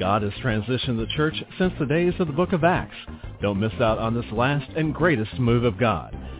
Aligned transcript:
God 0.00 0.22
has 0.22 0.32
transitioned 0.42 0.96
the 0.96 1.06
church 1.14 1.34
since 1.58 1.74
the 1.78 1.84
days 1.84 2.14
of 2.20 2.26
the 2.26 2.32
book 2.32 2.54
of 2.54 2.64
Acts. 2.64 2.96
Don't 3.42 3.60
miss 3.60 3.74
out 3.80 3.98
on 3.98 4.14
this 4.14 4.32
last 4.32 4.70
and 4.74 4.94
greatest 4.94 5.38
move 5.38 5.62
of 5.62 5.78
God. 5.78 6.16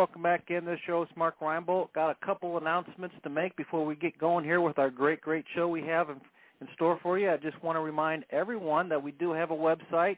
Welcome 0.00 0.22
back 0.22 0.44
in. 0.48 0.64
This 0.64 0.78
show 0.86 1.02
is 1.02 1.10
Mark 1.14 1.38
Reinbold. 1.40 1.92
Got 1.92 2.08
a 2.08 2.16
couple 2.24 2.56
announcements 2.56 3.14
to 3.22 3.28
make 3.28 3.54
before 3.54 3.84
we 3.84 3.94
get 3.94 4.16
going 4.16 4.46
here 4.46 4.62
with 4.62 4.78
our 4.78 4.88
great, 4.88 5.20
great 5.20 5.44
show 5.54 5.68
we 5.68 5.82
have 5.82 6.08
in, 6.08 6.16
in 6.62 6.68
store 6.74 6.98
for 7.02 7.18
you. 7.18 7.30
I 7.30 7.36
just 7.36 7.62
want 7.62 7.76
to 7.76 7.80
remind 7.80 8.24
everyone 8.30 8.88
that 8.88 9.02
we 9.02 9.12
do 9.12 9.32
have 9.32 9.50
a 9.50 9.54
website, 9.54 10.16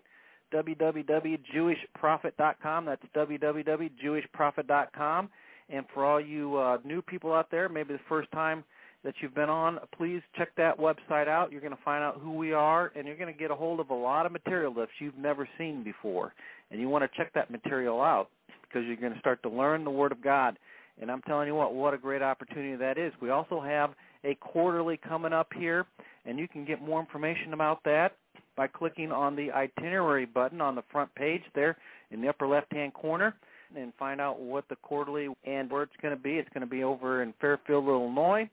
www.jewishprophet.com. 0.55 2.85
That's 2.85 3.03
www.jewishprophet.com. 3.17 5.29
And 5.69 5.85
for 5.93 6.05
all 6.05 6.21
you 6.21 6.59
uh, 6.59 6.79
new 6.85 7.03
people 7.03 7.33
out 7.33 7.51
there, 7.51 7.69
maybe 7.69 7.95
the 7.95 8.01
first 8.09 8.31
time 8.31 8.63
that 9.03 9.15
you've 9.21 9.35
been 9.35 9.51
on, 9.51 9.81
please 9.99 10.23
check 10.39 10.51
that 10.59 10.79
website 10.79 11.27
out. 11.27 11.51
You're 11.51 11.61
going 11.61 11.75
to 11.75 11.83
find 11.85 12.05
out 12.05 12.21
who 12.23 12.35
we 12.35 12.53
are, 12.53 12.93
and 12.95 13.05
you're 13.05 13.17
going 13.17 13.35
to 13.35 13.39
get 13.39 13.51
a 13.51 13.57
hold 13.57 13.81
of 13.81 13.91
a 13.91 13.95
lot 13.95 14.27
of 14.27 14.33
material 14.33 14.73
that 14.75 14.91
you've 15.01 15.19
never 15.19 15.49
seen 15.59 15.83
before. 15.83 16.35
And 16.71 16.81
you 16.81 16.89
want 16.89 17.03
to 17.03 17.11
check 17.17 17.33
that 17.35 17.51
material 17.51 18.01
out 18.01 18.29
because 18.73 18.87
you're 18.87 18.97
going 18.97 19.13
to 19.13 19.19
start 19.21 19.43
to 19.43 19.49
learn 19.49 19.85
the 19.85 19.91
Word 19.91 20.13
of 20.13 20.23
God. 20.23 20.59
And 21.01 21.11
I'm 21.11 21.23
telling 21.23 21.47
you 21.47 21.55
what, 21.55 21.75
what 21.75 21.95
a 21.95 21.99
great 21.99 22.23
opportunity 22.23 22.77
that 22.77 22.99
is. 22.99 23.13
We 23.21 23.31
also 23.31 23.61
have 23.61 23.91
a 24.25 24.35
quarterly 24.37 24.97
coming 24.97 25.33
up 25.33 25.49
here, 25.57 25.87
and 26.27 26.39
you 26.39 26.47
can 26.47 26.65
get 26.65 26.81
more 26.81 27.01
information 27.01 27.55
about 27.55 27.83
that 27.85 28.17
by 28.57 28.67
clicking 28.67 29.11
on 29.11 29.35
the 29.35 29.51
itinerary 29.51 30.27
button 30.27 30.61
on 30.61 30.75
the 30.75 30.85
front 30.93 31.13
page 31.15 31.43
there 31.55 31.77
in 32.11 32.21
the 32.21 32.29
upper 32.29 32.47
left-hand 32.47 32.93
corner 32.93 33.35
and 33.77 33.93
find 33.99 34.21
out 34.21 34.39
what 34.39 34.69
the 34.69 34.77
quarterly 34.77 35.29
and 35.45 35.71
where 35.71 35.83
it's 35.83 35.97
going 36.03 36.15
to 36.15 36.23
be. 36.23 36.33
It's 36.33 36.49
going 36.51 36.67
to 36.67 36.71
be 36.71 36.85
over 36.85 37.23
in 37.23 37.33
Fairfield, 37.41 37.87
Illinois, 37.87 38.49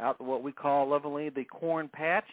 out 0.00 0.20
what 0.20 0.42
we 0.42 0.52
call 0.52 0.88
lovingly 0.88 1.28
the 1.28 1.44
corn 1.44 1.88
patch. 1.92 2.24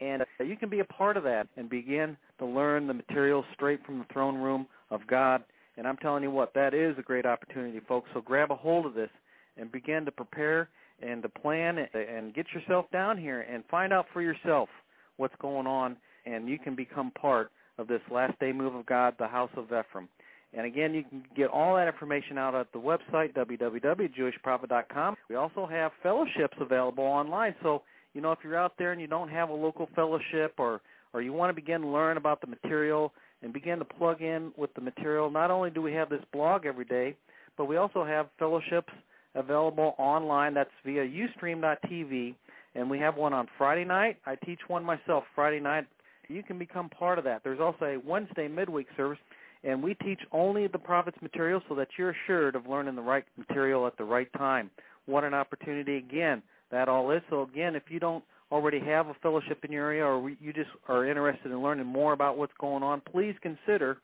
And 0.00 0.22
uh, 0.22 0.44
you 0.44 0.56
can 0.56 0.68
be 0.68 0.80
a 0.80 0.84
part 0.84 1.16
of 1.16 1.24
that 1.24 1.48
and 1.56 1.68
begin 1.68 2.16
to 2.38 2.46
learn 2.46 2.86
the 2.86 2.94
material 2.94 3.44
straight 3.54 3.84
from 3.84 3.98
the 3.98 4.06
throne 4.12 4.36
room 4.36 4.66
of 4.90 5.00
God. 5.08 5.42
And 5.76 5.86
I'm 5.86 5.96
telling 5.98 6.22
you 6.22 6.30
what, 6.30 6.54
that 6.54 6.74
is 6.74 6.96
a 6.98 7.02
great 7.02 7.26
opportunity, 7.26 7.80
folks. 7.88 8.08
So 8.14 8.20
grab 8.20 8.50
a 8.50 8.56
hold 8.56 8.86
of 8.86 8.94
this 8.94 9.10
and 9.56 9.70
begin 9.70 10.04
to 10.04 10.12
prepare 10.12 10.68
and 11.02 11.22
to 11.22 11.28
plan 11.28 11.78
and 11.78 12.34
get 12.34 12.46
yourself 12.54 12.86
down 12.92 13.18
here 13.18 13.40
and 13.40 13.64
find 13.70 13.92
out 13.92 14.06
for 14.12 14.22
yourself 14.22 14.68
what's 15.16 15.34
going 15.40 15.66
on. 15.66 15.96
And 16.26 16.48
you 16.48 16.58
can 16.58 16.74
become 16.74 17.10
part 17.12 17.50
of 17.78 17.88
this 17.88 18.00
last 18.10 18.38
day 18.38 18.52
move 18.52 18.74
of 18.74 18.86
God, 18.86 19.14
the 19.18 19.26
House 19.26 19.50
of 19.56 19.66
Ephraim. 19.66 20.08
And 20.56 20.66
again, 20.66 20.94
you 20.94 21.02
can 21.02 21.24
get 21.36 21.48
all 21.50 21.74
that 21.74 21.88
information 21.88 22.38
out 22.38 22.54
at 22.54 22.72
the 22.72 22.78
website, 22.78 23.34
www.jewishprophet.com. 23.34 25.16
We 25.28 25.34
also 25.34 25.66
have 25.66 25.90
fellowships 26.02 26.56
available 26.60 27.04
online. 27.04 27.56
So, 27.62 27.82
you 28.12 28.20
know, 28.20 28.30
if 28.30 28.38
you're 28.44 28.56
out 28.56 28.74
there 28.78 28.92
and 28.92 29.00
you 29.00 29.08
don't 29.08 29.28
have 29.28 29.48
a 29.48 29.54
local 29.54 29.88
fellowship 29.96 30.54
or, 30.58 30.80
or 31.12 31.22
you 31.22 31.32
want 31.32 31.50
to 31.50 31.54
begin 31.54 31.80
to 31.80 31.88
learn 31.88 32.16
about 32.16 32.40
the 32.40 32.46
material 32.46 33.12
and 33.44 33.52
begin 33.52 33.78
to 33.78 33.84
plug 33.84 34.22
in 34.22 34.50
with 34.56 34.72
the 34.74 34.80
material, 34.80 35.30
not 35.30 35.50
only 35.50 35.70
do 35.70 35.82
we 35.82 35.92
have 35.92 36.08
this 36.08 36.22
blog 36.32 36.64
every 36.64 36.86
day, 36.86 37.14
but 37.56 37.66
we 37.66 37.76
also 37.76 38.04
have 38.04 38.26
fellowships 38.38 38.92
available 39.34 39.94
online. 39.98 40.54
That's 40.54 40.70
via 40.84 41.06
ustream.tv. 41.06 42.34
And 42.74 42.90
we 42.90 42.98
have 42.98 43.16
one 43.16 43.32
on 43.32 43.46
Friday 43.56 43.84
night. 43.84 44.16
I 44.26 44.34
teach 44.34 44.60
one 44.66 44.82
myself 44.82 45.24
Friday 45.34 45.60
night. 45.60 45.86
You 46.26 46.42
can 46.42 46.58
become 46.58 46.88
part 46.88 47.18
of 47.18 47.24
that. 47.24 47.44
There's 47.44 47.60
also 47.60 47.84
a 47.84 47.98
Wednesday 47.98 48.48
midweek 48.48 48.86
service 48.96 49.18
and 49.62 49.82
we 49.82 49.94
teach 49.94 50.20
only 50.32 50.66
the 50.66 50.78
prophet's 50.78 51.20
material 51.22 51.62
so 51.68 51.74
that 51.74 51.88
you're 51.96 52.14
assured 52.24 52.54
of 52.54 52.66
learning 52.66 52.96
the 52.96 53.02
right 53.02 53.24
material 53.36 53.86
at 53.86 53.96
the 53.96 54.04
right 54.04 54.30
time. 54.36 54.70
What 55.06 55.24
an 55.24 55.34
opportunity 55.34 55.96
again 55.96 56.42
that 56.70 56.88
all 56.88 57.10
is. 57.10 57.22
So 57.30 57.42
again, 57.42 57.74
if 57.74 57.84
you 57.88 57.98
don't 57.98 58.24
already 58.50 58.80
have 58.80 59.08
a 59.08 59.14
fellowship 59.22 59.64
in 59.64 59.72
your 59.72 59.86
area 59.86 60.04
or 60.04 60.30
you 60.30 60.52
just 60.52 60.70
are 60.88 61.06
interested 61.06 61.50
in 61.50 61.62
learning 61.62 61.86
more 61.86 62.12
about 62.12 62.38
what's 62.38 62.52
going 62.60 62.82
on, 62.82 63.00
please 63.10 63.34
consider 63.42 63.98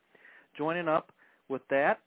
joining 0.57 0.87
up 0.87 1.11
with 1.49 1.61
that. 1.69 1.99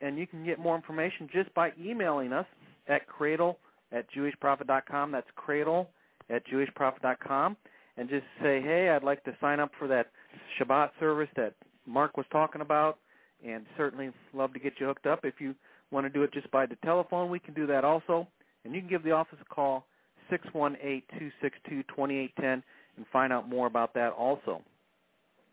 And 0.00 0.18
you 0.18 0.26
can 0.26 0.44
get 0.44 0.58
more 0.58 0.76
information 0.76 1.28
just 1.32 1.52
by 1.54 1.72
emailing 1.80 2.32
us 2.32 2.46
at 2.88 3.06
cradle 3.06 3.58
at 3.92 4.06
jewishprophet.com. 4.12 5.12
That's 5.12 5.26
cradle 5.36 5.88
at 6.30 6.42
jewishprophet.com. 6.46 7.56
And 7.96 8.08
just 8.08 8.24
say, 8.42 8.60
hey, 8.60 8.90
I'd 8.90 9.04
like 9.04 9.22
to 9.24 9.36
sign 9.40 9.60
up 9.60 9.70
for 9.78 9.86
that 9.88 10.10
Shabbat 10.58 10.90
service 10.98 11.28
that 11.36 11.54
Mark 11.86 12.16
was 12.16 12.26
talking 12.32 12.60
about, 12.60 12.98
and 13.46 13.66
certainly 13.76 14.10
love 14.32 14.52
to 14.54 14.58
get 14.58 14.74
you 14.80 14.86
hooked 14.86 15.06
up. 15.06 15.20
If 15.24 15.34
you 15.38 15.54
want 15.92 16.06
to 16.06 16.10
do 16.10 16.24
it 16.24 16.32
just 16.32 16.50
by 16.50 16.66
the 16.66 16.76
telephone, 16.84 17.30
we 17.30 17.38
can 17.38 17.54
do 17.54 17.66
that 17.68 17.84
also. 17.84 18.26
And 18.64 18.74
you 18.74 18.80
can 18.80 18.90
give 18.90 19.04
the 19.04 19.12
office 19.12 19.38
a 19.40 19.54
call, 19.54 19.86
618-262-2810, 20.30 22.62
and 22.96 23.06
find 23.12 23.32
out 23.32 23.48
more 23.48 23.66
about 23.66 23.94
that 23.94 24.12
also. 24.12 24.62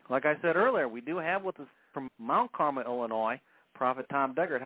Like 0.09 0.25
I 0.25 0.35
said 0.41 0.55
earlier, 0.55 0.87
we 0.87 1.01
do 1.01 1.17
have 1.17 1.43
with 1.43 1.59
us 1.59 1.67
from 1.93 2.09
Mount 2.19 2.51
Carmel, 2.53 2.83
Illinois, 2.83 3.39
Prophet 3.73 4.05
Tom 4.09 4.35
Deckard. 4.35 4.63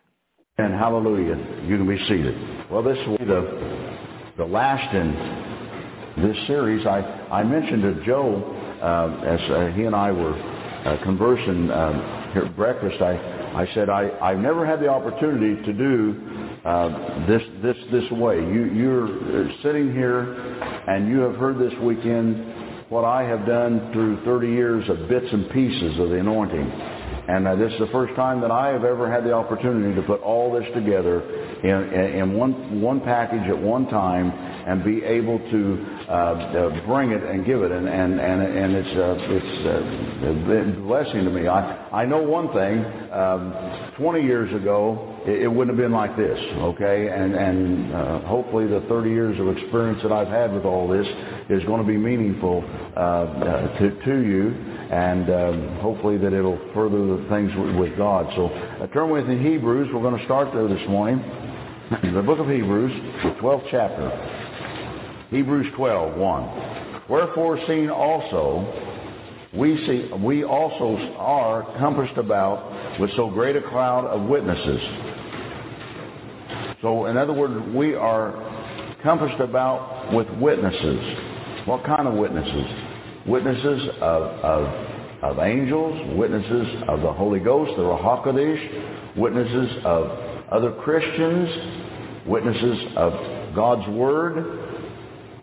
And 0.58 0.72
hallelujah, 0.72 1.36
you 1.64 1.76
can 1.76 1.86
be 1.86 1.98
seated. 2.08 2.34
Well, 2.70 2.82
this 2.82 2.98
will 3.06 3.18
be 3.18 3.24
the, 3.24 3.94
the 4.38 4.44
last 4.44 4.94
in 4.94 6.22
this 6.22 6.36
series. 6.46 6.86
I, 6.86 7.00
I 7.30 7.44
mentioned 7.44 7.82
to 7.82 8.04
Joe 8.04 8.56
uh, 8.82 9.24
as 9.26 9.40
uh, 9.50 9.66
he 9.74 9.84
and 9.84 9.94
I 9.94 10.12
were 10.12 10.34
uh, 10.34 11.02
conversing 11.02 11.70
um, 11.70 12.32
here 12.32 12.44
at 12.44 12.54
breakfast, 12.54 13.00
I, 13.00 13.16
I 13.56 13.66
said 13.74 13.88
I, 13.88 14.10
I've 14.20 14.38
never 14.38 14.66
had 14.66 14.80
the 14.80 14.88
opportunity 14.88 15.62
to 15.64 15.72
do 15.72 16.35
uh, 16.66 17.26
this 17.26 17.42
this 17.62 17.76
this 17.92 18.10
way. 18.10 18.36
You 18.36 18.70
you're 18.74 19.50
sitting 19.62 19.92
here, 19.92 20.34
and 20.88 21.08
you 21.08 21.20
have 21.20 21.36
heard 21.36 21.58
this 21.58 21.72
weekend 21.80 22.88
what 22.88 23.04
I 23.04 23.22
have 23.24 23.46
done 23.46 23.90
through 23.92 24.24
30 24.24 24.46
years 24.48 24.88
of 24.88 25.08
bits 25.08 25.26
and 25.32 25.50
pieces 25.50 25.98
of 25.98 26.10
the 26.10 26.20
anointing. 26.20 26.70
And 27.28 27.48
uh, 27.48 27.56
this 27.56 27.72
is 27.72 27.80
the 27.80 27.88
first 27.90 28.14
time 28.14 28.40
that 28.42 28.52
I 28.52 28.68
have 28.68 28.84
ever 28.84 29.10
had 29.10 29.24
the 29.24 29.32
opportunity 29.32 29.94
to 29.96 30.02
put 30.02 30.20
all 30.22 30.52
this 30.52 30.66
together 30.72 31.22
in, 31.62 31.92
in, 31.92 32.20
in 32.20 32.32
one, 32.34 32.80
one 32.80 33.00
package 33.00 33.48
at 33.48 33.58
one 33.58 33.88
time 33.88 34.30
and 34.66 34.82
be 34.84 35.04
able 35.04 35.38
to 35.38 35.86
uh, 36.08 36.12
uh, 36.12 36.86
bring 36.86 37.12
it 37.12 37.22
and 37.22 37.46
give 37.46 37.62
it. 37.62 37.70
And, 37.70 37.88
and, 37.88 38.20
and, 38.20 38.42
and 38.42 38.74
it's, 38.74 38.96
uh, 38.98 39.16
it's 39.30 40.76
a 40.76 40.80
blessing 40.82 41.24
to 41.24 41.30
me. 41.30 41.46
I, 41.46 42.02
I 42.02 42.04
know 42.04 42.22
one 42.22 42.52
thing. 42.52 42.84
Um, 43.12 43.94
20 43.96 44.22
years 44.22 44.52
ago, 44.60 45.22
it, 45.24 45.46
wouldn't 45.46 45.76
have 45.76 45.82
been 45.82 45.92
like 45.92 46.16
this, 46.16 46.38
okay? 46.58 47.08
And, 47.08 47.34
and 47.34 47.94
uh, 47.94 48.20
hopefully 48.26 48.66
the 48.66 48.84
30 48.88 49.10
years 49.10 49.40
of 49.40 49.56
experience 49.56 50.02
that 50.02 50.12
I've 50.12 50.28
had 50.28 50.52
with 50.52 50.64
all 50.64 50.88
this 50.88 51.06
is 51.48 51.64
going 51.64 51.80
to 51.80 51.86
be 51.86 51.96
meaningful 51.96 52.64
uh, 52.96 53.00
uh, 53.00 53.78
to, 53.78 54.04
to 54.04 54.20
you 54.20 54.76
and 54.90 55.30
um, 55.30 55.78
hopefully 55.80 56.16
that 56.18 56.32
it'll 56.32 56.60
further 56.72 56.98
the 56.98 57.26
things 57.28 57.50
with, 57.76 57.96
God. 57.96 58.26
So 58.36 58.88
turn 58.92 59.10
with 59.10 59.26
me 59.26 59.38
Hebrews. 59.38 59.88
We're 59.92 60.02
going 60.02 60.18
to 60.18 60.24
start 60.26 60.52
there 60.52 60.68
this 60.68 60.86
morning. 60.88 61.18
the 62.14 62.22
book 62.22 62.38
of 62.38 62.48
Hebrews, 62.48 62.92
the 63.22 63.30
12th 63.40 63.66
chapter. 63.70 64.45
Hebrews 65.30 65.72
12, 65.76 66.16
1. 66.16 67.02
Wherefore 67.08 67.58
seeing 67.66 67.90
also 67.90 68.94
we 69.56 69.76
see 69.86 70.10
we 70.22 70.44
also 70.44 70.96
are 71.16 71.62
compassed 71.78 72.18
about 72.18 73.00
with 73.00 73.10
so 73.16 73.30
great 73.30 73.56
a 73.56 73.62
cloud 73.62 74.04
of 74.04 74.28
witnesses. 74.28 74.80
So 76.82 77.06
in 77.06 77.16
other 77.16 77.32
words, 77.32 77.54
we 77.74 77.94
are 77.94 78.32
compassed 79.02 79.40
about 79.40 80.12
with 80.12 80.28
witnesses. 80.38 81.00
What 81.66 81.84
kind 81.84 82.06
of 82.06 82.14
witnesses? 82.14 82.66
Witnesses 83.26 83.88
of, 84.00 84.22
of, 84.44 85.22
of 85.22 85.38
angels, 85.38 86.16
witnesses 86.16 86.82
of 86.88 87.00
the 87.00 87.12
Holy 87.12 87.40
Ghost, 87.40 87.72
the 87.76 87.82
Ruach 87.82 88.24
HaKodesh, 88.24 89.16
witnesses 89.16 89.78
of 89.84 90.10
other 90.52 90.72
Christians, 90.82 92.26
witnesses 92.26 92.78
of 92.96 93.54
God's 93.54 93.88
Word. 93.88 94.65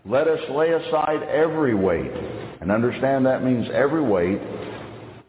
Let 0.06 0.28
us 0.28 0.40
lay 0.50 0.72
aside 0.72 1.24
every 1.24 1.76
weight. 1.76 2.12
And 2.60 2.72
understand 2.72 3.26
that 3.26 3.44
means 3.44 3.68
every 3.74 4.02
weight 4.02 4.40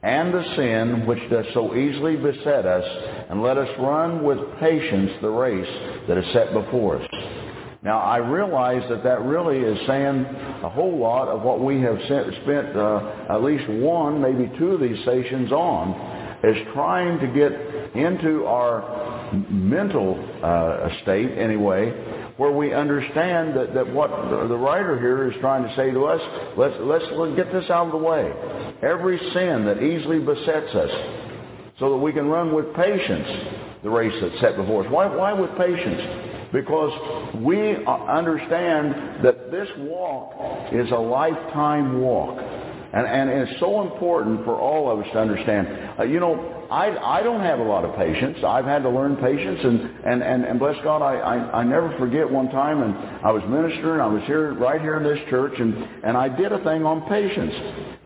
and 0.02 0.34
the 0.34 0.44
sin 0.56 1.06
which 1.06 1.30
does 1.30 1.46
so 1.54 1.74
easily 1.74 2.16
beset 2.16 2.66
us, 2.66 2.84
and 3.30 3.42
let 3.42 3.56
us 3.56 3.68
run 3.78 4.22
with 4.22 4.38
patience 4.60 5.10
the 5.22 5.28
race 5.30 6.04
that 6.06 6.18
is 6.18 6.24
set 6.34 6.52
before 6.52 7.00
us. 7.00 7.08
Now, 7.82 8.00
I 8.00 8.18
realize 8.18 8.82
that 8.90 9.02
that 9.02 9.22
really 9.22 9.58
is 9.58 9.78
saying 9.86 10.24
a 10.62 10.68
whole 10.68 10.98
lot 10.98 11.28
of 11.28 11.42
what 11.42 11.60
we 11.60 11.80
have 11.80 11.98
spent 12.02 12.76
uh, 12.76 13.26
at 13.30 13.42
least 13.42 13.68
one, 13.68 14.20
maybe 14.20 14.52
two 14.58 14.72
of 14.72 14.80
these 14.80 15.02
sessions 15.06 15.50
on, 15.52 15.92
is 16.44 16.56
trying 16.74 17.18
to 17.20 17.26
get 17.28 17.52
into 17.94 18.44
our 18.44 19.32
mental 19.50 20.22
uh, 20.42 20.88
state, 21.02 21.32
anyway, 21.38 21.92
where 22.36 22.50
we 22.50 22.74
understand 22.74 23.56
that, 23.56 23.74
that 23.74 23.92
what 23.92 24.10
the 24.10 24.56
writer 24.56 24.98
here 24.98 25.30
is 25.30 25.36
trying 25.40 25.62
to 25.62 25.74
say 25.76 25.90
to 25.92 26.04
us, 26.04 26.20
let's, 26.56 26.74
let's 26.80 27.36
get 27.36 27.52
this 27.52 27.70
out 27.70 27.86
of 27.86 27.92
the 27.92 27.98
way. 27.98 28.32
Every 28.82 29.18
sin 29.32 29.64
that 29.66 29.82
easily 29.82 30.18
besets 30.18 30.74
us, 30.74 30.90
so 31.78 31.90
that 31.90 31.96
we 31.96 32.12
can 32.12 32.26
run 32.26 32.54
with 32.54 32.74
patience 32.74 33.28
the 33.82 33.90
race 33.90 34.14
that's 34.20 34.40
set 34.40 34.56
before 34.56 34.84
us. 34.84 34.90
Why, 34.90 35.06
why 35.14 35.32
with 35.32 35.50
patience? 35.58 36.50
Because 36.52 37.34
we 37.36 37.76
uh, 37.84 37.90
understand 38.06 39.24
that 39.24 39.50
this 39.50 39.68
walk 39.78 40.72
is 40.72 40.90
a 40.90 40.96
lifetime 40.96 42.00
walk. 42.00 42.38
And, 42.94 43.08
and 43.08 43.48
it's 43.48 43.58
so 43.58 43.82
important 43.82 44.44
for 44.44 44.54
all 44.54 44.88
of 44.88 45.04
us 45.04 45.10
to 45.12 45.18
understand. 45.18 45.66
Uh, 45.98 46.04
you 46.04 46.20
know, 46.20 46.66
I, 46.70 47.18
I 47.18 47.22
don't 47.24 47.40
have 47.40 47.58
a 47.58 47.62
lot 47.62 47.84
of 47.84 47.96
patience. 47.96 48.38
I've 48.46 48.64
had 48.64 48.84
to 48.84 48.88
learn 48.88 49.16
patience, 49.16 49.58
and, 49.64 49.80
and, 50.04 50.22
and, 50.22 50.44
and 50.44 50.58
bless 50.60 50.76
God, 50.84 51.02
I, 51.02 51.16
I, 51.16 51.60
I 51.60 51.64
never 51.64 51.96
forget 51.98 52.30
one 52.30 52.50
time, 52.50 52.82
and 52.82 52.94
I 53.24 53.32
was 53.32 53.42
ministering. 53.48 54.00
I 54.00 54.06
was 54.06 54.22
here, 54.26 54.54
right 54.54 54.80
here 54.80 54.96
in 54.96 55.02
this 55.02 55.18
church, 55.28 55.54
and, 55.58 55.74
and 56.04 56.16
I 56.16 56.28
did 56.28 56.52
a 56.52 56.62
thing 56.62 56.86
on 56.86 57.02
patience. 57.08 57.52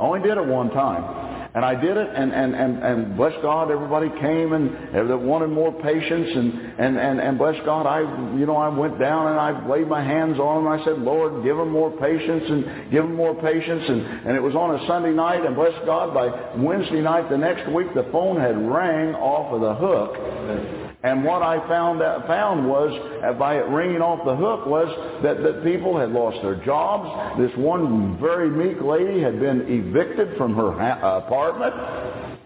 I 0.00 0.02
only 0.02 0.20
did 0.20 0.38
it 0.38 0.46
one 0.46 0.70
time. 0.70 1.27
And 1.54 1.64
I 1.64 1.74
did 1.74 1.96
it, 1.96 2.08
and, 2.14 2.32
and, 2.32 2.54
and, 2.54 2.82
and 2.84 3.16
bless 3.16 3.32
God, 3.40 3.70
everybody 3.70 4.10
came 4.20 4.52
and 4.52 4.70
they 4.92 5.14
wanted 5.14 5.48
more 5.48 5.72
patience, 5.72 6.28
and, 6.36 6.52
and, 6.78 6.98
and, 6.98 7.20
and 7.20 7.38
bless 7.38 7.56
God, 7.64 7.86
I, 7.86 8.00
you 8.36 8.44
know, 8.44 8.56
I 8.56 8.68
went 8.68 8.98
down 8.98 9.28
and 9.28 9.40
I 9.40 9.66
laid 9.66 9.88
my 9.88 10.04
hands 10.04 10.38
on 10.38 10.64
them. 10.64 10.72
I 10.72 10.84
said, 10.84 10.98
Lord, 10.98 11.42
give 11.42 11.56
them 11.56 11.70
more 11.70 11.90
patience 11.90 12.44
and 12.48 12.90
give 12.92 13.02
them 13.02 13.14
more 13.14 13.34
patience. 13.34 13.84
And, 13.88 14.28
and 14.28 14.36
it 14.36 14.42
was 14.42 14.54
on 14.54 14.78
a 14.78 14.86
Sunday 14.86 15.12
night, 15.12 15.44
and 15.44 15.56
bless 15.56 15.74
God, 15.86 16.12
by 16.12 16.28
Wednesday 16.56 17.00
night 17.00 17.30
the 17.30 17.38
next 17.38 17.70
week, 17.72 17.94
the 17.94 18.08
phone 18.12 18.38
had 18.38 18.56
rang 18.56 19.14
off 19.14 19.52
of 19.52 19.60
the 19.60 19.74
hook 19.74 20.87
and 21.04 21.22
what 21.24 21.42
I 21.42 21.66
found 21.68 22.02
out, 22.02 22.26
found 22.26 22.68
was, 22.68 22.90
uh, 23.22 23.32
by 23.34 23.54
ringing 23.54 24.02
off 24.02 24.24
the 24.26 24.34
hook, 24.34 24.66
was 24.66 24.88
that, 25.22 25.44
that 25.44 25.62
people 25.62 25.96
had 25.96 26.10
lost 26.10 26.42
their 26.42 26.56
jobs. 26.64 27.38
This 27.38 27.52
one 27.56 28.18
very 28.18 28.50
meek 28.50 28.82
lady 28.82 29.22
had 29.22 29.38
been 29.38 29.62
evicted 29.68 30.36
from 30.36 30.56
her 30.56 30.72
ha- 30.72 31.18
apartment. 31.18 31.74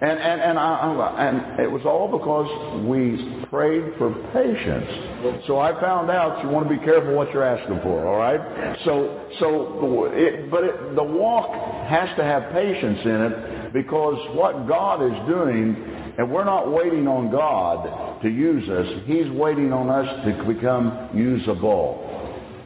And, 0.03 0.19
and, 0.19 0.41
and, 0.43 0.59
I, 0.59 1.29
and 1.29 1.61
it 1.61 1.71
was 1.71 1.83
all 1.87 2.13
because 2.13 2.85
we 2.85 3.47
prayed 3.49 3.95
for 3.97 4.13
patience. 4.35 5.47
So 5.47 5.59
I 5.59 5.81
found 5.81 6.11
out 6.11 6.45
you 6.45 6.51
want 6.51 6.69
to 6.69 6.77
be 6.77 6.85
careful 6.85 7.15
what 7.15 7.33
you're 7.33 7.45
asking 7.45 7.81
for, 7.83 8.07
all 8.07 8.19
right? 8.19 8.77
So, 8.85 9.29
so 9.39 10.11
it, 10.13 10.51
but 10.51 10.65
it, 10.65 10.95
the 10.95 11.05
walk 11.05 11.49
has 11.89 12.15
to 12.19 12.25
have 12.25 12.53
patience 12.53 13.01
in 13.03 13.21
it 13.23 13.73
because 13.73 14.19
what 14.37 14.69
God 14.69 15.01
is 15.03 15.17
doing 15.27 16.02
and 16.19 16.31
we're 16.31 16.45
not 16.45 16.71
waiting 16.71 17.09
on 17.09 17.31
God 17.31 18.23
to 18.23 18.29
use 18.29 18.69
us. 18.69 18.87
He's 19.07 19.31
waiting 19.31 19.73
on 19.73 19.89
us 19.89 20.25
to 20.27 20.53
become 20.53 21.09
usable. 21.15 22.09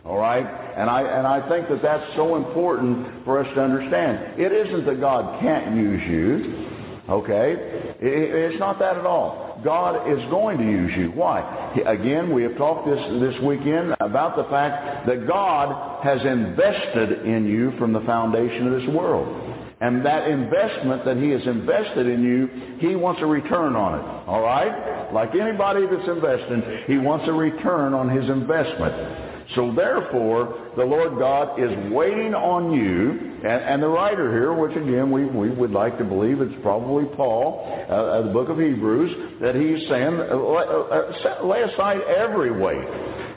All 0.05 0.19
right? 0.19 0.45
And 0.77 0.91
I, 0.91 1.03
and 1.03 1.27
I 1.27 1.49
think 1.49 1.69
that 1.69 1.83
that's 1.83 2.05
so 2.17 2.37
important 2.37 3.25
for 3.25 3.43
us 3.43 3.55
to 3.55 3.63
understand. 3.63 4.41
It 4.41 4.53
isn't 4.53 4.85
that 4.87 5.01
God 5.01 5.41
can't 5.41 5.77
use 5.77 6.03
you. 6.09 6.67
Okay? 7.09 7.55
It's 8.01 8.59
not 8.59 8.79
that 8.81 8.97
at 8.97 9.07
all. 9.07 9.61
God 9.65 10.11
is 10.13 10.19
going 10.29 10.59
to 10.59 10.65
use 10.65 10.93
you. 10.97 11.11
Why? 11.13 11.73
Again, 11.87 12.35
we 12.35 12.43
have 12.43 12.57
talked 12.57 12.87
this, 12.87 13.01
this 13.21 13.41
weekend 13.43 13.95
about 14.01 14.37
the 14.37 14.45
fact 14.45 15.07
that 15.07 15.27
God 15.27 16.03
has 16.05 16.21
invested 16.23 17.25
in 17.25 17.47
you 17.47 17.73
from 17.79 17.93
the 17.93 18.01
foundation 18.01 18.67
of 18.67 18.81
this 18.81 18.89
world. 18.91 19.46
And 19.81 20.07
that 20.07 20.29
investment 20.29 21.05
that 21.05 21.19
he 21.19 21.31
has 21.31 21.47
invested 21.47 22.07
in 22.07 22.23
you, 22.23 22.79
he 22.79 22.97
wants 22.97 23.21
a 23.21 23.27
return 23.27 23.77
on 23.77 24.01
it. 24.01 24.27
All 24.27 24.41
right? 24.41 25.13
Like 25.13 25.35
anybody 25.35 25.85
that's 25.85 26.09
investing, 26.09 26.63
he 26.87 26.97
wants 26.97 27.27
a 27.29 27.33
return 27.33 27.93
on 27.93 28.09
his 28.09 28.29
investment. 28.31 29.37
So 29.55 29.73
therefore, 29.77 30.73
the 30.77 30.85
Lord 30.85 31.19
God 31.19 31.61
is 31.61 31.71
waiting 31.93 32.35
on 32.35 32.73
you, 32.73 33.37
and, 33.45 33.63
and 33.63 33.83
the 33.83 33.87
writer 33.87 34.33
here, 34.33 34.53
which 34.53 34.77
again 34.77 35.13
we, 35.13 35.25
we 35.27 35.51
would 35.51 35.71
like 35.71 35.99
to 35.99 36.05
believe 36.05 36.41
it's 36.41 36.61
probably 36.63 37.05
Paul, 37.15 37.63
uh, 37.89 38.23
the 38.23 38.33
book 38.33 38.49
of 38.49 38.59
Hebrews, 38.59 39.39
that 39.41 39.55
he's 39.55 39.87
saying, 39.89 40.19
uh, 40.19 40.35
uh, 40.35 41.41
uh 41.41 41.47
lay 41.47 41.63
aside 41.63 42.01
every 42.01 42.51
weight. 42.51 42.89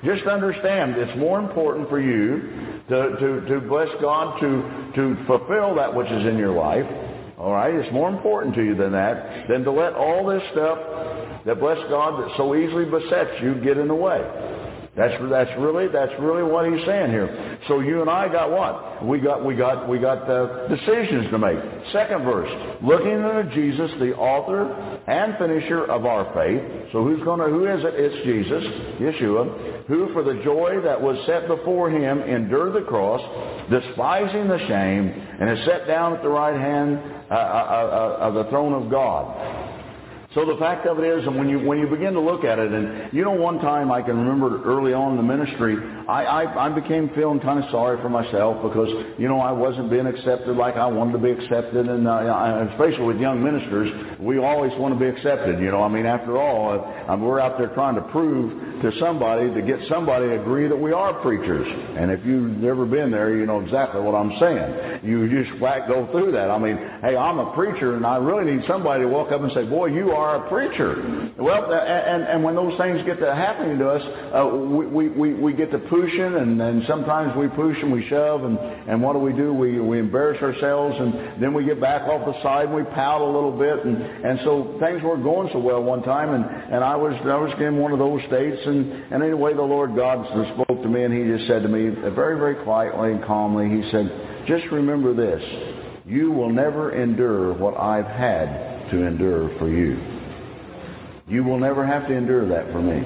Just 0.04 0.26
understand, 0.26 0.96
it's 0.96 1.20
more 1.20 1.40
important 1.40 1.90
for 1.90 2.00
you 2.00 2.69
to, 2.90 3.16
to, 3.20 3.42
to 3.48 3.62
bless 3.68 3.90
God, 4.02 4.40
to, 4.42 4.92
to 4.96 5.26
fulfill 5.26 5.76
that 5.76 5.94
which 5.94 6.08
is 6.08 6.26
in 6.26 6.38
your 6.38 6.54
life. 6.54 6.86
All 7.38 7.54
right? 7.54 7.74
It's 7.74 7.92
more 7.94 8.10
important 8.10 8.56
to 8.56 8.64
you 8.64 8.76
than 8.76 8.92
that, 8.92 9.48
than 9.48 9.64
to 9.64 9.72
let 9.72 9.94
all 9.94 10.26
this 10.26 10.44
stuff 10.52 10.78
that, 11.46 11.60
bless 11.60 11.78
God, 11.90 12.22
that 12.22 12.36
so 12.36 12.56
easily 12.56 12.86
besets 12.86 13.42
you 13.42 13.56
get 13.56 13.78
in 13.78 13.88
the 13.88 13.96
way. 13.96 14.20
That's 15.00 15.16
that's 15.32 15.52
really 15.58 15.88
that's 15.88 16.12
really 16.20 16.44
what 16.44 16.68
he's 16.68 16.86
saying 16.86 17.12
here. 17.12 17.58
So 17.70 17.80
you 17.80 18.02
and 18.02 18.10
I 18.10 18.28
got 18.28 18.52
what? 18.52 19.06
We 19.06 19.22
got 19.22 19.46
we 19.46 19.56
got 19.56 19.88
we 19.88 19.98
got 19.98 20.30
uh, 20.30 20.68
decisions 20.68 21.32
to 21.32 21.38
make. 21.40 21.56
Second 21.94 22.26
verse, 22.26 22.52
looking 22.84 23.24
unto 23.24 23.50
Jesus, 23.56 23.90
the 23.98 24.12
author 24.18 24.68
and 25.08 25.38
finisher 25.38 25.86
of 25.86 26.06
our 26.06 26.26
faith. 26.36 26.92
So 26.92 27.06
who's 27.06 27.24
gonna 27.24 27.48
who 27.48 27.64
is 27.66 27.80
it? 27.80 27.94
It's 27.96 28.26
Jesus, 28.28 28.64
Yeshua, 29.00 29.88
who 29.88 30.12
for 30.12 30.22
the 30.22 30.44
joy 30.44 30.82
that 30.84 31.02
was 31.02 31.16
set 31.26 31.48
before 31.48 31.90
him 31.90 32.20
endured 32.20 32.74
the 32.74 32.86
cross, 32.86 33.22
despising 33.72 34.50
the 34.50 34.60
shame, 34.68 35.16
and 35.40 35.58
is 35.58 35.64
set 35.64 35.88
down 35.88 36.14
at 36.14 36.22
the 36.22 36.28
right 36.28 36.60
hand 36.60 37.00
uh, 37.32 37.36
uh, 37.36 37.38
uh, 37.38 38.28
of 38.28 38.34
the 38.34 38.50
throne 38.50 38.74
of 38.74 38.92
God. 38.92 39.69
So 40.36 40.46
the 40.46 40.58
fact 40.60 40.86
of 40.86 41.00
it 41.00 41.08
is, 41.08 41.26
and 41.26 41.36
when 41.36 41.50
you 41.50 41.58
when 41.66 41.80
you 41.80 41.88
begin 41.88 42.14
to 42.14 42.20
look 42.20 42.44
at 42.44 42.60
it, 42.60 42.72
and 42.72 43.12
you 43.12 43.26
know, 43.26 43.32
one 43.32 43.58
time 43.58 43.92
I 43.92 44.04
can 44.04 44.16
remember 44.16 44.62
early 44.62 44.94
on 44.94 45.18
in 45.18 45.18
the 45.18 45.24
ministry, 45.24 45.76
I 46.08 46.46
I, 46.46 46.68
I 46.68 46.70
became 46.70 47.10
feeling 47.16 47.40
kind 47.40 47.58
of 47.58 47.68
sorry 47.72 48.00
for 48.00 48.10
myself 48.10 48.62
because 48.62 48.90
you 49.18 49.28
know 49.28 49.40
I 49.40 49.52
wasn't 49.52 49.90
being 49.90 50.06
accepted 50.06 50.56
like 50.56 50.76
I 50.76 50.86
wanted 50.86 51.14
to 51.14 51.18
be 51.18 51.32
accepted, 51.32 51.90
and 51.90 52.08
uh, 52.08 52.68
especially 52.70 53.06
with 53.06 53.18
young 53.18 53.42
ministers, 53.44 53.90
we 54.20 54.38
always 54.38 54.72
want 54.78 54.94
to 54.94 55.00
be 55.00 55.10
accepted. 55.10 55.60
You 55.60 55.72
know, 55.72 55.82
I 55.82 55.90
mean, 55.90 56.06
after 56.06 56.38
all, 56.38 56.78
uh, 56.78 57.18
we're 57.18 57.40
out 57.40 57.58
there 57.58 57.74
trying 57.74 57.96
to 57.96 58.06
prove 58.14 58.54
to 58.84 58.92
somebody 59.00 59.52
to 59.52 59.62
get 59.64 59.80
somebody 59.90 60.28
to 60.30 60.42
agree 60.42 60.68
that 60.68 60.78
we 60.78 60.94
are 60.94 61.12
preachers. 61.26 61.66
And 61.98 62.12
if 62.12 62.24
you've 62.24 62.56
never 62.62 62.86
been 62.86 63.10
there, 63.10 63.36
you 63.36 63.48
know 63.48 63.62
exactly 63.62 64.00
what 64.00 64.14
I'm 64.14 64.38
saying. 64.40 65.02
You 65.04 65.26
just 65.26 65.58
flat 65.58 65.88
go 65.88 66.06
through 66.12 66.34
that. 66.34 66.52
I 66.52 66.60
mean, 66.60 66.78
hey, 67.02 67.18
I'm 67.18 67.40
a 67.40 67.52
preacher, 67.56 67.96
and 67.96 68.06
I 68.06 68.18
really 68.18 68.46
need 68.54 68.68
somebody 68.68 69.02
to 69.04 69.10
walk 69.10 69.32
up 69.32 69.42
and 69.42 69.52
say, 69.54 69.66
boy, 69.66 69.88
you 69.88 70.12
are 70.12 70.19
a 70.20 70.50
preacher. 70.50 71.32
Well, 71.38 71.72
and, 71.74 72.24
and 72.24 72.44
when 72.44 72.56
those 72.56 72.78
things 72.78 73.02
get 73.06 73.20
to 73.20 73.34
happening 73.34 73.78
to 73.80 73.90
us, 73.90 74.04
uh, 74.34 74.46
we, 74.46 75.10
we, 75.10 75.34
we 75.34 75.54
get 75.54 75.72
to 75.72 75.80
pushing, 75.80 76.36
and, 76.36 76.62
and 76.62 76.84
sometimes 76.88 77.36
we 77.38 77.48
push 77.48 77.78
and 77.82 77.92
we 77.92 78.08
shove, 78.08 78.44
and, 78.44 78.58
and 78.58 79.02
what 79.02 79.14
do 79.14 79.20
we 79.20 79.34
do? 79.34 79.54
We, 79.54 79.80
we 79.80 80.00
embarrass 80.00 80.42
ourselves, 80.42 80.96
and 81.00 81.42
then 81.42 81.54
we 81.54 81.66
get 81.66 81.80
back 81.80 82.04
off 82.04 82.26
the 82.26 82.42
side, 82.44 82.66
and 82.66 82.76
we 82.76 82.84
pout 82.84 83.22
a 83.22 83.26
little 83.26 83.52
bit, 83.52 83.86
and, 83.86 83.98
and 83.98 84.40
so 84.44 84.78
things 84.80 85.02
weren't 85.04 85.24
going 85.24 85.50
so 85.54 85.60
well 85.60 85.82
one 85.82 86.04
time, 86.04 86.34
and, 86.34 86.46
and 86.74 86.84
I 86.84 86.96
was 86.96 87.14
I 87.24 87.38
was 87.38 87.54
in 87.60 87.78
one 87.78 87.92
of 87.92 88.00
those 88.00 88.22
states, 88.28 88.62
and, 88.66 88.92
and 89.14 89.24
anyway, 89.24 89.54
the 89.54 89.62
Lord 89.62 89.96
God 89.96 90.26
spoke 90.54 90.82
to 90.82 90.88
me, 90.88 91.04
and 91.04 91.14
He 91.14 91.24
just 91.36 91.48
said 91.48 91.64
to 91.64 91.70
me 91.70 91.90
very, 91.90 92.38
very 92.38 92.64
quietly 92.64 93.12
and 93.12 93.24
calmly, 93.24 93.70
He 93.70 93.90
said, 93.92 94.46
just 94.48 94.66
remember 94.72 95.14
this, 95.14 95.44
you 96.06 96.32
will 96.32 96.50
never 96.50 96.92
endure 96.92 97.54
what 97.54 97.80
I've 97.80 98.08
had 98.08 98.69
to 98.92 99.04
endure 99.04 99.58
for 99.58 99.70
you. 99.70 100.00
You 101.28 101.44
will 101.44 101.60
never 101.60 101.86
have 101.86 102.08
to 102.08 102.14
endure 102.14 102.48
that 102.50 102.72
for 102.72 102.82
me. 102.82 103.06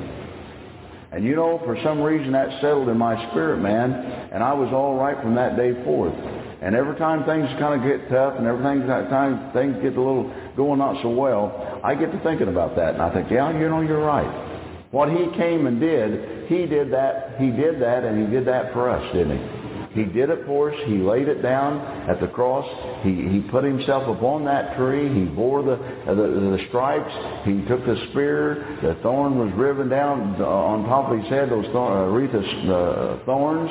And 1.12 1.24
you 1.24 1.36
know, 1.36 1.62
for 1.64 1.78
some 1.84 2.02
reason 2.02 2.32
that 2.32 2.50
settled 2.62 2.90
in 2.90 2.98
my 2.98 3.30
spirit, 3.30 3.62
man, 3.62 3.92
and 4.34 4.42
I 4.42 4.54
was 4.54 4.74
all 4.74 4.96
right 4.96 5.22
from 5.22 5.36
that 5.36 5.56
day 5.56 5.74
forth. 5.84 6.16
And 6.62 6.74
every 6.74 6.96
time 6.96 7.26
things 7.26 7.48
kind 7.60 7.76
of 7.76 7.88
get 7.88 8.10
tough 8.10 8.36
and 8.40 8.48
every 8.48 8.64
time 8.64 9.52
things 9.52 9.76
get 9.84 9.96
a 9.96 10.02
little 10.02 10.34
going 10.56 10.80
not 10.80 11.02
so 11.04 11.10
well, 11.10 11.80
I 11.84 11.94
get 11.94 12.12
to 12.14 12.20
thinking 12.22 12.48
about 12.48 12.76
that. 12.78 12.94
And 12.94 13.02
I 13.04 13.14
think, 13.14 13.30
yeah, 13.30 13.52
you 13.52 13.70
know, 13.70 13.82
you're 13.82 14.04
right. 14.04 14.32
What 14.92 15.10
he 15.10 15.28
came 15.36 15.68
and 15.68 15.80
did, 15.80 16.48
he 16.48 16.66
did 16.66 16.92
that, 16.94 17.36
he 17.38 17.52
did 17.52 17.82
that, 17.82 18.04
and 18.06 18.26
he 18.26 18.32
did 18.32 18.46
that 18.48 18.74
for 18.74 18.90
us, 18.90 19.04
didn't 19.14 19.38
he? 19.38 19.63
He 19.94 20.06
did 20.06 20.30
it 20.30 20.46
for 20.46 20.74
us. 20.74 20.80
He 20.86 20.98
laid 20.98 21.28
it 21.28 21.42
down 21.42 21.80
at 22.10 22.20
the 22.20 22.28
cross. 22.28 22.66
He, 23.04 23.14
he 23.30 23.42
put 23.52 23.64
himself 23.64 24.08
upon 24.08 24.44
that 24.46 24.76
tree. 24.76 25.08
He 25.14 25.26
bore 25.26 25.62
the, 25.62 25.78
the, 26.08 26.16
the 26.16 26.66
stripes. 26.70 27.14
He 27.46 27.62
took 27.68 27.86
the 27.86 28.08
spear. 28.10 28.80
The 28.82 28.98
thorn 29.04 29.38
was 29.38 29.54
riven 29.56 29.90
down 29.90 30.42
on 30.42 30.86
top 30.86 31.12
of 31.12 31.20
his 31.20 31.30
head, 31.30 31.50
those 31.50 31.66
thorn, 31.72 31.94
uh, 31.94 32.12
wreath 32.12 32.34
of 32.34 32.44
uh, 32.44 33.26
thorns. 33.26 33.70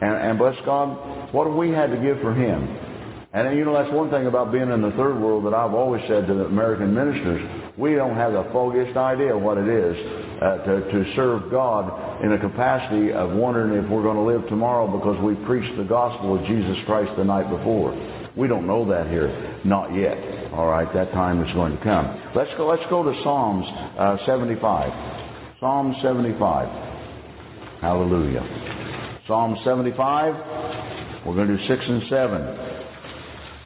And, 0.00 0.14
and 0.30 0.38
bless 0.38 0.56
God, 0.64 1.32
what 1.32 1.46
have 1.46 1.54
we 1.56 1.70
had 1.70 1.90
to 1.90 1.96
give 1.96 2.20
for 2.20 2.34
him? 2.34 2.91
And 3.32 3.56
you 3.56 3.64
know, 3.64 3.72
that's 3.72 3.92
one 3.94 4.10
thing 4.10 4.26
about 4.26 4.52
being 4.52 4.70
in 4.70 4.82
the 4.82 4.90
third 4.90 5.18
world 5.18 5.46
that 5.46 5.54
I've 5.54 5.72
always 5.72 6.02
said 6.06 6.26
to 6.26 6.34
the 6.34 6.44
American 6.44 6.92
ministers. 6.92 7.40
We 7.78 7.94
don't 7.94 8.14
have 8.14 8.34
the 8.34 8.44
foggiest 8.52 8.94
idea 8.94 9.36
what 9.36 9.56
it 9.56 9.68
is 9.68 9.96
uh, 10.42 10.58
to, 10.68 10.92
to 10.92 11.16
serve 11.16 11.50
God 11.50 12.22
in 12.22 12.32
a 12.32 12.38
capacity 12.38 13.10
of 13.10 13.30
wondering 13.32 13.82
if 13.82 13.90
we're 13.90 14.02
going 14.02 14.18
to 14.18 14.22
live 14.22 14.46
tomorrow 14.50 14.86
because 14.86 15.16
we 15.24 15.34
preached 15.46 15.74
the 15.78 15.84
gospel 15.84 16.38
of 16.38 16.44
Jesus 16.44 16.76
Christ 16.84 17.10
the 17.16 17.24
night 17.24 17.48
before. 17.48 17.96
We 18.36 18.48
don't 18.48 18.66
know 18.66 18.86
that 18.90 19.08
here. 19.08 19.60
Not 19.64 19.94
yet. 19.94 20.52
All 20.52 20.66
right, 20.66 20.92
that 20.92 21.12
time 21.12 21.42
is 21.42 21.52
going 21.54 21.74
to 21.74 21.82
come. 21.82 22.32
Let's 22.36 22.50
go, 22.58 22.66
let's 22.66 22.84
go 22.90 23.02
to 23.02 23.22
Psalms 23.22 23.64
uh, 23.96 24.26
75. 24.26 25.56
Psalm 25.58 25.96
75. 26.02 27.80
Hallelujah. 27.80 29.22
Psalm 29.26 29.56
75. 29.64 31.24
We're 31.24 31.34
going 31.34 31.48
to 31.48 31.56
do 31.56 31.66
6 31.66 31.82
and 31.88 32.02
7. 32.10 32.71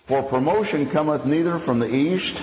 For 0.09 0.23
promotion 0.25 0.91
cometh 0.93 1.25
neither 1.25 1.61
from 1.67 1.81
the 1.81 1.93
east, 1.93 2.39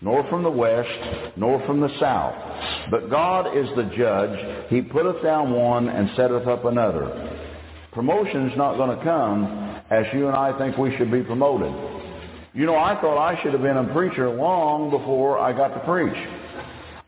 nor 0.00 0.28
from 0.30 0.42
the 0.42 0.50
west, 0.50 1.36
nor 1.36 1.64
from 1.66 1.80
the 1.80 1.90
south. 2.00 2.90
But 2.90 3.10
God 3.10 3.56
is 3.56 3.68
the 3.76 3.90
judge. 3.96 4.70
He 4.70 4.82
putteth 4.82 5.22
down 5.22 5.52
one 5.52 5.88
and 5.88 6.10
setteth 6.16 6.46
up 6.46 6.64
another. 6.64 7.38
Promotion's 7.92 8.52
not 8.56 8.76
going 8.76 8.96
to 8.96 9.04
come 9.04 9.44
as 9.90 10.06
you 10.14 10.26
and 10.26 10.36
I 10.36 10.56
think 10.58 10.78
we 10.78 10.96
should 10.96 11.10
be 11.10 11.22
promoted. 11.22 11.72
You 12.54 12.66
know, 12.66 12.76
I 12.76 12.98
thought 13.00 13.18
I 13.18 13.42
should 13.42 13.52
have 13.52 13.62
been 13.62 13.76
a 13.76 13.92
preacher 13.92 14.30
long 14.30 14.90
before 14.90 15.38
I 15.38 15.52
got 15.52 15.68
to 15.68 15.80
preach. 15.80 16.16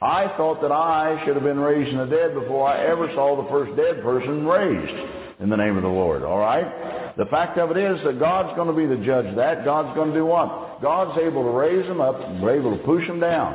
I 0.02 0.28
thought 0.36 0.60
that 0.60 0.72
I 0.72 1.22
should 1.24 1.34
have 1.34 1.44
been 1.44 1.58
raised 1.58 1.90
in 1.90 1.96
the 1.96 2.06
dead 2.06 2.34
before 2.34 2.68
I 2.68 2.84
ever 2.84 3.08
saw 3.14 3.42
the 3.42 3.48
first 3.48 3.74
dead 3.76 4.02
person 4.02 4.46
raised 4.46 5.40
in 5.40 5.48
the 5.48 5.56
name 5.56 5.76
of 5.76 5.82
the 5.82 5.88
Lord. 5.88 6.22
All 6.22 6.38
right? 6.38 7.03
The 7.16 7.26
fact 7.26 7.58
of 7.58 7.70
it 7.70 7.76
is 7.76 8.02
that 8.04 8.18
God's 8.18 8.56
going 8.56 8.68
to 8.68 8.74
be 8.74 8.86
the 8.86 9.04
judge 9.04 9.26
of 9.26 9.36
that. 9.36 9.64
God's 9.64 9.94
going 9.94 10.10
to 10.10 10.16
do 10.16 10.26
what? 10.26 10.82
God's 10.82 11.18
able 11.18 11.44
to 11.44 11.50
raise 11.50 11.86
them 11.86 12.00
up, 12.00 12.18
we're 12.40 12.58
able 12.58 12.76
to 12.76 12.82
push 12.84 13.06
them 13.06 13.20
down. 13.20 13.54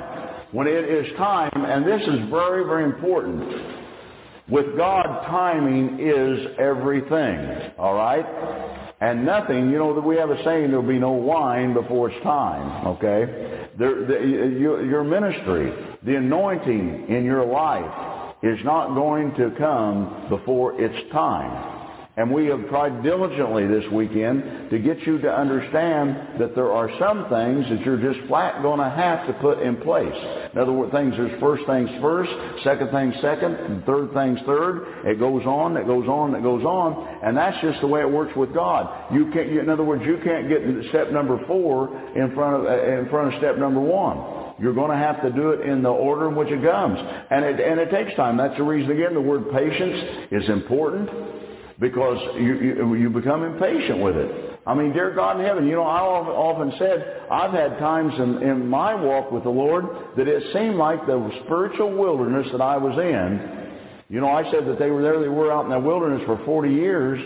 When 0.51 0.65
it 0.67 0.85
is 0.85 1.15
time, 1.17 1.51
and 1.53 1.85
this 1.85 2.01
is 2.01 2.29
very, 2.29 2.63
very 2.63 2.85
important, 2.85 3.43
with 4.49 4.75
God, 4.77 5.25
timing 5.27 5.99
is 5.99 6.55
everything. 6.57 7.71
All 7.77 7.93
right? 7.93 8.25
And 9.01 9.25
nothing, 9.25 9.69
you 9.69 9.77
know, 9.77 9.93
that 9.93 10.01
we 10.01 10.15
have 10.17 10.29
a 10.29 10.43
saying, 10.43 10.69
there'll 10.71 10.81
be 10.81 10.97
no 10.97 11.11
wine 11.11 11.73
before 11.73 12.09
it's 12.09 12.23
time. 12.23 12.87
Okay? 12.87 13.69
There, 13.77 14.05
the, 14.05 14.57
your 14.59 15.03
ministry, 15.03 15.71
the 16.03 16.15
anointing 16.15 17.05
in 17.09 17.23
your 17.25 17.45
life 17.45 18.35
is 18.41 18.57
not 18.63 18.95
going 18.95 19.35
to 19.35 19.51
come 19.57 20.27
before 20.29 20.81
its 20.81 21.11
time. 21.11 21.78
And 22.19 22.29
we 22.29 22.47
have 22.47 22.67
tried 22.67 23.01
diligently 23.01 23.65
this 23.65 23.89
weekend 23.93 24.69
to 24.71 24.77
get 24.77 24.99
you 25.07 25.19
to 25.19 25.31
understand 25.31 26.41
that 26.41 26.53
there 26.53 26.69
are 26.69 26.91
some 26.99 27.29
things 27.29 27.63
that 27.69 27.79
you're 27.85 27.95
just 27.95 28.27
flat 28.27 28.61
going 28.61 28.81
to 28.81 28.89
have 28.89 29.25
to 29.27 29.33
put 29.39 29.59
in 29.59 29.77
place. 29.77 30.19
In 30.51 30.59
other 30.59 30.73
words, 30.73 30.91
things 30.91 31.13
there's 31.15 31.39
first 31.39 31.63
things 31.65 31.89
first, 32.01 32.29
second 32.65 32.91
things 32.91 33.15
second, 33.21 33.55
and 33.55 33.85
third 33.85 34.11
things 34.11 34.37
third. 34.45 35.07
It 35.07 35.17
goes 35.17 35.45
on, 35.45 35.77
it 35.77 35.87
goes 35.87 36.09
on, 36.09 36.35
it 36.35 36.43
goes 36.43 36.65
on, 36.65 37.07
and 37.23 37.37
that's 37.37 37.55
just 37.61 37.79
the 37.79 37.87
way 37.87 38.01
it 38.01 38.11
works 38.11 38.35
with 38.35 38.53
God. 38.53 39.13
You 39.13 39.31
can't. 39.31 39.55
In 39.55 39.69
other 39.69 39.85
words, 39.85 40.03
you 40.05 40.19
can't 40.21 40.49
get 40.49 40.59
step 40.89 41.11
number 41.11 41.39
four 41.47 41.87
in 42.19 42.35
front 42.35 42.55
of 42.59 42.65
uh, 42.65 42.99
in 42.99 43.07
front 43.07 43.33
of 43.33 43.39
step 43.39 43.55
number 43.57 43.79
one. 43.79 44.59
You're 44.59 44.75
going 44.75 44.91
to 44.91 44.97
have 44.97 45.21
to 45.21 45.31
do 45.31 45.51
it 45.51 45.61
in 45.61 45.81
the 45.81 45.89
order 45.89 46.27
in 46.27 46.35
which 46.35 46.49
it 46.49 46.61
comes. 46.61 46.99
And 47.31 47.45
it, 47.45 47.61
and 47.61 47.79
it 47.79 47.89
takes 47.91 48.13
time. 48.17 48.35
That's 48.35 48.57
the 48.57 48.63
reason, 48.63 48.91
again, 48.91 49.13
the 49.13 49.21
word 49.21 49.49
patience 49.51 50.27
is 50.31 50.49
important 50.49 51.09
because 51.79 52.17
you, 52.35 52.59
you, 52.59 52.95
you 52.95 53.09
become 53.09 53.43
impatient 53.43 53.99
with 53.99 54.15
it. 54.15 54.59
I 54.67 54.73
mean, 54.73 54.91
dear 54.91 55.15
God 55.15 55.39
in 55.39 55.45
heaven, 55.45 55.65
you 55.65 55.75
know, 55.75 55.83
I 55.83 56.01
often 56.01 56.73
said 56.77 57.23
I've 57.31 57.51
had 57.51 57.79
times 57.79 58.13
in, 58.19 58.43
in 58.43 58.67
my 58.67 58.93
walk 58.93 59.31
with 59.31 59.43
the 59.43 59.49
Lord 59.49 59.85
that 60.17 60.27
it 60.27 60.43
seemed 60.53 60.75
like 60.75 61.05
the 61.05 61.31
spiritual 61.45 61.97
wilderness 61.97 62.47
that 62.51 62.61
I 62.61 62.77
was 62.77 62.97
in. 62.97 63.57
You 64.09 64.19
know, 64.19 64.29
I 64.29 64.43
said 64.51 64.65
that 64.67 64.79
they 64.79 64.89
were 64.89 65.01
there, 65.01 65.19
they 65.19 65.27
were 65.29 65.51
out 65.51 65.65
in 65.65 65.71
that 65.71 65.83
wilderness 65.83 66.23
for 66.25 66.43
40 66.43 66.69
years, 66.73 67.19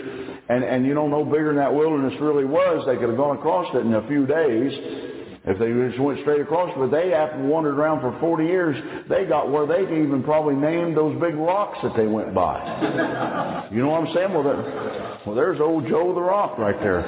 and, 0.48 0.62
and 0.62 0.86
you 0.86 0.94
know, 0.94 1.08
no 1.08 1.24
bigger 1.24 1.48
than 1.48 1.56
that 1.56 1.74
wilderness 1.74 2.14
really 2.20 2.44
was. 2.44 2.84
They 2.86 2.96
could 2.96 3.08
have 3.08 3.16
gone 3.16 3.38
across 3.38 3.74
it 3.74 3.80
in 3.80 3.94
a 3.94 4.06
few 4.06 4.26
days 4.26 5.12
if 5.46 5.58
they 5.58 5.68
just 5.88 6.00
went 6.00 6.20
straight 6.20 6.40
across. 6.40 6.70
But 6.76 6.90
they, 6.90 7.12
after 7.12 7.38
wandered 7.42 7.78
around 7.78 8.00
for 8.00 8.18
40 8.20 8.44
years, 8.44 8.76
they 9.08 9.24
got 9.24 9.50
where 9.50 9.66
they 9.66 9.84
can 9.84 10.04
even 10.04 10.22
probably 10.22 10.54
name 10.54 10.94
those 10.94 11.20
big 11.20 11.34
rocks 11.34 11.78
that 11.82 11.94
they 11.96 12.06
went 12.06 12.34
by. 12.34 13.68
you 13.72 13.82
know 13.82 13.90
what 13.90 14.08
I'm 14.08 14.14
saying? 14.14 14.32
Well, 14.32 14.42
there, 14.42 15.20
well, 15.26 15.34
there's 15.34 15.60
old 15.60 15.86
Joe 15.86 16.14
the 16.14 16.20
Rock 16.20 16.58
right 16.58 16.78
there. 16.80 17.04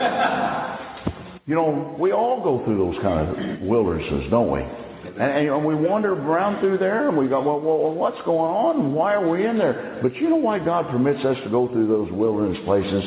You 1.47 1.55
know, 1.55 1.97
we 1.99 2.13
all 2.13 2.43
go 2.43 2.65
through 2.65 2.79
those 2.79 3.03
kind 3.03 3.29
of 3.29 3.61
wildernesses, 3.63 4.31
don't 4.31 4.51
we? 4.51 4.61
And, 4.61 5.49
and, 5.49 5.65
we 5.65 5.75
wander 5.75 6.13
around 6.13 6.61
through 6.61 6.79
there 6.79 7.09
and 7.09 7.17
we 7.17 7.29
go, 7.29 7.41
well, 7.41 7.61
well, 7.61 7.95
what's 7.95 8.21
going 8.25 8.51
on? 8.53 8.93
Why 8.93 9.15
are 9.15 9.27
we 9.27 9.47
in 9.47 9.57
there? 9.57 10.01
But 10.03 10.15
you 10.17 10.29
know 10.29 10.37
why 10.37 10.59
God 10.59 10.91
permits 10.91 11.25
us 11.25 11.37
to 11.45 11.51
go 11.51 11.69
through 11.69 11.87
those 11.87 12.11
wilderness 12.11 12.59
places? 12.65 13.03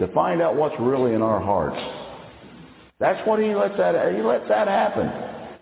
To 0.00 0.08
find 0.14 0.40
out 0.40 0.54
what's 0.54 0.76
really 0.78 1.14
in 1.14 1.22
our 1.22 1.40
hearts. 1.40 1.97
That's 3.00 3.26
what 3.26 3.38
he 3.38 3.54
lets 3.54 3.76
that, 3.76 4.14
he 4.14 4.22
lets 4.22 4.48
that 4.48 4.66
happen. 4.66 5.10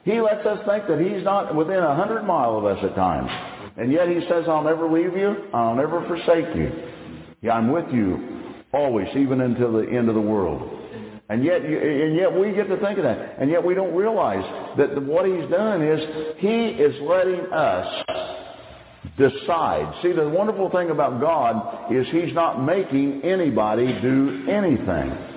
He 0.05 0.21
lets 0.21 0.47
us 0.47 0.64
think 0.66 0.87
that 0.88 1.00
he's 1.00 1.25
not 1.25 1.55
within 1.55 1.78
a 1.78 1.95
hundred 1.95 2.23
mile 2.23 2.57
of 2.57 2.64
us 2.64 2.78
at 2.83 2.95
times. 2.95 3.28
And 3.76 3.93
yet 3.93 4.09
he 4.09 4.21
says, 4.28 4.45
I'll 4.49 4.62
never 4.62 4.90
leave 4.90 5.16
you. 5.16 5.49
I'll 5.52 5.75
never 5.75 6.07
forsake 6.07 6.55
you. 6.57 6.71
Yeah, 7.43 7.52
I'm 7.52 7.71
with 7.71 7.93
you 7.93 8.55
always, 8.73 9.09
even 9.16 9.40
until 9.40 9.73
the 9.73 9.87
end 9.87 10.09
of 10.09 10.14
the 10.14 10.21
world. 10.21 10.62
And 11.28 11.45
yet, 11.45 11.61
and 11.61 12.16
yet 12.16 12.33
we 12.33 12.52
get 12.52 12.69
to 12.69 12.76
think 12.78 12.99
of 12.99 13.05
that. 13.05 13.37
And 13.38 13.50
yet 13.50 13.64
we 13.64 13.75
don't 13.75 13.95
realize 13.95 14.45
that 14.78 15.02
what 15.02 15.26
he's 15.26 15.50
done 15.50 15.83
is 15.83 16.37
he 16.38 16.69
is 16.69 16.95
letting 17.02 17.40
us 17.52 18.05
decide. 19.19 19.93
See, 20.02 20.12
the 20.12 20.28
wonderful 20.28 20.71
thing 20.71 20.90
about 20.90 21.21
God 21.21 21.93
is 21.93 22.07
he's 22.12 22.33
not 22.33 22.64
making 22.64 23.23
anybody 23.23 23.87
do 24.00 24.47
anything. 24.49 25.36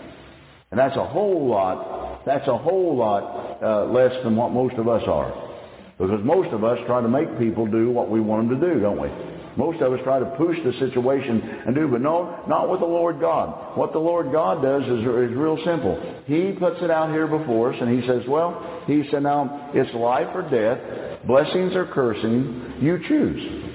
And 0.71 0.79
that's 0.79 0.95
a 0.95 1.05
whole 1.05 1.47
lot, 1.47 2.25
that's 2.25 2.47
a 2.47 2.57
whole 2.57 2.95
lot 2.95 3.61
uh, 3.63 3.85
less 3.85 4.13
than 4.23 4.35
what 4.35 4.51
most 4.51 4.75
of 4.75 4.87
us 4.87 5.03
are. 5.07 5.49
Because 5.97 6.23
most 6.23 6.53
of 6.53 6.63
us 6.63 6.77
try 6.85 7.01
to 7.01 7.09
make 7.09 7.37
people 7.39 7.65
do 7.65 7.89
what 7.89 8.09
we 8.09 8.21
want 8.21 8.49
them 8.49 8.59
to 8.59 8.73
do, 8.73 8.79
don't 8.79 9.01
we? 9.01 9.09
Most 9.57 9.81
of 9.81 9.91
us 9.91 9.99
try 10.03 10.19
to 10.19 10.25
push 10.37 10.55
the 10.63 10.71
situation 10.79 11.41
and 11.65 11.75
do, 11.75 11.87
but 11.87 11.99
no, 11.99 12.45
not 12.47 12.69
with 12.69 12.79
the 12.79 12.85
Lord 12.85 13.19
God. 13.19 13.77
What 13.77 13.91
the 13.91 13.99
Lord 13.99 14.31
God 14.31 14.61
does 14.61 14.83
is, 14.83 14.99
is 14.99 15.35
real 15.35 15.59
simple. 15.65 16.23
He 16.25 16.53
puts 16.53 16.77
it 16.81 16.89
out 16.89 17.09
here 17.09 17.27
before 17.27 17.73
us 17.73 17.81
and 17.81 18.01
he 18.01 18.07
says, 18.07 18.21
well, 18.29 18.83
he 18.87 19.03
said, 19.11 19.23
now, 19.23 19.71
it's 19.73 19.93
life 19.93 20.29
or 20.33 20.43
death, 20.49 21.27
blessings 21.27 21.75
or 21.75 21.87
cursing, 21.87 22.77
you 22.79 22.99
choose. 23.07 23.65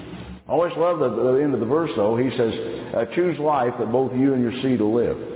I 0.49 0.53
always 0.53 0.73
love 0.77 1.01
the, 1.01 1.11
the 1.11 1.43
end 1.43 1.53
of 1.53 1.61
the 1.61 1.67
verse, 1.67 1.91
though. 1.97 2.17
He 2.17 2.31
says, 2.37 2.55
uh, 2.95 3.05
choose 3.15 3.39
life 3.39 3.75
that 3.79 3.91
both 3.93 4.13
you 4.15 4.33
and 4.33 4.43
your 4.43 4.53
seed 4.63 4.81
will 4.81 4.95
live. 4.95 5.34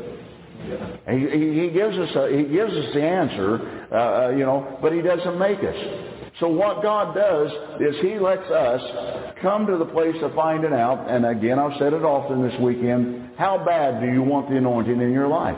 He, 1.11 1.63
he, 1.63 1.71
gives 1.71 1.97
us 1.97 2.15
a, 2.17 2.29
he 2.37 2.45
gives 2.45 2.73
us 2.73 2.95
the 2.95 3.03
answer, 3.03 3.89
uh, 3.91 3.97
uh, 3.97 4.29
you 4.31 4.45
know, 4.45 4.79
but 4.83 4.93
he 4.93 5.01
doesn't 5.01 5.39
make 5.39 5.59
us. 5.59 6.09
So 6.41 6.47
what 6.47 6.83
God 6.83 7.15
does 7.17 7.51
is 7.81 7.97
He 8.01 8.19
lets 8.19 8.49
us 8.49 9.35
come 9.43 9.67
to 9.67 9.77
the 9.77 9.87
place 9.87 10.15
of 10.23 10.35
finding 10.35 10.73
out, 10.73 11.11
and 11.11 11.27
again 11.27 11.59
I've 11.59 11.77
said 11.79 11.93
it 11.93 12.05
often 12.05 12.47
this 12.47 12.59
weekend, 12.61 13.31
how 13.37 13.65
bad 13.65 14.01
do 14.01 14.07
you 14.07 14.23
want 14.23 14.49
the 14.49 14.57
anointing 14.57 15.01
in 15.01 15.13
your 15.13 15.27
life? 15.27 15.57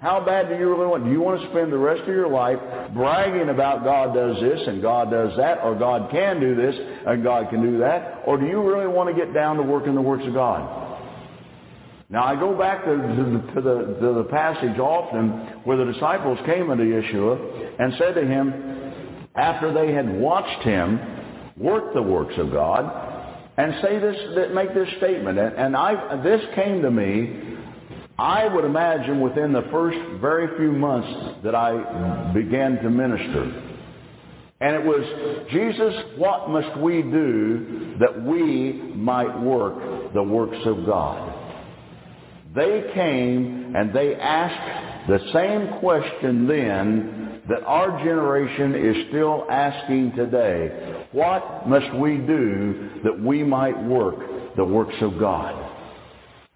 How 0.00 0.22
bad 0.24 0.48
do 0.48 0.56
you 0.56 0.68
really 0.68 0.86
want? 0.86 1.04
Do 1.04 1.10
you 1.10 1.20
want 1.20 1.40
to 1.40 1.48
spend 1.48 1.72
the 1.72 1.78
rest 1.78 2.02
of 2.02 2.08
your 2.08 2.28
life 2.28 2.58
bragging 2.92 3.48
about 3.48 3.84
God 3.84 4.14
does 4.14 4.36
this 4.40 4.60
and 4.68 4.82
God 4.82 5.10
does 5.10 5.36
that, 5.36 5.64
or 5.64 5.74
God 5.74 6.10
can 6.10 6.40
do 6.40 6.54
this 6.54 6.74
and 7.06 7.22
God 7.22 7.48
can 7.50 7.62
do 7.62 7.78
that, 7.78 8.22
or 8.26 8.38
do 8.38 8.46
you 8.46 8.62
really 8.62 8.86
want 8.86 9.14
to 9.14 9.14
get 9.14 9.32
down 9.32 9.56
to 9.56 9.62
working 9.62 9.94
the 9.94 10.02
works 10.02 10.24
of 10.26 10.34
God? 10.34 10.83
Now 12.14 12.26
I 12.26 12.36
go 12.36 12.56
back 12.56 12.84
to, 12.84 12.94
to, 12.94 13.60
the, 13.60 13.98
to 14.00 14.14
the 14.18 14.28
passage 14.30 14.78
often 14.78 15.30
where 15.64 15.76
the 15.76 15.92
disciples 15.92 16.38
came 16.46 16.70
unto 16.70 16.84
Yeshua 16.84 17.74
and 17.80 17.92
said 17.98 18.14
to 18.14 18.24
him, 18.24 19.32
after 19.34 19.74
they 19.74 19.92
had 19.92 20.20
watched 20.20 20.62
him 20.62 21.00
work 21.56 21.92
the 21.92 22.00
works 22.00 22.34
of 22.38 22.52
God, 22.52 22.84
and 23.56 23.74
say 23.82 23.98
this, 23.98 24.16
make 24.54 24.72
this 24.74 24.88
statement, 24.98 25.40
and 25.40 25.76
I, 25.76 26.22
this 26.22 26.40
came 26.54 26.82
to 26.82 26.90
me 26.92 27.56
I 28.16 28.46
would 28.46 28.64
imagine 28.64 29.20
within 29.20 29.52
the 29.52 29.66
first 29.72 29.98
very 30.20 30.56
few 30.56 30.70
months 30.70 31.42
that 31.42 31.56
I 31.56 32.32
began 32.32 32.76
to 32.76 32.90
minister. 32.90 33.72
And 34.60 34.76
it 34.76 34.84
was, 34.84 35.48
Jesus, 35.50 35.94
what 36.16 36.48
must 36.48 36.78
we 36.78 37.02
do 37.02 37.96
that 37.98 38.22
we 38.22 38.72
might 38.94 39.36
work 39.40 40.12
the 40.14 40.22
works 40.22 40.64
of 40.64 40.86
God? 40.86 41.43
They 42.54 42.90
came 42.94 43.74
and 43.74 43.92
they 43.92 44.14
asked 44.14 45.08
the 45.08 45.18
same 45.32 45.80
question 45.80 46.46
then 46.46 47.42
that 47.48 47.62
our 47.64 47.98
generation 47.98 48.74
is 48.74 49.08
still 49.08 49.46
asking 49.50 50.12
today. 50.12 51.06
What 51.12 51.68
must 51.68 51.94
we 51.96 52.16
do 52.16 52.90
that 53.04 53.20
we 53.20 53.42
might 53.42 53.82
work 53.84 54.56
the 54.56 54.64
works 54.64 54.94
of 55.00 55.18
God? 55.18 55.72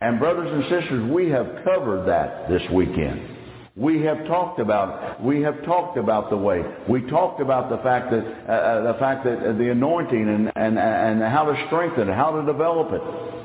And 0.00 0.20
brothers 0.20 0.48
and 0.50 0.62
sisters, 0.64 1.10
we 1.10 1.28
have 1.30 1.46
covered 1.64 2.06
that 2.06 2.48
this 2.48 2.62
weekend. 2.72 3.36
We 3.74 4.02
have 4.02 4.26
talked 4.26 4.60
about 4.60 5.22
we 5.22 5.40
have 5.42 5.64
talked 5.64 5.98
about 5.98 6.30
the 6.30 6.36
way. 6.36 6.62
We 6.88 7.02
talked 7.02 7.40
about 7.40 7.70
the 7.70 7.78
fact 7.78 8.10
that 8.10 8.24
uh, 8.48 8.52
uh 8.52 8.92
the 8.92 8.98
fact 8.98 9.24
that 9.24 9.56
the 9.56 9.70
anointing 9.70 10.28
and, 10.28 10.52
and 10.56 10.78
and 10.78 11.22
how 11.22 11.44
to 11.44 11.66
strengthen 11.66 12.08
it, 12.08 12.14
how 12.14 12.40
to 12.40 12.46
develop 12.46 12.92
it. 12.92 13.38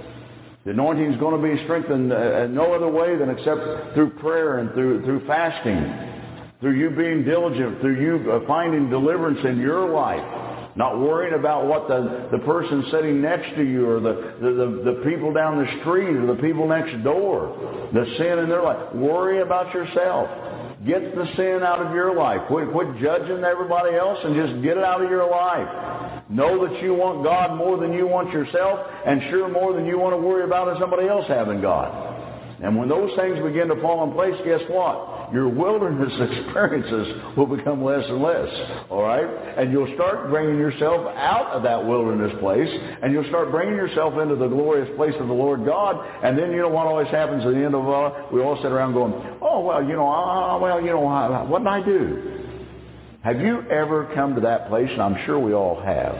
The 0.65 0.71
anointing 0.71 1.11
is 1.11 1.19
going 1.19 1.41
to 1.41 1.55
be 1.55 1.61
strengthened 1.65 2.13
uh, 2.13 2.15
uh, 2.15 2.47
no 2.47 2.73
other 2.73 2.87
way 2.87 3.17
than 3.17 3.29
except 3.29 3.93
through 3.95 4.11
prayer 4.19 4.59
and 4.59 4.71
through 4.71 5.03
through 5.03 5.27
fasting, 5.27 6.55
through 6.61 6.79
you 6.79 6.89
being 6.91 7.25
diligent, 7.25 7.81
through 7.81 7.99
you 7.99 8.43
finding 8.47 8.89
deliverance 8.89 9.39
in 9.43 9.59
your 9.59 9.89
life. 9.89 10.23
Not 10.75 10.97
worrying 10.97 11.37
about 11.37 11.67
what 11.67 11.87
the, 11.87 12.29
the 12.31 12.39
person 12.45 12.85
sitting 12.91 13.21
next 13.21 13.55
to 13.57 13.63
you 13.63 13.87
or 13.87 13.99
the, 13.99 14.37
the, 14.41 14.49
the, 14.49 14.91
the 14.91 15.01
people 15.05 15.31
down 15.31 15.63
the 15.63 15.69
street 15.81 16.15
or 16.15 16.25
the 16.25 16.41
people 16.41 16.67
next 16.67 17.03
door. 17.03 17.89
The 17.93 18.05
sin 18.17 18.39
in 18.39 18.49
their 18.49 18.63
life. 18.63 18.95
Worry 18.95 19.41
about 19.41 19.71
yourself. 19.71 20.29
Get 20.85 21.15
the 21.15 21.25
sin 21.37 21.63
out 21.63 21.79
of 21.79 21.93
your 21.93 22.15
life. 22.15 22.41
Quit, 22.47 22.71
quit 22.71 22.87
judging 23.01 23.43
everybody 23.43 23.95
else 23.95 24.19
and 24.23 24.35
just 24.35 24.61
get 24.61 24.77
it 24.77 24.83
out 24.83 25.01
of 25.01 25.09
your 25.09 25.29
life. 25.29 26.29
Know 26.29 26.67
that 26.67 26.81
you 26.83 26.93
want 26.93 27.23
God 27.23 27.57
more 27.57 27.77
than 27.79 27.93
you 27.93 28.05
want 28.05 28.31
yourself 28.31 28.79
and 29.05 29.21
sure 29.29 29.47
more 29.47 29.73
than 29.73 29.85
you 29.85 29.97
want 29.97 30.13
to 30.13 30.17
worry 30.17 30.43
about 30.43 30.73
is 30.73 30.79
somebody 30.79 31.07
else 31.07 31.25
having 31.27 31.61
God. 31.61 32.12
And 32.63 32.77
when 32.77 32.87
those 32.87 33.11
things 33.17 33.43
begin 33.43 33.67
to 33.67 33.75
fall 33.81 34.07
in 34.07 34.13
place, 34.13 34.39
guess 34.45 34.61
what? 34.69 35.33
Your 35.33 35.49
wilderness 35.49 36.13
experiences 36.31 37.35
will 37.35 37.45
become 37.45 37.83
less 37.83 38.05
and 38.07 38.23
less. 38.23 38.47
All 38.89 39.03
right? 39.03 39.27
And 39.57 39.69
you'll 39.73 39.93
start 39.95 40.29
bringing 40.29 40.57
yourself 40.57 41.05
out 41.17 41.47
of 41.51 41.63
that 41.63 41.85
wilderness 41.85 42.31
place, 42.39 42.69
and 43.01 43.11
you'll 43.11 43.27
start 43.27 43.51
bringing 43.51 43.75
yourself 43.75 44.17
into 44.17 44.35
the 44.35 44.47
glorious 44.47 44.89
place 44.95 45.13
of 45.19 45.27
the 45.27 45.33
Lord 45.33 45.65
God. 45.65 46.07
And 46.23 46.39
then 46.39 46.51
you 46.51 46.61
know 46.61 46.69
what 46.69 46.87
always 46.87 47.09
happens 47.09 47.45
at 47.45 47.51
the 47.51 47.65
end 47.65 47.75
of 47.75 47.85
all? 47.85 48.29
We 48.31 48.41
all 48.41 48.55
sit 48.55 48.71
around 48.71 48.93
going, 48.93 49.13
"Oh 49.41 49.59
well, 49.59 49.83
you 49.83 49.93
know, 49.93 50.07
uh, 50.07 50.57
well, 50.57 50.79
you 50.79 50.91
know, 50.91 51.05
ah, 51.05 51.45
what 51.45 51.59
did 51.59 51.67
I 51.67 51.83
do?" 51.83 52.43
Have 53.23 53.41
you 53.41 53.61
ever 53.69 54.09
come 54.15 54.35
to 54.35 54.41
that 54.41 54.69
place? 54.69 54.89
And 54.89 55.01
I'm 55.01 55.25
sure 55.25 55.37
we 55.37 55.53
all 55.53 55.81
have, 55.81 56.15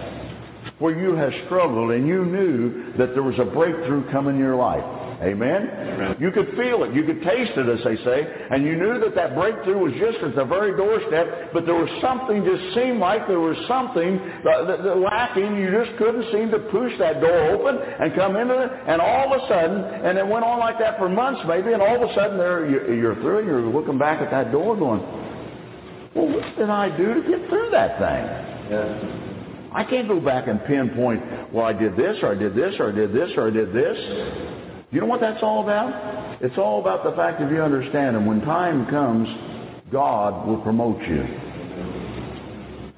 where 0.80 0.98
you 0.98 1.15
have 1.15 1.32
struggled 1.46 1.91
and 1.91 2.06
you 2.06 2.26
knew 2.26 2.94
that 2.98 3.13
there 3.13 3.24
was 3.24 3.36
a 3.39 3.46
breakthrough 3.46 4.10
coming 4.12 4.36
in 4.36 4.41
your 4.41 4.56
life. 4.56 5.03
Amen? 5.24 5.70
Amen? 5.72 6.16
You 6.20 6.32
could 6.32 6.50
feel 6.58 6.84
it. 6.84 6.94
You 6.94 7.04
could 7.04 7.24
taste 7.24 7.56
it, 7.56 7.68
as 7.68 7.84
they 7.84 7.96
say. 8.04 8.28
And 8.52 8.64
you 8.66 8.76
knew 8.76 9.00
that 9.00 9.16
that 9.16 9.36
breakthrough 9.36 9.80
was 9.80 9.94
just 9.94 10.20
at 10.20 10.36
the 10.36 10.44
very 10.44 10.76
doorstep, 10.76 11.54
but 11.54 11.66
there 11.66 11.76
was 11.76 11.90
something, 12.02 12.44
just 12.44 12.76
seemed 12.76 13.00
like 13.00 13.28
there 13.28 13.40
was 13.40 13.56
something 13.68 14.20
that, 14.44 14.68
that, 14.68 14.84
that 14.84 14.98
lacking. 15.00 15.56
You 15.56 15.72
just 15.72 15.98
couldn't 15.98 16.28
seem 16.32 16.52
to 16.52 16.60
push 16.70 16.92
that 17.00 17.22
door 17.22 17.56
open 17.56 17.80
and 17.80 18.14
come 18.16 18.36
into 18.36 18.54
it. 18.54 18.72
And 18.88 19.02
all 19.02 19.34
of 19.34 19.42
a 19.42 19.48
sudden, 19.48 19.80
and 20.04 20.18
it 20.18 20.28
went 20.28 20.44
on 20.44 20.60
like 20.60 20.78
that 20.80 21.00
for 21.00 21.08
months 21.08 21.42
maybe, 21.48 21.74
and 21.74 21.82
all 21.82 22.04
of 22.04 22.10
a 22.10 22.14
sudden 22.14 22.38
there 22.38 22.68
you're 22.68 23.16
through 23.16 23.40
and 23.40 23.48
you're 23.48 23.62
looking 23.62 23.98
back 23.98 24.22
at 24.22 24.30
that 24.32 24.52
door 24.52 24.76
going, 24.76 25.02
well, 26.16 26.28
what 26.28 26.56
did 26.58 26.70
I 26.70 26.96
do 26.96 27.14
to 27.16 27.22
get 27.22 27.50
through 27.50 27.70
that 27.72 27.98
thing? 27.98 28.72
Yeah. 28.72 29.30
I 29.74 29.84
can't 29.84 30.08
go 30.08 30.20
back 30.20 30.48
and 30.48 30.64
pinpoint, 30.66 31.52
well, 31.52 31.66
I 31.66 31.74
did 31.74 31.98
this, 31.98 32.18
or 32.22 32.32
I 32.32 32.36
did 32.36 32.56
this, 32.56 32.76
or 32.80 32.90
I 32.90 32.92
did 32.92 33.12
this, 33.12 33.32
or 33.36 33.48
I 33.48 33.50
did 33.50 33.74
this. 33.74 34.62
You 34.94 35.02
know 35.02 35.08
what 35.08 35.22
that's 35.22 35.42
all 35.42 35.64
about? 35.64 36.38
It's 36.44 36.56
all 36.56 36.80
about 36.80 37.04
the 37.04 37.14
fact 37.18 37.40
that 37.40 37.50
you 37.50 37.64
understand, 37.64 38.16
and 38.16 38.28
when 38.28 38.42
time 38.42 38.86
comes, 38.92 39.28
God 39.92 40.48
will 40.48 40.62
promote 40.62 41.02
you. 41.02 41.24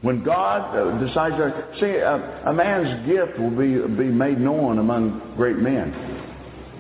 When 0.02 0.22
God 0.22 0.76
uh, 0.76 1.00
decides 1.00 1.38
to 1.38 1.78
see 1.80 1.96
a, 1.96 2.50
a 2.50 2.54
man's 2.54 3.08
gift 3.08 3.40
will 3.40 3.50
be 3.50 3.80
be 3.96 4.12
made 4.12 4.42
known 4.42 4.80
among 4.80 5.36
great 5.38 5.56
men. 5.56 5.92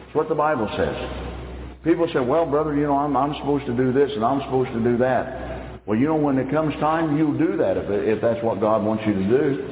That's 0.03 0.15
what 0.15 0.27
the 0.27 0.35
Bible 0.35 0.69
says. 0.75 0.95
People 1.85 2.09
say, 2.13 2.19
"Well, 2.19 2.45
brother, 2.45 2.75
you 2.75 2.83
know, 2.83 2.97
I'm 2.97 3.15
I'm 3.15 3.35
supposed 3.35 3.65
to 3.67 3.73
do 3.73 3.93
this 3.93 4.11
and 4.15 4.25
I'm 4.25 4.41
supposed 4.41 4.73
to 4.73 4.83
do 4.83 4.97
that." 4.97 5.79
Well, 5.85 5.97
you 5.97 6.07
know, 6.07 6.17
when 6.17 6.37
it 6.37 6.51
comes 6.51 6.73
time, 6.81 7.17
you'll 7.17 7.37
do 7.37 7.55
that 7.55 7.77
if 7.77 7.89
if 7.89 8.21
that's 8.21 8.43
what 8.43 8.59
God 8.59 8.83
wants 8.83 9.05
you 9.07 9.13
to 9.13 9.23
do. 9.23 9.71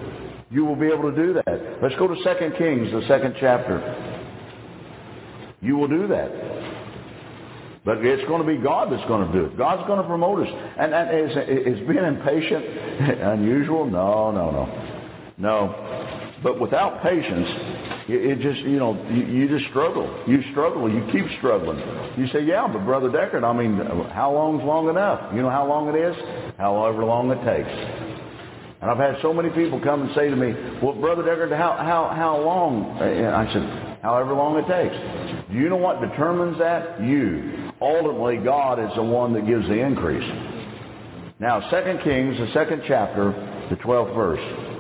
You 0.51 0.63
will 0.63 0.77
be 0.77 0.87
able 0.87 1.11
to 1.11 1.15
do 1.15 1.33
that. 1.33 1.83
Let's 1.83 1.95
go 1.95 2.07
to 2.07 2.15
Second 2.23 2.55
Kings, 2.57 2.93
the 2.93 3.05
second 3.09 3.35
chapter. 3.41 4.12
You 5.63 5.77
will 5.77 5.87
do 5.87 6.07
that. 6.07 6.29
But 7.85 7.97
it's 8.05 8.25
going 8.27 8.45
to 8.45 8.47
be 8.47 8.61
God 8.61 8.91
that's 8.91 9.05
going 9.07 9.27
to 9.27 9.33
do 9.33 9.45
it. 9.45 9.57
God's 9.57 9.85
going 9.87 10.01
to 10.01 10.07
promote 10.07 10.47
us. 10.47 10.53
And, 10.77 10.93
and 10.93 11.31
is, 11.31 11.81
is 11.81 11.87
being 11.87 12.03
impatient 12.03 12.63
unusual? 13.21 13.85
No, 13.85 14.31
no, 14.31 14.51
no. 14.51 14.89
No. 15.37 16.29
But 16.43 16.59
without 16.59 17.01
patience, 17.01 17.47
it 18.07 18.39
just, 18.39 18.59
you 18.61 18.77
know, 18.77 19.01
you, 19.09 19.25
you 19.25 19.47
just 19.47 19.69
struggle. 19.69 20.23
You 20.27 20.43
struggle. 20.51 20.89
You 20.89 21.07
keep 21.11 21.25
struggling. 21.39 21.79
You 22.17 22.27
say, 22.27 22.43
yeah, 22.43 22.67
but 22.67 22.85
Brother 22.85 23.09
Deckard, 23.09 23.43
I 23.43 23.53
mean, 23.53 23.77
how 24.11 24.33
long's 24.33 24.63
long 24.63 24.89
enough? 24.89 25.33
You 25.33 25.41
know 25.41 25.49
how 25.49 25.67
long 25.67 25.87
it 25.87 25.95
is? 25.95 26.15
However 26.57 27.03
long 27.03 27.31
it 27.31 27.39
takes. 27.43 27.69
And 28.81 28.91
I've 28.91 28.97
had 28.97 29.15
so 29.21 29.33
many 29.33 29.49
people 29.49 29.79
come 29.81 30.03
and 30.03 30.11
say 30.15 30.29
to 30.29 30.35
me, 30.35 30.53
well, 30.81 30.93
Brother 30.93 31.23
Deckard, 31.23 31.57
how, 31.57 31.77
how, 31.77 32.13
how 32.15 32.37
long? 32.41 32.97
And 32.99 33.27
I 33.27 33.51
said, 33.53 33.92
however 34.03 34.33
long 34.33 34.57
it 34.57 34.67
takes. 34.67 35.49
Do 35.49 35.57
you 35.57 35.69
know 35.69 35.77
what 35.77 36.01
determines 36.01 36.59
that? 36.59 37.01
You. 37.01 37.71
Ultimately, 37.81 38.37
God 38.37 38.77
is 38.79 38.93
the 38.95 39.03
one 39.03 39.33
that 39.33 39.47
gives 39.47 39.65
the 39.67 39.79
increase. 39.79 40.29
Now, 41.39 41.59
2 41.71 41.99
Kings, 42.03 42.37
the 42.37 42.51
second 42.53 42.83
chapter, 42.87 43.31
the 43.69 43.77
12th 43.77 44.13
verse. 44.13 44.73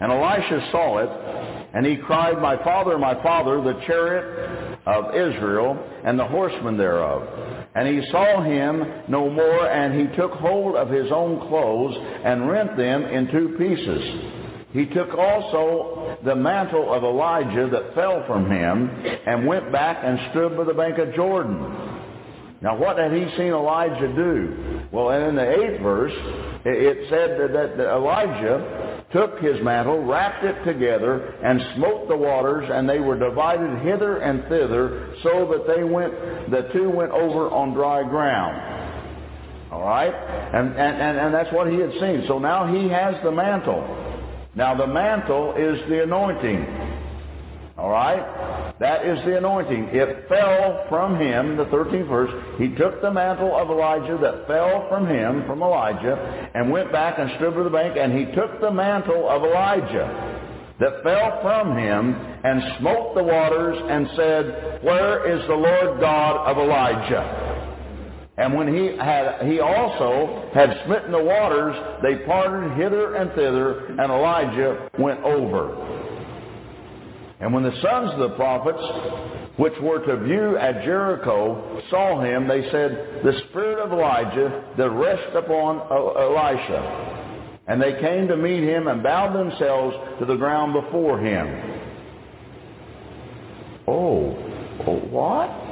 And 0.00 0.10
Elisha 0.10 0.68
saw 0.72 0.98
it, 0.98 1.10
and 1.74 1.84
he 1.84 1.96
cried, 1.96 2.40
My 2.40 2.56
father, 2.64 2.98
my 2.98 3.14
father, 3.22 3.62
the 3.62 3.80
chariot 3.86 4.78
of 4.86 5.14
Israel, 5.14 5.78
and 6.04 6.18
the 6.18 6.26
horsemen 6.26 6.76
thereof. 6.76 7.22
And 7.74 7.88
he 7.88 8.10
saw 8.10 8.42
him 8.42 8.84
no 9.08 9.28
more, 9.28 9.68
and 9.68 9.98
he 9.98 10.16
took 10.16 10.32
hold 10.32 10.76
of 10.76 10.88
his 10.88 11.10
own 11.12 11.46
clothes, 11.48 11.96
and 12.24 12.48
rent 12.48 12.76
them 12.76 13.04
in 13.04 13.30
two 13.30 13.56
pieces. 13.58 14.43
He 14.74 14.86
took 14.86 15.14
also 15.14 16.18
the 16.24 16.34
mantle 16.34 16.92
of 16.92 17.04
Elijah 17.04 17.68
that 17.70 17.94
fell 17.94 18.24
from 18.26 18.50
him 18.50 18.90
and 19.24 19.46
went 19.46 19.70
back 19.70 19.98
and 20.02 20.18
stood 20.32 20.56
by 20.56 20.64
the 20.64 20.74
bank 20.74 20.98
of 20.98 21.14
Jordan. 21.14 21.62
Now, 22.60 22.76
what 22.76 22.98
had 22.98 23.12
he 23.12 23.24
seen 23.36 23.52
Elijah 23.52 24.12
do? 24.16 24.86
Well, 24.90 25.10
and 25.10 25.28
in 25.28 25.34
the 25.36 25.48
eighth 25.48 25.80
verse, 25.80 26.12
it 26.64 27.08
said 27.08 27.38
that 27.52 27.88
Elijah 27.88 29.04
took 29.12 29.38
his 29.38 29.62
mantle, 29.62 30.02
wrapped 30.02 30.42
it 30.42 30.64
together, 30.64 31.36
and 31.44 31.60
smote 31.76 32.08
the 32.08 32.16
waters, 32.16 32.68
and 32.72 32.88
they 32.88 32.98
were 32.98 33.18
divided 33.18 33.78
hither 33.82 34.18
and 34.18 34.42
thither, 34.48 35.14
so 35.22 35.46
that 35.52 35.72
they 35.72 35.84
went, 35.84 36.50
the 36.50 36.68
two 36.72 36.90
went 36.90 37.12
over 37.12 37.48
on 37.50 37.74
dry 37.74 38.02
ground. 38.02 39.70
All 39.70 39.82
right? 39.82 40.14
And, 40.14 40.68
and, 40.70 41.00
and, 41.00 41.18
and 41.18 41.34
that's 41.34 41.52
what 41.52 41.70
he 41.70 41.78
had 41.78 41.92
seen. 42.00 42.24
So 42.26 42.40
now 42.40 42.66
he 42.66 42.88
has 42.88 43.14
the 43.22 43.30
mantle. 43.30 44.03
Now 44.56 44.74
the 44.74 44.86
mantle 44.86 45.54
is 45.54 45.80
the 45.88 46.02
anointing. 46.02 46.66
All 47.76 47.90
right? 47.90 48.74
That 48.78 49.04
is 49.04 49.18
the 49.24 49.36
anointing. 49.36 49.88
It 49.90 50.28
fell 50.28 50.86
from 50.88 51.18
him, 51.18 51.56
the 51.56 51.66
13th 51.66 52.08
verse. 52.08 52.30
He 52.58 52.68
took 52.76 53.02
the 53.02 53.10
mantle 53.10 53.54
of 53.54 53.68
Elijah 53.68 54.16
that 54.22 54.46
fell 54.46 54.88
from 54.88 55.08
him, 55.08 55.44
from 55.46 55.62
Elijah, 55.62 56.50
and 56.54 56.70
went 56.70 56.92
back 56.92 57.18
and 57.18 57.30
stood 57.36 57.54
by 57.54 57.62
the 57.64 57.70
bank, 57.70 57.96
and 57.98 58.16
he 58.16 58.26
took 58.34 58.60
the 58.60 58.70
mantle 58.70 59.28
of 59.28 59.42
Elijah 59.42 60.40
that 60.80 61.02
fell 61.02 61.40
from 61.42 61.76
him 61.76 62.14
and 62.44 62.62
smote 62.78 63.14
the 63.14 63.22
waters 63.22 63.78
and 63.88 64.08
said, 64.16 64.82
Where 64.82 65.26
is 65.30 65.46
the 65.46 65.54
Lord 65.54 66.00
God 66.00 66.46
of 66.46 66.58
Elijah? 66.58 67.53
And 68.36 68.54
when 68.54 68.74
he 68.74 68.96
had, 68.96 69.46
he 69.46 69.60
also 69.60 70.50
had 70.52 70.82
smitten 70.86 71.12
the 71.12 71.22
waters, 71.22 71.76
they 72.02 72.24
parted 72.26 72.72
hither 72.76 73.14
and 73.14 73.30
thither, 73.30 73.86
and 73.86 74.00
Elijah 74.00 74.90
went 74.98 75.20
over. 75.22 75.94
And 77.40 77.52
when 77.52 77.62
the 77.62 77.80
sons 77.80 78.12
of 78.12 78.18
the 78.18 78.36
prophets, 78.36 78.82
which 79.56 79.74
were 79.80 80.04
to 80.04 80.16
view 80.24 80.56
at 80.56 80.82
Jericho, 80.84 81.80
saw 81.90 82.20
him, 82.20 82.48
they 82.48 82.62
said, 82.70 83.20
The 83.22 83.40
spirit 83.50 83.78
of 83.78 83.92
Elijah 83.92 84.64
that 84.78 84.90
rest 84.90 85.36
upon 85.36 85.80
Elisha. 85.92 87.60
And 87.68 87.80
they 87.80 88.00
came 88.00 88.28
to 88.28 88.36
meet 88.36 88.62
him 88.62 88.88
and 88.88 89.02
bowed 89.02 89.34
themselves 89.34 89.96
to 90.18 90.26
the 90.26 90.36
ground 90.36 90.72
before 90.72 91.20
him. 91.20 91.80
Oh, 93.86 94.36
oh 94.86 94.98
what? 95.10 95.63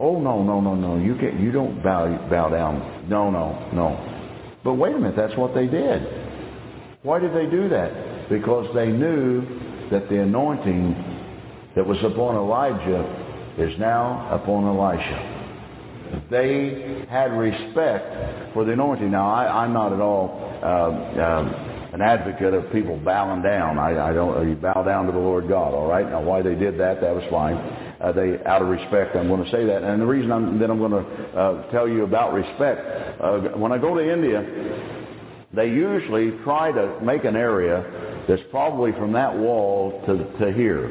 Oh 0.00 0.20
no, 0.20 0.42
no, 0.42 0.60
no, 0.60 0.74
no. 0.74 0.96
You 1.02 1.14
can't 1.16 1.38
you 1.40 1.52
don't 1.52 1.82
bow 1.82 2.28
bow 2.28 2.48
down. 2.48 3.08
No, 3.08 3.30
no, 3.30 3.70
no. 3.72 4.58
But 4.64 4.74
wait 4.74 4.94
a 4.94 4.98
minute, 4.98 5.16
that's 5.16 5.36
what 5.36 5.54
they 5.54 5.66
did. 5.66 6.02
Why 7.02 7.18
did 7.18 7.34
they 7.34 7.46
do 7.46 7.68
that? 7.68 8.28
Because 8.28 8.72
they 8.74 8.86
knew 8.86 9.42
that 9.90 10.08
the 10.08 10.22
anointing 10.22 10.94
that 11.74 11.86
was 11.86 11.98
upon 12.04 12.36
Elijah 12.36 13.54
is 13.58 13.78
now 13.78 14.28
upon 14.32 14.64
Elisha. 14.64 15.32
They 16.30 17.06
had 17.08 17.32
respect 17.32 18.52
for 18.54 18.64
the 18.64 18.72
anointing. 18.72 19.10
Now, 19.10 19.32
I, 19.32 19.64
am 19.64 19.72
not 19.72 19.92
at 19.92 20.00
all 20.00 20.38
uh, 20.62 20.66
uh, 20.66 21.88
an 21.92 22.02
advocate 22.02 22.54
of 22.54 22.70
people 22.70 22.98
bowing 22.98 23.42
down. 23.42 23.78
I, 23.78 24.10
I 24.10 24.12
don't. 24.12 24.48
You 24.48 24.54
bow 24.54 24.82
down 24.82 25.06
to 25.06 25.12
the 25.12 25.18
Lord 25.18 25.48
God. 25.48 25.74
All 25.74 25.88
right. 25.88 26.08
Now, 26.08 26.22
why 26.22 26.42
they 26.42 26.54
did 26.54 26.78
that, 26.78 27.00
that 27.00 27.14
was 27.14 27.24
fine. 27.30 27.56
Uh, 28.02 28.10
they, 28.10 28.42
out 28.44 28.62
of 28.62 28.68
respect, 28.68 29.14
I'm 29.14 29.28
going 29.28 29.44
to 29.44 29.50
say 29.52 29.64
that. 29.64 29.84
And 29.84 30.02
the 30.02 30.06
reason 30.06 30.32
I'm, 30.32 30.58
that 30.58 30.70
I'm 30.70 30.78
going 30.78 30.90
to 30.90 31.38
uh, 31.38 31.70
tell 31.70 31.88
you 31.88 32.02
about 32.02 32.32
respect, 32.32 33.20
uh, 33.20 33.56
when 33.56 33.70
I 33.70 33.78
go 33.78 33.94
to 33.94 34.12
India, 34.12 34.42
they 35.54 35.66
usually 35.66 36.32
try 36.42 36.72
to 36.72 36.98
make 37.00 37.24
an 37.24 37.36
area 37.36 38.24
that's 38.28 38.42
probably 38.50 38.90
from 38.92 39.12
that 39.12 39.38
wall 39.38 40.02
to, 40.06 40.14
to 40.40 40.52
here. 40.52 40.84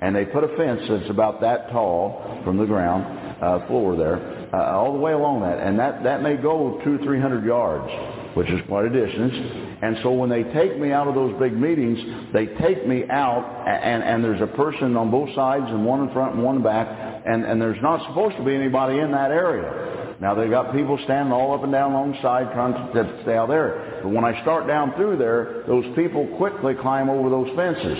And 0.00 0.14
they 0.16 0.24
put 0.24 0.44
a 0.44 0.56
fence 0.56 0.80
that's 0.88 1.10
about 1.10 1.40
that 1.42 1.70
tall 1.70 2.40
from 2.44 2.56
the 2.56 2.64
ground, 2.64 3.04
uh, 3.42 3.66
floor 3.66 3.96
there, 3.96 4.48
uh, 4.54 4.76
all 4.76 4.92
the 4.92 4.98
way 4.98 5.12
along 5.12 5.40
that. 5.42 5.58
And 5.58 5.78
that, 5.78 6.04
that 6.04 6.22
may 6.22 6.36
go 6.36 6.80
two, 6.84 6.98
three 7.04 7.20
hundred 7.20 7.44
yards, 7.44 7.90
which 8.36 8.50
is 8.50 8.60
quite 8.68 8.84
a 8.84 8.90
distance. 8.90 9.32
And 9.80 9.96
so 10.02 10.12
when 10.12 10.28
they 10.28 10.42
take 10.52 10.78
me 10.78 10.92
out 10.92 11.08
of 11.08 11.14
those 11.14 11.32
big 11.40 11.54
meetings, 11.56 11.98
they 12.34 12.44
take 12.60 12.86
me 12.86 13.04
out 13.08 13.64
and, 13.66 14.02
and 14.02 14.22
there's 14.22 14.42
a 14.42 14.46
person 14.54 14.94
on 14.94 15.10
both 15.10 15.34
sides 15.34 15.64
and 15.68 15.86
one 15.86 16.06
in 16.06 16.12
front 16.12 16.34
and 16.34 16.44
one 16.44 16.56
in 16.56 16.62
back. 16.62 16.86
And, 17.24 17.46
and 17.46 17.60
there's 17.60 17.80
not 17.80 18.06
supposed 18.08 18.36
to 18.36 18.44
be 18.44 18.54
anybody 18.54 18.98
in 18.98 19.10
that 19.12 19.30
area. 19.30 20.16
Now 20.20 20.34
they've 20.34 20.50
got 20.50 20.74
people 20.74 20.98
standing 21.04 21.32
all 21.32 21.54
up 21.54 21.62
and 21.62 21.72
down 21.72 21.92
alongside 21.92 22.52
trying 22.52 22.74
to 22.74 23.22
stay 23.22 23.36
out 23.36 23.48
there. 23.48 24.00
But 24.02 24.10
when 24.10 24.24
I 24.24 24.40
start 24.42 24.66
down 24.66 24.92
through 24.96 25.16
there, 25.16 25.64
those 25.66 25.84
people 25.96 26.26
quickly 26.36 26.74
climb 26.74 27.08
over 27.08 27.30
those 27.30 27.48
fences. 27.56 27.98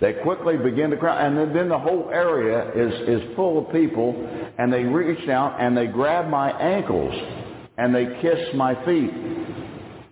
They 0.00 0.12
quickly 0.22 0.58
begin 0.58 0.90
to 0.90 0.98
cry, 0.98 1.24
and 1.24 1.38
then, 1.38 1.54
then 1.54 1.68
the 1.70 1.78
whole 1.78 2.10
area 2.12 2.68
is, 2.72 3.22
is 3.22 3.36
full 3.36 3.64
of 3.64 3.72
people, 3.72 4.12
and 4.58 4.70
they 4.70 4.84
reach 4.84 5.26
out 5.28 5.58
and 5.58 5.74
they 5.74 5.86
grab 5.86 6.28
my 6.28 6.50
ankles, 6.50 7.14
and 7.78 7.94
they 7.94 8.20
kiss 8.20 8.54
my 8.54 8.74
feet. 8.84 9.10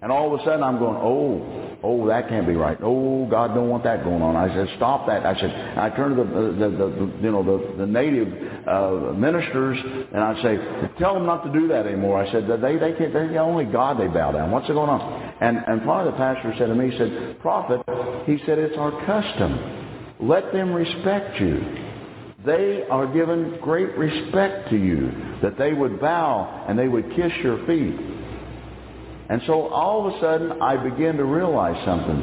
And 0.03 0.11
all 0.11 0.35
of 0.35 0.41
a 0.41 0.45
sudden 0.45 0.65
I'm 0.65 0.81
going, 0.81 0.97
oh, 1.01 1.79
oh, 1.85 2.07
that 2.09 2.29
can't 2.29 2.45
be 2.45 2.55
right. 2.55 2.77
Oh, 2.83 3.25
God 3.31 3.55
don't 3.55 3.69
want 3.69 3.85
that 3.85 4.03
going 4.03 4.21
on. 4.21 4.35
I 4.35 4.53
said, 4.53 4.67
stop 4.77 5.07
that. 5.07 5.25
I 5.25 5.39
said, 5.39 5.79
I 5.79 5.91
turned 5.91 6.17
to 6.17 6.25
the, 6.25 6.31
the, 6.31 6.71
the, 6.71 6.91
the 6.91 7.23
you 7.23 7.31
know, 7.31 7.43
the, 7.45 7.77
the 7.79 7.87
native 7.87 8.29
uh, 8.67 9.13
ministers, 9.15 9.79
and 10.13 10.19
I 10.19 10.43
say, 10.43 10.59
tell 10.99 11.15
them 11.15 11.25
not 11.25 11.45
to 11.45 11.53
do 11.53 11.69
that 11.69 11.87
anymore. 11.87 12.19
I 12.19 12.31
said, 12.33 12.49
they, 12.49 12.79
they 12.79 12.99
can't, 12.99 13.13
they, 13.13 13.39
only 13.39 13.65
God 13.65 14.01
they 14.01 14.09
bow 14.09 14.33
down. 14.33 14.51
What's 14.51 14.67
going 14.67 14.91
on? 14.91 15.35
And, 15.41 15.59
and 15.67 15.83
finally 15.87 16.11
the 16.11 16.17
pastor 16.17 16.53
said 16.59 16.67
to 16.67 16.75
me, 16.75 16.91
he 16.91 16.99
said, 16.99 17.39
prophet, 17.41 17.81
he 18.27 18.39
said, 18.45 18.59
it's 18.59 18.77
our 18.77 18.91
custom. 19.07 20.19
Let 20.21 20.53
them 20.53 20.73
respect 20.73 21.41
you. 21.41 21.79
They 22.45 22.83
are 22.91 23.07
given 23.07 23.59
great 23.61 23.97
respect 23.97 24.71
to 24.71 24.77
you, 24.77 25.13
that 25.43 25.57
they 25.59 25.73
would 25.73 26.01
bow 26.01 26.65
and 26.69 26.77
they 26.77 26.89
would 26.89 27.09
kiss 27.15 27.31
your 27.43 27.65
feet. 27.67 28.22
And 29.33 29.41
so 29.47 29.69
all 29.69 30.07
of 30.07 30.15
a 30.15 30.21
sudden, 30.21 30.61
I 30.61 30.77
began 30.77 31.17
to 31.17 31.25
realize 31.25 31.83
something. 31.87 32.21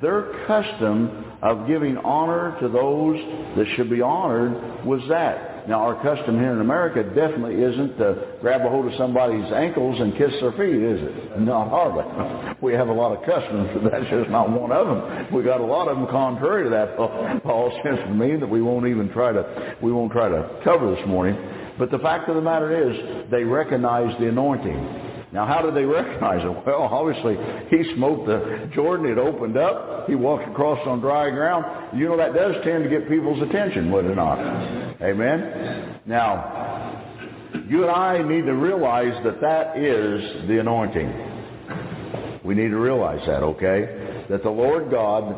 Their 0.00 0.46
custom 0.46 1.24
of 1.42 1.66
giving 1.66 1.96
honor 1.96 2.56
to 2.60 2.68
those 2.68 3.16
that 3.56 3.66
should 3.74 3.90
be 3.90 4.00
honored 4.00 4.86
was 4.86 5.00
that. 5.08 5.68
Now, 5.68 5.82
our 5.82 6.00
custom 6.00 6.38
here 6.38 6.52
in 6.52 6.60
America 6.60 7.02
definitely 7.02 7.56
isn't 7.60 7.98
to 7.98 8.38
grab 8.40 8.60
a 8.60 8.70
hold 8.70 8.86
of 8.86 8.96
somebody's 8.96 9.50
ankles 9.52 10.00
and 10.00 10.16
kiss 10.16 10.30
their 10.40 10.52
feet, 10.52 10.78
is 10.78 11.00
it? 11.02 11.40
Not 11.40 11.68
hardly. 11.68 12.04
We 12.62 12.74
have 12.74 12.88
a 12.88 12.92
lot 12.92 13.16
of 13.16 13.24
customs, 13.24 13.70
but 13.72 13.90
that's 13.90 14.08
just 14.10 14.30
not 14.30 14.50
one 14.50 14.70
of 14.70 14.86
them. 14.86 15.34
We 15.34 15.42
got 15.42 15.60
a 15.60 15.64
lot 15.64 15.88
of 15.88 15.96
them 15.96 16.06
contrary 16.08 16.64
to 16.64 16.70
that. 16.70 17.42
Paul 17.42 17.72
says 17.82 17.98
to 18.06 18.14
me 18.14 18.36
that 18.36 18.48
we 18.48 18.62
won't 18.62 18.86
even 18.86 19.10
try 19.10 19.32
to 19.32 19.76
we 19.82 19.90
won't 19.90 20.12
try 20.12 20.28
to 20.28 20.60
cover 20.62 20.94
this 20.94 21.04
morning. 21.08 21.36
But 21.78 21.90
the 21.90 21.98
fact 21.98 22.28
of 22.28 22.36
the 22.36 22.42
matter 22.42 22.70
is, 22.70 23.30
they 23.30 23.42
recognize 23.42 24.14
the 24.20 24.28
anointing. 24.28 25.09
Now, 25.32 25.46
how 25.46 25.62
did 25.62 25.74
they 25.74 25.84
recognize 25.84 26.42
it? 26.42 26.50
Well, 26.66 26.82
obviously, 26.82 27.36
he 27.70 27.94
smoked 27.96 28.26
the 28.26 28.70
Jordan. 28.74 29.06
It 29.06 29.18
opened 29.18 29.56
up. 29.56 30.08
He 30.08 30.14
walked 30.14 30.48
across 30.48 30.78
on 30.86 31.00
dry 31.00 31.30
ground. 31.30 31.98
You 31.98 32.08
know, 32.08 32.16
that 32.16 32.34
does 32.34 32.56
tend 32.64 32.84
to 32.84 32.90
get 32.90 33.08
people's 33.08 33.42
attention, 33.42 33.90
would 33.90 34.04
it 34.04 34.14
not? 34.14 34.38
Amen? 35.00 36.00
Now, 36.06 36.90
you 37.68 37.82
and 37.82 37.90
I 37.90 38.22
need 38.22 38.46
to 38.46 38.54
realize 38.54 39.14
that 39.24 39.40
that 39.40 39.76
is 39.76 40.48
the 40.48 40.60
anointing. 40.60 42.40
We 42.44 42.54
need 42.54 42.70
to 42.70 42.78
realize 42.78 43.20
that, 43.26 43.42
okay? 43.42 44.26
That 44.30 44.42
the 44.42 44.50
Lord 44.50 44.90
God 44.90 45.34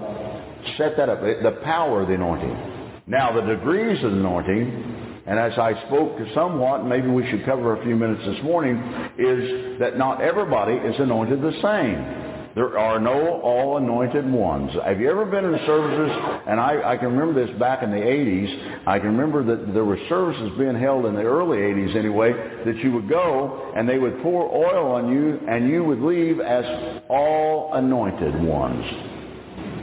set 0.77 0.97
that 0.97 1.09
up, 1.09 1.21
the 1.21 1.61
power 1.65 2.03
of 2.03 2.09
the 2.09 2.15
anointing. 2.15 3.03
Now, 3.07 3.33
the 3.33 3.55
degrees 3.55 4.03
of 4.05 4.13
the 4.13 4.19
anointing 4.19 5.02
and 5.27 5.39
as 5.39 5.57
I 5.57 5.73
spoke 5.87 6.19
to 6.19 6.35
somewhat, 6.35 6.85
maybe 6.85 7.09
we 7.09 7.29
should 7.31 7.45
cover 7.45 7.81
a 7.81 7.85
few 7.85 7.95
minutes 7.95 8.23
this 8.27 8.43
morning, 8.43 8.77
is 9.19 9.79
that 9.79 9.97
not 9.97 10.21
everybody 10.21 10.75
is 10.75 10.99
anointed 10.99 11.41
the 11.41 11.53
same. 11.63 12.33
There 12.55 12.79
are 12.79 13.01
no 13.01 13.41
all 13.41 13.79
anointed 13.79 14.31
ones. 14.31 14.73
Have 14.85 15.01
you 15.01 15.11
ever 15.11 15.25
been 15.25 15.45
in 15.45 15.59
services, 15.65 16.43
and 16.47 16.61
I, 16.61 16.93
I 16.93 16.97
can 16.99 17.17
remember 17.17 17.47
this 17.47 17.59
back 17.59 17.83
in 17.83 17.91
the 17.91 17.97
80s, 17.97 18.87
I 18.87 18.99
can 18.99 19.17
remember 19.17 19.43
that 19.45 19.73
there 19.73 19.85
were 19.85 19.99
services 20.09 20.53
being 20.59 20.75
held 20.75 21.07
in 21.07 21.15
the 21.15 21.23
early 21.23 21.59
80s 21.59 21.97
anyway, 21.97 22.33
that 22.67 22.77
you 22.79 22.93
would 22.93 23.09
go 23.09 23.73
and 23.75 23.89
they 23.89 23.99
would 23.99 24.21
pour 24.23 24.53
oil 24.53 24.93
on 24.93 25.11
you 25.11 25.41
and 25.49 25.71
you 25.71 25.83
would 25.83 26.01
leave 26.01 26.41
as 26.41 26.65
all 27.09 27.71
anointed 27.73 28.43
ones. 28.43 28.85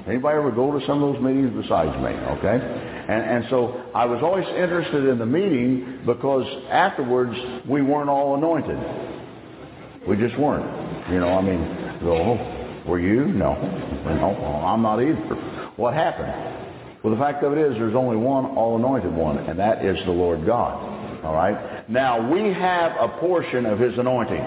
Anybody 0.07 0.37
ever 0.37 0.51
go 0.51 0.77
to 0.77 0.85
some 0.85 1.01
of 1.01 1.13
those 1.13 1.23
meetings 1.23 1.51
besides 1.59 1.95
me, 1.97 2.11
okay? 2.37 2.88
And, 3.09 3.23
and 3.25 3.45
so 3.49 3.89
I 3.95 4.05
was 4.05 4.21
always 4.21 4.45
interested 4.47 5.05
in 5.05 5.17
the 5.17 5.25
meeting 5.25 6.01
because 6.05 6.45
afterwards 6.69 7.35
we 7.67 7.81
weren't 7.81 8.07
all 8.07 8.35
anointed. 8.35 8.77
We 10.07 10.15
just 10.15 10.37
weren't. 10.37 11.09
You 11.11 11.19
know, 11.19 11.29
I 11.29 11.41
mean, 11.41 11.59
oh, 12.03 12.83
were 12.87 12.99
you? 12.99 13.25
No. 13.25 13.55
No, 14.05 14.63
I'm 14.63 14.83
not 14.83 15.01
either. 15.01 15.73
What 15.75 15.95
happened? 15.95 17.01
Well, 17.01 17.15
the 17.15 17.19
fact 17.19 17.43
of 17.43 17.53
it 17.53 17.57
is 17.57 17.73
there's 17.79 17.95
only 17.95 18.17
one 18.17 18.45
all-anointed 18.45 19.11
one, 19.11 19.39
and 19.39 19.57
that 19.57 19.83
is 19.83 19.97
the 20.05 20.11
Lord 20.11 20.45
God. 20.45 21.23
All 21.23 21.33
right? 21.33 21.89
Now, 21.89 22.31
we 22.31 22.53
have 22.53 22.91
a 22.99 23.07
portion 23.19 23.65
of 23.65 23.79
his 23.79 23.97
anointing. 23.97 24.41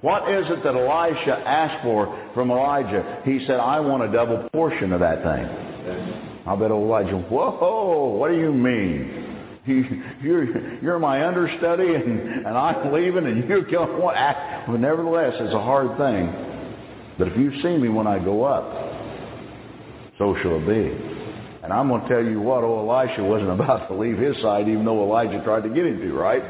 What 0.00 0.30
is 0.30 0.46
it 0.48 0.64
that 0.64 0.74
Elisha 0.74 1.38
asked 1.46 1.82
for 1.82 2.30
from 2.34 2.50
Elijah? 2.50 3.20
He 3.24 3.44
said, 3.46 3.60
I 3.60 3.80
want 3.80 4.02
a 4.02 4.10
double 4.10 4.48
portion 4.50 4.92
of 4.92 5.00
that 5.00 5.22
thing. 5.22 5.71
I 6.46 6.56
bet 6.56 6.70
old 6.70 6.88
Elijah, 6.88 7.18
whoa, 7.18 8.16
what 8.18 8.30
do 8.30 8.38
you 8.38 8.52
mean? 8.52 9.32
You, 9.64 9.84
you're, 10.22 10.82
you're 10.82 10.98
my 10.98 11.24
understudy 11.24 11.94
and, 11.94 12.46
and 12.46 12.58
I'm 12.58 12.92
leaving 12.92 13.26
and 13.26 13.48
you're 13.48 13.64
killing 13.64 13.96
what? 14.02 14.16
But 14.66 14.80
nevertheless, 14.80 15.34
it's 15.38 15.54
a 15.54 15.62
hard 15.62 15.96
thing. 15.98 16.34
But 17.16 17.28
if 17.28 17.36
you 17.36 17.62
see 17.62 17.76
me 17.76 17.88
when 17.88 18.08
I 18.08 18.18
go 18.18 18.42
up, 18.42 18.64
so 20.18 20.36
shall 20.42 20.56
it 20.56 20.66
be. 20.66 21.22
And 21.62 21.72
I'm 21.72 21.86
going 21.88 22.02
to 22.02 22.08
tell 22.08 22.24
you 22.24 22.40
what, 22.40 22.64
old 22.64 22.88
Elisha 22.88 23.22
wasn't 23.22 23.50
about 23.60 23.88
to 23.88 23.94
leave 23.94 24.18
his 24.18 24.36
side 24.42 24.68
even 24.68 24.84
though 24.84 25.02
Elijah 25.02 25.42
tried 25.44 25.62
to 25.62 25.68
get 25.68 25.86
him 25.86 26.00
to, 26.00 26.12
right? 26.12 26.42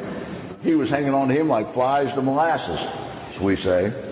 He 0.63 0.75
was 0.75 0.89
hanging 0.89 1.13
on 1.13 1.29
to 1.29 1.35
him 1.35 1.49
like 1.49 1.75
flies 1.75 2.09
to 2.15 2.23
molasses, 2.23 2.79
as 3.37 3.43
we 3.43 3.57
say. 3.57 4.12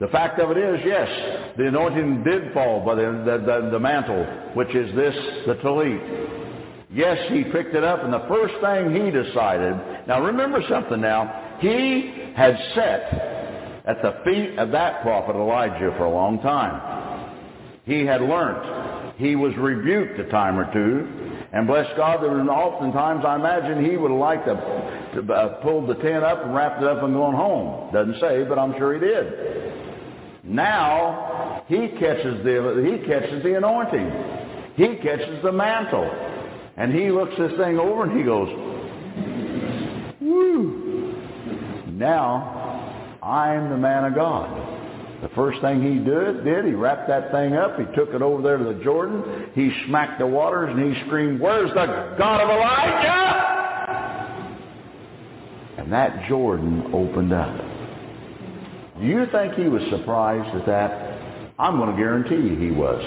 The 0.00 0.08
fact 0.08 0.38
of 0.38 0.52
it 0.52 0.56
is, 0.56 0.80
yes, 0.84 1.54
the 1.56 1.66
anointing 1.66 2.22
did 2.22 2.52
fall 2.54 2.84
by 2.86 2.94
the, 2.94 3.02
the, 3.02 3.38
the, 3.44 3.70
the 3.72 3.80
mantle, 3.80 4.24
which 4.54 4.72
is 4.74 4.94
this, 4.94 5.14
the 5.46 5.54
talit. 5.56 6.86
Yes, 6.90 7.18
he 7.32 7.42
picked 7.44 7.74
it 7.74 7.82
up, 7.82 8.04
and 8.04 8.12
the 8.12 8.24
first 8.28 8.54
thing 8.62 8.94
he 8.94 9.10
decided, 9.10 10.06
now 10.06 10.24
remember 10.24 10.62
something 10.68 11.00
now, 11.00 11.56
he 11.60 12.32
had 12.36 12.56
sat 12.76 13.82
at 13.86 14.00
the 14.00 14.20
feet 14.24 14.56
of 14.58 14.70
that 14.70 15.02
prophet 15.02 15.34
Elijah 15.34 15.92
for 15.98 16.04
a 16.04 16.10
long 16.10 16.40
time. 16.42 17.36
He 17.84 18.06
had 18.06 18.20
learned. 18.20 19.16
He 19.18 19.34
was 19.34 19.52
rebuked 19.56 20.20
a 20.20 20.30
time 20.30 20.58
or 20.58 20.72
two, 20.72 21.44
and 21.52 21.66
bless 21.66 21.86
God, 21.96 22.22
there 22.22 22.30
were 22.30 22.42
oftentimes 22.48 23.24
I 23.26 23.34
imagine 23.34 23.84
he 23.84 23.96
would 23.96 24.12
have 24.12 24.20
liked 24.20 24.46
to, 24.46 25.22
to 25.22 25.32
uh, 25.32 25.48
pull 25.62 25.86
the 25.86 25.94
tent 25.94 26.22
up 26.22 26.44
and 26.44 26.54
wrapped 26.54 26.82
it 26.82 26.88
up 26.88 27.02
and 27.02 27.14
gone 27.14 27.34
home. 27.34 27.92
Doesn't 27.92 28.20
say, 28.20 28.44
but 28.44 28.60
I'm 28.60 28.74
sure 28.78 28.94
he 28.94 29.00
did. 29.00 29.87
Now 30.44 31.64
he 31.66 31.88
catches 31.98 32.44
the 32.44 32.82
he 32.84 33.06
catches 33.06 33.42
the 33.42 33.56
anointing. 33.56 34.10
He 34.76 34.96
catches 35.02 35.42
the 35.42 35.52
mantle. 35.52 36.08
And 36.76 36.94
he 36.94 37.10
looks 37.10 37.36
this 37.36 37.52
thing 37.58 37.78
over 37.78 38.04
and 38.04 38.16
he 38.16 38.22
goes, 38.24 38.48
Woo! 40.20 41.14
Now 41.88 43.18
I'm 43.22 43.70
the 43.70 43.76
man 43.76 44.04
of 44.04 44.14
God. 44.14 44.76
The 45.22 45.28
first 45.30 45.60
thing 45.60 45.82
he 45.82 45.98
did, 45.98 46.44
did, 46.44 46.64
he 46.64 46.72
wrapped 46.72 47.08
that 47.08 47.32
thing 47.32 47.54
up, 47.54 47.76
he 47.76 47.84
took 47.96 48.10
it 48.14 48.22
over 48.22 48.40
there 48.40 48.56
to 48.56 48.64
the 48.64 48.84
Jordan, 48.84 49.50
he 49.52 49.72
smacked 49.86 50.20
the 50.20 50.26
waters, 50.26 50.70
and 50.70 50.94
he 50.94 51.00
screamed, 51.06 51.40
Where's 51.40 51.70
the 51.70 52.14
God 52.16 52.40
of 52.40 52.48
Elijah? 52.48 53.48
And 55.78 55.92
that 55.92 56.28
Jordan 56.28 56.84
opened 56.94 57.32
up. 57.32 57.67
Do 59.00 59.06
you 59.06 59.26
think 59.30 59.54
he 59.54 59.68
was 59.68 59.82
surprised 59.90 60.56
at 60.56 60.66
that? 60.66 61.52
I'm 61.58 61.76
going 61.78 61.90
to 61.90 61.96
guarantee 61.96 62.36
you 62.36 62.56
he 62.56 62.70
was. 62.70 63.02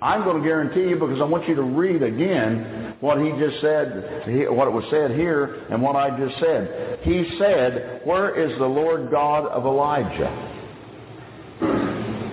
I'm 0.00 0.24
going 0.24 0.42
to 0.42 0.48
guarantee 0.48 0.88
you 0.88 0.96
because 0.96 1.20
I 1.20 1.24
want 1.24 1.48
you 1.48 1.54
to 1.54 1.62
read 1.62 2.02
again 2.02 2.96
what 3.00 3.18
he 3.20 3.30
just 3.38 3.60
said, 3.60 4.22
what 4.50 4.72
was 4.72 4.84
said 4.90 5.12
here 5.12 5.66
and 5.70 5.80
what 5.80 5.94
I 5.94 6.10
just 6.18 6.38
said. 6.40 6.98
He 7.02 7.36
said, 7.38 8.00
where 8.04 8.34
is 8.34 8.58
the 8.58 8.66
Lord 8.66 9.10
God 9.10 9.46
of 9.46 9.64
Elijah? 9.64 10.58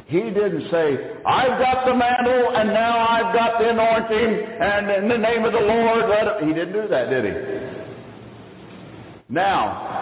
He 0.08 0.22
didn't 0.22 0.72
say, 0.72 1.12
I've 1.26 1.60
got 1.60 1.86
the 1.86 1.94
mantle 1.94 2.56
and 2.56 2.70
now 2.70 3.08
I've 3.08 3.36
got 3.36 3.60
the 3.60 3.70
anointing 3.70 4.46
and 4.60 4.90
in 4.90 5.08
the 5.08 5.18
name 5.18 5.46
of 5.46 5.54
the 5.54 5.60
Lord. 5.60 6.44
He 6.44 6.54
didn't 6.54 6.74
do 6.74 6.88
that, 6.88 7.10
did 7.12 7.26
he? 7.26 7.34
Now, 9.30 9.99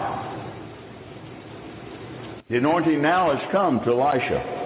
the 2.48 2.56
anointing 2.56 3.02
now 3.02 3.34
has 3.36 3.52
come 3.52 3.80
to 3.84 3.92
Elisha. 3.92 4.58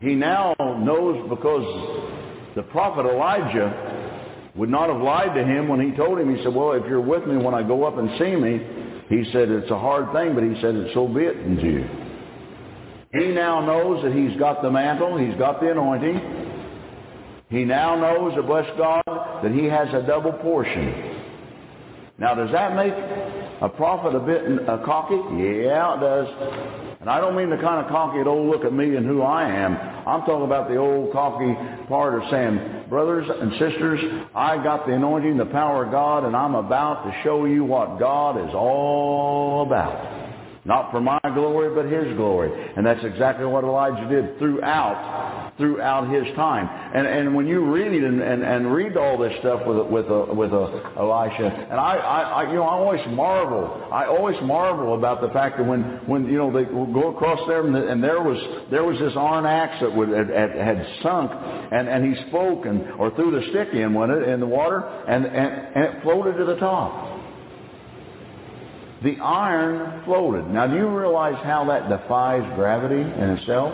He 0.00 0.14
now 0.14 0.54
knows 0.58 1.28
because 1.28 2.54
the 2.56 2.62
prophet 2.64 3.06
Elijah 3.06 4.50
would 4.54 4.68
not 4.68 4.88
have 4.88 5.00
lied 5.00 5.34
to 5.34 5.44
him 5.44 5.68
when 5.68 5.80
he 5.80 5.96
told 5.96 6.18
him, 6.18 6.34
he 6.34 6.42
said, 6.42 6.54
well, 6.54 6.72
if 6.72 6.84
you're 6.86 7.00
with 7.00 7.26
me 7.26 7.36
when 7.36 7.54
I 7.54 7.62
go 7.62 7.84
up 7.84 7.98
and 7.98 8.10
see 8.18 8.36
me, 8.36 8.60
he 9.08 9.30
said, 9.32 9.48
it's 9.50 9.70
a 9.70 9.78
hard 9.78 10.12
thing, 10.12 10.34
but 10.34 10.44
he 10.44 10.60
said, 10.60 10.90
so 10.94 11.08
be 11.08 11.22
it 11.22 11.36
unto 11.36 11.66
you. 11.66 11.88
He 13.12 13.28
now 13.28 13.64
knows 13.64 14.02
that 14.04 14.12
he's 14.12 14.38
got 14.38 14.62
the 14.62 14.70
mantle, 14.70 15.18
he's 15.18 15.36
got 15.38 15.60
the 15.60 15.70
anointing. 15.70 16.20
He 17.50 17.64
now 17.64 17.96
knows, 17.96 18.34
bless 18.46 18.66
God, 18.78 19.02
that 19.06 19.52
he 19.52 19.64
has 19.64 19.88
a 19.92 20.06
double 20.06 20.32
portion. 20.32 21.18
Now, 22.18 22.34
does 22.34 22.50
that 22.52 22.74
make 22.74 22.94
a 23.62 23.68
prophet 23.68 24.16
a 24.16 24.20
bit 24.20 24.42
a 24.68 24.82
cocky? 24.84 25.14
Yeah, 25.40 25.96
it 25.96 26.00
does. 26.00 26.26
And 27.00 27.08
I 27.08 27.20
don't 27.20 27.36
mean 27.36 27.48
the 27.48 27.56
kind 27.56 27.84
of 27.84 27.90
cocky, 27.90 28.18
oh, 28.26 28.42
look 28.42 28.64
at 28.64 28.72
me 28.72 28.96
and 28.96 29.06
who 29.06 29.22
I 29.22 29.48
am. 29.48 29.76
I'm 29.76 30.20
talking 30.22 30.44
about 30.44 30.68
the 30.68 30.76
old 30.76 31.12
cocky 31.12 31.54
part 31.88 32.20
of 32.20 32.28
saying, 32.28 32.86
brothers 32.88 33.28
and 33.28 33.52
sisters, 33.52 34.00
I 34.34 34.62
got 34.62 34.86
the 34.86 34.94
anointing, 34.94 35.36
the 35.36 35.46
power 35.46 35.84
of 35.84 35.92
God, 35.92 36.24
and 36.24 36.34
I'm 36.34 36.56
about 36.56 37.04
to 37.04 37.22
show 37.22 37.44
you 37.44 37.64
what 37.64 38.00
God 38.00 38.48
is 38.48 38.52
all 38.52 39.64
about. 39.64 40.21
Not 40.64 40.92
for 40.92 41.00
my 41.00 41.18
glory, 41.34 41.74
but 41.74 41.90
his 41.90 42.16
glory. 42.16 42.72
And 42.76 42.86
that's 42.86 43.04
exactly 43.04 43.44
what 43.46 43.64
Elijah 43.64 44.08
did 44.08 44.38
throughout, 44.38 45.54
throughout 45.58 46.08
his 46.08 46.22
time. 46.36 46.68
And, 46.94 47.04
and 47.04 47.34
when 47.34 47.48
you 47.48 47.64
read 47.64 48.04
and, 48.04 48.22
and, 48.22 48.44
and 48.44 48.72
read 48.72 48.96
all 48.96 49.18
this 49.18 49.32
stuff 49.40 49.66
with, 49.66 49.88
with, 49.88 50.06
a, 50.06 50.32
with 50.32 50.52
a 50.52 50.92
Elisha, 50.96 51.46
and 51.68 51.80
I, 51.80 51.96
I, 51.96 52.20
I, 52.20 52.50
you 52.50 52.54
know, 52.54 52.62
I 52.62 52.74
always 52.74 53.00
marvel, 53.08 53.88
I 53.90 54.06
always 54.06 54.36
marvel 54.42 54.94
about 54.94 55.20
the 55.20 55.30
fact 55.30 55.58
that 55.58 55.66
when, 55.66 55.82
when 56.06 56.26
you 56.26 56.38
know, 56.38 56.52
they 56.52 56.64
go 56.64 57.12
across 57.12 57.40
there 57.48 57.66
and, 57.66 57.74
the, 57.74 57.88
and 57.88 58.02
there 58.02 58.22
was, 58.22 58.38
there 58.70 58.84
was 58.84 59.00
this 59.00 59.14
iron 59.16 59.46
axe 59.46 59.78
that 59.80 59.92
would, 59.92 60.10
had, 60.10 60.30
had 60.30 60.86
sunk 61.02 61.32
and, 61.72 61.88
and 61.88 62.14
he 62.14 62.28
spoke 62.28 62.66
and, 62.66 62.88
or 63.00 63.10
threw 63.16 63.32
the 63.32 63.44
stick 63.50 63.74
in, 63.74 63.94
with 63.94 64.10
it, 64.10 64.28
in 64.28 64.38
the 64.38 64.46
water 64.46 64.78
and, 65.08 65.26
and, 65.26 65.36
and 65.74 65.84
it 65.86 66.02
floated 66.04 66.36
to 66.38 66.44
the 66.44 66.56
top 66.56 67.11
the 69.02 69.18
iron 69.20 70.04
floated. 70.04 70.48
Now, 70.48 70.66
do 70.66 70.76
you 70.76 70.88
realize 70.88 71.42
how 71.44 71.64
that 71.66 71.88
defies 71.88 72.42
gravity 72.54 73.00
in 73.00 73.30
itself? 73.38 73.72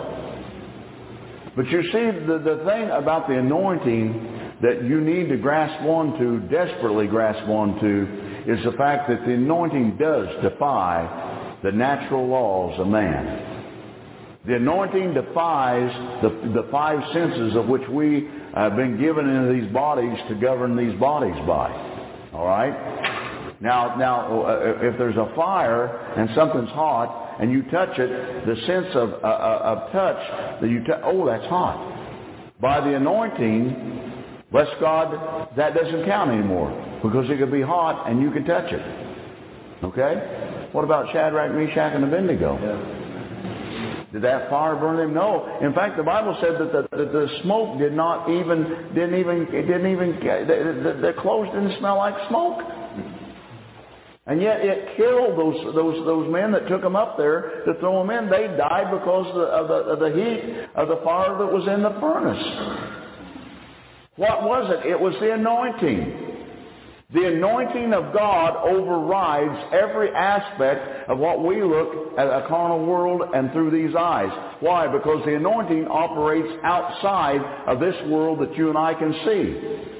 But 1.55 1.67
you 1.67 1.83
see, 1.83 2.25
the, 2.25 2.39
the 2.39 2.63
thing 2.65 2.89
about 2.89 3.27
the 3.27 3.37
anointing 3.37 4.57
that 4.61 4.83
you 4.83 5.01
need 5.01 5.29
to 5.29 5.37
grasp 5.37 5.83
onto, 5.83 6.39
desperately 6.49 7.07
grasp 7.07 7.47
onto, 7.47 8.07
is 8.47 8.63
the 8.63 8.71
fact 8.73 9.09
that 9.09 9.25
the 9.25 9.33
anointing 9.33 9.97
does 9.97 10.27
defy 10.41 11.57
the 11.63 11.71
natural 11.71 12.27
laws 12.27 12.79
of 12.79 12.87
man. 12.87 13.45
The 14.47 14.55
anointing 14.55 15.13
defies 15.13 16.21
the, 16.21 16.29
the 16.53 16.67
five 16.71 16.99
senses 17.13 17.55
of 17.55 17.67
which 17.67 17.87
we 17.89 18.27
have 18.55 18.75
been 18.75 18.99
given 18.99 19.29
into 19.29 19.53
these 19.53 19.71
bodies 19.71 20.17
to 20.29 20.35
govern 20.35 20.75
these 20.75 20.97
bodies 20.99 21.35
by. 21.45 21.69
All 22.33 22.45
right? 22.45 23.08
Now, 23.61 23.95
now, 23.97 24.43
uh, 24.43 24.77
if 24.81 24.97
there's 24.97 25.17
a 25.17 25.33
fire 25.35 25.87
and 26.15 26.29
something's 26.33 26.69
hot 26.69 27.37
and 27.41 27.51
you 27.51 27.63
touch 27.63 27.97
it, 27.97 28.45
the 28.45 28.55
sense 28.65 28.87
of, 28.95 29.11
uh, 29.21 29.27
uh 29.27 29.61
of 29.63 29.91
touch 29.91 30.61
that 30.61 30.69
you 30.69 30.81
oh, 31.03 31.25
that's 31.25 31.45
hot. 31.45 32.55
By 32.61 32.79
the 32.79 32.95
anointing, 32.95 34.45
bless 34.51 34.67
God, 34.79 35.49
that 35.57 35.73
doesn't 35.73 36.05
count 36.05 36.31
anymore 36.31 36.71
because 37.03 37.29
it 37.29 37.37
could 37.37 37.51
be 37.51 37.61
hot 37.61 38.09
and 38.09 38.21
you 38.21 38.31
can 38.31 38.45
touch 38.45 38.71
it. 38.71 39.83
Okay? 39.83 40.69
What 40.71 40.83
about 40.83 41.11
Shadrach, 41.11 41.53
Meshach, 41.53 41.95
and 41.95 42.03
Abednego? 42.03 42.59
Yeah. 42.61 42.99
Did 44.11 44.23
that 44.23 44.49
fire 44.49 44.75
burn 44.75 44.97
them? 44.97 45.13
No. 45.13 45.59
In 45.61 45.73
fact, 45.73 45.95
the 45.95 46.03
Bible 46.03 46.35
said 46.41 46.53
that 46.59 46.71
the, 46.71 46.97
that 46.97 47.11
the 47.11 47.27
smoke 47.43 47.77
did 47.77 47.93
not 47.93 48.29
even, 48.29 48.89
didn't 48.95 49.19
even, 49.19 49.47
it 49.53 49.67
didn't 49.67 49.91
even, 49.91 50.19
the, 50.19 50.81
the, 50.83 51.07
the 51.07 51.13
clothes 51.21 51.47
didn't 51.53 51.77
smell 51.77 51.97
like 51.97 52.15
smoke. 52.27 52.59
And 54.29 54.39
yet 54.39 54.59
it 54.61 54.95
killed 54.95 55.39
those, 55.39 55.73
those, 55.73 56.05
those 56.05 56.31
men 56.31 56.51
that 56.51 56.67
took 56.67 56.83
them 56.83 56.95
up 56.95 57.17
there 57.17 57.63
to 57.65 57.73
throw 57.79 58.05
them 58.05 58.11
in. 58.11 58.29
They 58.29 58.45
died 58.55 58.91
because 58.91 59.25
of 59.29 59.33
the, 59.33 59.41
of 59.41 59.67
the, 59.67 59.73
of 59.73 59.99
the 59.99 60.09
heat 60.15 60.69
of 60.75 60.87
the 60.87 61.01
fire 61.03 61.35
that 61.35 61.51
was 61.51 61.67
in 61.67 61.81
the 61.81 61.99
furnace. 61.99 62.89
What 64.17 64.43
was 64.43 64.69
it? 64.69 64.87
It 64.87 64.99
was 64.99 65.15
the 65.19 65.33
anointing. 65.33 66.29
The 67.11 67.25
anointing 67.25 67.91
of 67.91 68.13
God 68.13 68.55
overrides 68.69 69.73
every 69.73 70.13
aspect 70.13 71.09
of 71.09 71.17
what 71.17 71.43
we 71.43 71.63
look 71.63 72.13
at 72.19 72.27
a 72.27 72.45
carnal 72.47 72.85
world 72.85 73.23
and 73.33 73.51
through 73.51 73.71
these 73.71 73.95
eyes. 73.95 74.29
Why? 74.59 74.85
Because 74.85 75.25
the 75.25 75.37
anointing 75.37 75.87
operates 75.87 76.49
outside 76.63 77.41
of 77.65 77.79
this 77.79 77.95
world 78.07 78.41
that 78.41 78.55
you 78.55 78.69
and 78.69 78.77
I 78.77 78.93
can 78.93 79.11
see. 79.25 79.98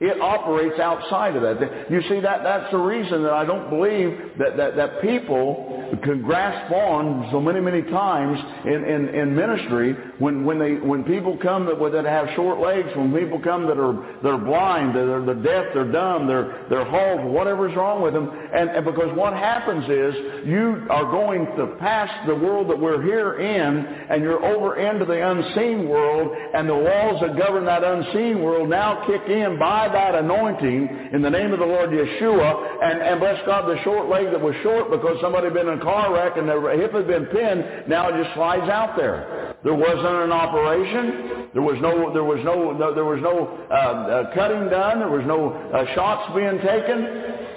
It 0.00 0.18
operates 0.18 0.80
outside 0.80 1.36
of 1.36 1.42
that. 1.42 1.90
You 1.90 2.00
see, 2.08 2.20
that, 2.20 2.42
that's 2.42 2.70
the 2.72 2.78
reason 2.78 3.22
that 3.22 3.34
I 3.34 3.44
don't 3.44 3.68
believe 3.68 4.32
that, 4.38 4.56
that, 4.56 4.74
that 4.76 5.02
people 5.02 5.94
can 6.02 6.22
grasp 6.22 6.72
on 6.72 7.28
so 7.30 7.38
many, 7.38 7.60
many 7.60 7.82
times 7.82 8.38
in, 8.64 8.82
in, 8.84 9.08
in 9.10 9.36
ministry 9.36 9.92
when, 10.18 10.46
when, 10.46 10.58
they, 10.58 10.76
when 10.76 11.04
people 11.04 11.36
come 11.36 11.66
that, 11.66 11.76
that 11.92 12.06
have 12.06 12.28
short 12.34 12.60
legs, 12.60 12.88
when 12.96 13.12
people 13.12 13.38
come 13.40 13.66
that 13.66 13.76
are, 13.76 13.92
that 14.22 14.28
are 14.30 14.38
blind, 14.38 14.96
that 14.96 15.04
are, 15.04 15.22
they're 15.22 15.34
deaf, 15.34 15.74
they're 15.74 15.92
dumb, 15.92 16.26
they're, 16.26 16.64
they're 16.70 16.88
halt, 16.88 17.22
whatever's 17.22 17.76
wrong 17.76 18.00
with 18.00 18.14
them. 18.14 18.30
And, 18.54 18.70
and 18.70 18.86
because 18.86 19.14
what 19.14 19.34
happens 19.34 19.84
is 19.84 20.46
you 20.46 20.86
are 20.88 21.10
going 21.10 21.44
to 21.56 21.76
pass 21.78 22.08
the 22.26 22.34
world 22.34 22.70
that 22.70 22.80
we're 22.80 23.02
here 23.02 23.38
in 23.38 23.84
and 24.08 24.22
you're 24.22 24.42
over 24.42 24.76
into 24.76 25.04
the 25.04 25.30
unseen 25.30 25.90
world 25.90 26.34
and 26.54 26.66
the 26.66 26.72
laws 26.72 27.20
that 27.20 27.36
govern 27.36 27.66
that 27.66 27.84
unseen 27.84 28.40
world 28.40 28.70
now 28.70 29.04
kick 29.06 29.28
in 29.28 29.58
by 29.58 29.89
that 29.92 30.14
anointing 30.14 31.10
in 31.12 31.22
the 31.22 31.30
name 31.30 31.52
of 31.52 31.58
the 31.58 31.66
Lord 31.66 31.90
Yeshua, 31.90 32.82
and, 32.82 33.02
and 33.02 33.20
bless 33.20 33.40
God, 33.46 33.68
the 33.68 33.82
short 33.82 34.08
leg 34.08 34.30
that 34.30 34.40
was 34.40 34.54
short 34.62 34.90
because 34.90 35.16
somebody 35.20 35.46
had 35.46 35.54
been 35.54 35.68
in 35.68 35.78
a 35.78 35.82
car 35.82 36.12
wreck 36.12 36.36
and 36.36 36.48
their 36.48 36.60
hip 36.78 36.92
had 36.92 37.06
been 37.06 37.26
pinned, 37.26 37.88
now 37.88 38.08
it 38.08 38.22
just 38.22 38.34
slides 38.34 38.68
out 38.70 38.96
there. 38.96 39.56
There 39.62 39.74
wasn't 39.74 40.06
an 40.06 40.32
operation. 40.32 41.48
There 41.52 41.62
was 41.62 41.76
no, 41.80 42.12
there 42.12 42.24
was 42.24 42.40
no, 42.44 42.72
no 42.72 42.94
there 42.94 43.04
was 43.04 43.20
no 43.20 43.58
uh, 43.70 43.74
uh, 43.74 44.34
cutting 44.34 44.70
done. 44.70 45.00
There 45.00 45.10
was 45.10 45.26
no 45.26 45.52
uh, 45.52 45.94
shots 45.94 46.32
being 46.34 46.58
taken. 46.64 47.50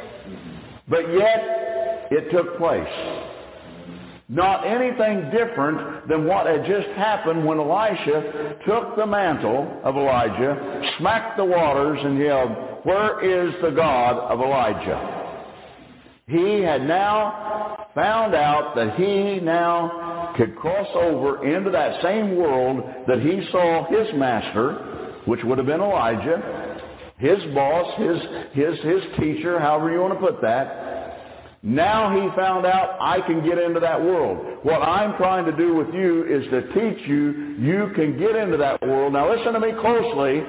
But 0.88 1.08
yet, 1.14 2.10
it 2.12 2.32
took 2.32 2.58
place. 2.58 3.33
Not 4.34 4.66
anything 4.66 5.30
different 5.30 6.08
than 6.08 6.26
what 6.26 6.48
had 6.48 6.66
just 6.66 6.88
happened 6.96 7.46
when 7.46 7.60
Elisha 7.60 8.56
took 8.66 8.96
the 8.96 9.06
mantle 9.06 9.80
of 9.84 9.96
Elijah, 9.96 10.82
smacked 10.98 11.38
the 11.38 11.46
waters, 11.46 12.00
and 12.04 12.18
yelled, 12.18 12.50
Where 12.82 13.22
is 13.22 13.54
the 13.62 13.70
God 13.70 14.18
of 14.18 14.40
Elijah? 14.40 15.36
He 16.26 16.62
had 16.62 16.82
now 16.82 17.86
found 17.94 18.34
out 18.34 18.76
that 18.76 18.96
he 18.96 19.40
now 19.40 20.34
could 20.36 20.56
cross 20.56 20.88
over 20.96 21.46
into 21.46 21.70
that 21.70 22.02
same 22.02 22.36
world 22.36 22.84
that 23.08 23.20
he 23.20 23.48
saw 23.52 23.86
his 23.86 24.08
master, 24.16 25.20
which 25.26 25.44
would 25.44 25.60
have 25.60 25.68
been 25.68 25.80
Elijah, 25.80 26.80
his 27.20 27.38
boss, 27.54 28.00
his, 28.00 28.18
his, 28.54 28.80
his 28.84 29.04
teacher, 29.20 29.60
however 29.60 29.92
you 29.92 30.02
want 30.02 30.20
to 30.20 30.20
put 30.20 30.42
that, 30.42 30.83
now 31.64 32.12
he 32.14 32.36
found 32.36 32.66
out 32.66 32.98
I 33.00 33.22
can 33.22 33.42
get 33.46 33.58
into 33.58 33.80
that 33.80 34.00
world. 34.02 34.60
What 34.64 34.82
I'm 34.82 35.16
trying 35.16 35.46
to 35.46 35.56
do 35.56 35.74
with 35.74 35.94
you 35.94 36.26
is 36.26 36.44
to 36.52 36.62
teach 36.74 37.08
you 37.08 37.56
you 37.58 37.90
can 37.96 38.20
get 38.20 38.36
into 38.36 38.58
that 38.58 38.82
world. 38.82 39.14
Now 39.14 39.34
listen 39.34 39.54
to 39.54 39.62
me 39.62 39.72
closely 39.80 40.44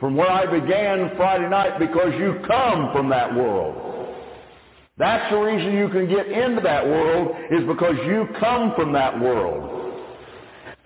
from 0.00 0.16
where 0.16 0.28
I 0.28 0.46
began 0.46 1.16
Friday 1.16 1.48
night 1.48 1.78
because 1.78 2.12
you 2.18 2.40
come 2.48 2.90
from 2.92 3.08
that 3.10 3.32
world. 3.32 4.16
That's 4.96 5.30
the 5.30 5.38
reason 5.38 5.74
you 5.74 5.90
can 5.90 6.08
get 6.08 6.26
into 6.26 6.60
that 6.62 6.84
world 6.84 7.36
is 7.52 7.64
because 7.64 7.94
you 8.04 8.26
come 8.40 8.72
from 8.74 8.92
that 8.94 9.20
world. 9.20 9.94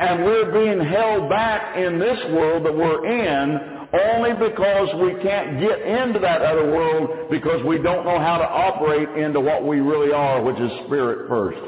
And 0.01 0.23
we're 0.23 0.53
being 0.53 0.87
held 0.87 1.31
back 1.31 1.79
in 1.79 1.99
this 1.99 2.19
world 2.31 2.67
that 2.67 2.77
we're 2.77 3.07
in 3.07 3.82
only 3.93 4.33
because 4.33 4.89
we 5.01 5.23
can't 5.23 5.61
get 5.61 5.81
into 5.83 6.19
that 6.21 6.41
other 6.41 6.71
world 6.71 7.31
because 7.31 7.63
we 7.65 7.77
don't 7.77 8.05
know 8.07 8.19
how 8.19 8.39
to 8.39 8.45
operate 8.45 9.09
into 9.23 9.41
what 9.41 9.67
we 9.67 9.81
really 9.81 10.13
are, 10.13 10.43
which 10.43 10.59
is 10.59 10.71
spirit 10.87 11.29
first. 11.29 11.59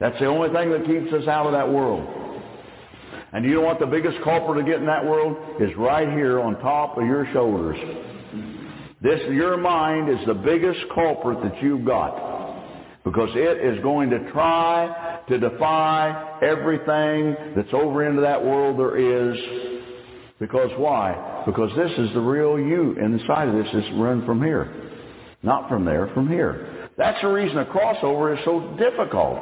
That's 0.00 0.18
the 0.18 0.26
only 0.26 0.48
thing 0.50 0.70
that 0.70 0.86
keeps 0.86 1.12
us 1.12 1.28
out 1.28 1.46
of 1.46 1.52
that 1.52 1.70
world. 1.70 2.08
And 3.32 3.44
you 3.44 3.54
know 3.54 3.60
what 3.60 3.78
the 3.78 3.86
biggest 3.86 4.18
culprit 4.24 4.64
to 4.64 4.68
get 4.68 4.80
in 4.80 4.86
that 4.86 5.04
world 5.04 5.36
is 5.60 5.70
right 5.76 6.08
here 6.08 6.40
on 6.40 6.58
top 6.60 6.98
of 6.98 7.04
your 7.04 7.28
shoulders. 7.32 7.78
This, 9.02 9.20
your 9.30 9.56
mind 9.56 10.10
is 10.10 10.18
the 10.26 10.34
biggest 10.34 10.80
culprit 10.94 11.42
that 11.42 11.62
you've 11.62 11.84
got. 11.84 12.28
Because 13.04 13.30
it 13.34 13.64
is 13.64 13.82
going 13.82 14.10
to 14.10 14.30
try 14.32 15.20
to 15.28 15.38
defy 15.38 16.38
everything 16.42 17.36
that's 17.54 17.72
over 17.72 18.06
into 18.06 18.22
that 18.22 18.44
world 18.44 18.78
there 18.78 18.96
is 18.96 19.79
because 20.40 20.70
why? 20.78 21.42
Because 21.46 21.70
this 21.76 21.92
is 21.98 22.12
the 22.14 22.20
real 22.20 22.58
you 22.58 22.96
inside 22.98 23.48
of 23.48 23.54
this 23.54 23.72
is 23.74 23.84
run 23.96 24.24
from 24.24 24.42
here. 24.42 24.72
Not 25.42 25.68
from 25.68 25.84
there, 25.84 26.10
from 26.14 26.28
here. 26.28 26.88
That's 26.96 27.20
the 27.22 27.28
reason 27.28 27.58
a 27.58 27.66
crossover 27.66 28.36
is 28.36 28.44
so 28.44 28.76
difficult. 28.78 29.38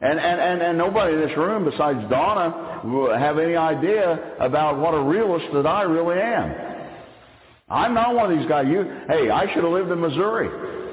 And, 0.00 0.18
and, 0.18 0.40
and, 0.40 0.62
and 0.62 0.78
nobody 0.78 1.14
in 1.14 1.20
this 1.20 1.36
room 1.36 1.64
besides 1.64 1.98
Donna 2.10 2.80
will 2.84 3.16
have 3.16 3.38
any 3.38 3.54
idea 3.54 4.36
about 4.40 4.78
what 4.78 4.92
a 4.92 5.00
realist 5.00 5.46
that 5.54 5.66
I 5.66 5.82
really 5.82 6.20
am. 6.20 6.74
I'm 7.68 7.94
not 7.94 8.14
one 8.14 8.32
of 8.32 8.38
these 8.38 8.48
guys. 8.48 8.66
You, 8.68 8.84
hey, 9.08 9.30
I 9.30 9.46
should 9.54 9.64
have 9.64 9.72
lived 9.72 9.90
in 9.90 10.00
Missouri. 10.00 10.83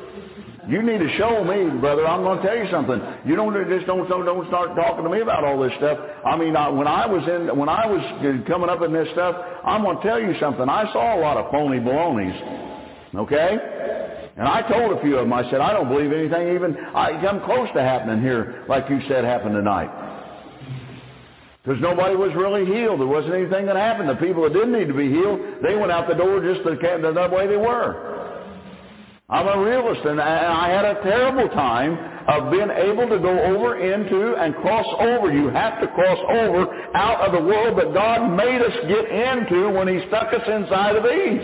You 0.72 0.82
need 0.82 1.00
to 1.00 1.18
show 1.18 1.44
me, 1.44 1.68
brother. 1.82 2.08
I'm 2.08 2.24
going 2.24 2.40
to 2.40 2.48
tell 2.48 2.56
you 2.56 2.72
something. 2.72 2.96
You 3.26 3.36
don't 3.36 3.52
just 3.68 3.86
don't 3.86 4.08
don't, 4.08 4.48
start 4.48 4.74
talking 4.74 5.04
to 5.04 5.10
me 5.10 5.20
about 5.20 5.44
all 5.44 5.60
this 5.60 5.74
stuff. 5.76 6.00
I 6.24 6.38
mean, 6.38 6.56
I, 6.56 6.70
when 6.70 6.88
I 6.88 7.06
was 7.06 7.28
in 7.28 7.60
when 7.60 7.68
I 7.68 7.86
was 7.86 8.00
coming 8.48 8.70
up 8.70 8.82
in 8.82 8.94
this 8.94 9.10
stuff, 9.12 9.36
I'm 9.66 9.84
going 9.84 9.98
to 9.98 10.04
tell 10.04 10.18
you 10.18 10.34
something. 10.40 10.70
I 10.70 10.88
saw 10.94 11.20
a 11.20 11.20
lot 11.20 11.36
of 11.36 11.52
phony 11.52 11.82
balonies. 11.82 12.40
Okay. 13.16 13.60
And 14.38 14.48
I 14.48 14.64
told 14.64 14.98
a 14.98 15.02
few 15.02 15.18
of 15.18 15.28
them, 15.28 15.34
I 15.34 15.44
said, 15.52 15.60
I 15.60 15.74
don't 15.74 15.90
believe 15.90 16.14
anything 16.14 16.56
even 16.56 16.78
I 16.96 17.20
come 17.20 17.44
close 17.44 17.68
to 17.76 17.82
happening 17.84 18.22
here, 18.22 18.64
like 18.70 18.90
you 18.90 19.02
said 19.10 19.26
happened 19.26 19.56
tonight. 19.56 19.92
Because 21.62 21.82
nobody 21.82 22.16
was 22.16 22.32
really 22.34 22.64
healed. 22.64 23.02
There 23.02 23.12
wasn't 23.12 23.36
anything 23.36 23.66
that 23.66 23.76
happened. 23.76 24.08
The 24.08 24.16
people 24.16 24.44
that 24.44 24.54
didn't 24.54 24.72
need 24.72 24.88
to 24.88 24.96
be 24.96 25.12
healed, 25.12 25.60
they 25.62 25.76
went 25.76 25.92
out 25.92 26.08
the 26.08 26.16
door 26.16 26.40
just 26.40 26.64
the, 26.64 26.80
the 26.80 27.30
way 27.36 27.46
they 27.46 27.60
were. 27.60 28.21
I'm 29.32 29.48
a 29.48 29.64
realist, 29.64 30.02
and 30.04 30.20
I 30.20 30.70
had 30.70 30.84
a 30.84 31.02
terrible 31.04 31.48
time 31.56 31.96
of 32.28 32.52
being 32.52 32.70
able 32.70 33.08
to 33.08 33.18
go 33.18 33.32
over 33.32 33.80
into 33.80 34.36
and 34.36 34.54
cross 34.56 34.86
over. 35.00 35.32
You 35.32 35.48
have 35.48 35.80
to 35.80 35.88
cross 35.88 36.20
over 36.36 36.68
out 36.94 37.22
of 37.24 37.32
the 37.32 37.40
world 37.40 37.80
that 37.80 37.94
God 37.94 38.36
made 38.36 38.62
us 38.62 38.76
get 38.92 39.08
into 39.08 39.72
when 39.72 39.88
He 39.88 40.06
stuck 40.10 40.34
us 40.34 40.44
inside 40.46 40.98
of 40.98 41.04
these. 41.08 41.44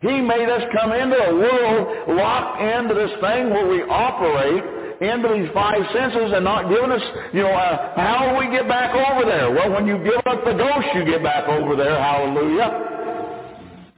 He 0.00 0.20
made 0.22 0.48
us 0.48 0.62
come 0.72 0.92
into 0.92 1.18
a 1.18 1.34
world 1.34 2.16
locked 2.16 2.62
into 2.62 2.94
this 2.94 3.10
thing 3.20 3.50
where 3.50 3.66
we 3.66 3.82
operate 3.82 4.62
into 5.02 5.28
these 5.28 5.50
five 5.52 5.80
senses 5.92 6.32
and 6.32 6.44
not 6.44 6.68
giving 6.68 6.92
us, 6.92 7.02
you 7.32 7.42
know, 7.42 7.50
uh, 7.50 7.98
how 7.98 8.30
do 8.30 8.38
we 8.38 8.52
get 8.54 8.68
back 8.68 8.94
over 8.94 9.28
there? 9.28 9.50
Well, 9.50 9.72
when 9.72 9.86
you 9.86 9.98
give 9.98 10.22
up 10.24 10.44
the 10.44 10.52
ghost, 10.52 10.86
you 10.94 11.04
get 11.04 11.22
back 11.22 11.48
over 11.48 11.74
there. 11.74 12.00
Hallelujah. 12.00 12.89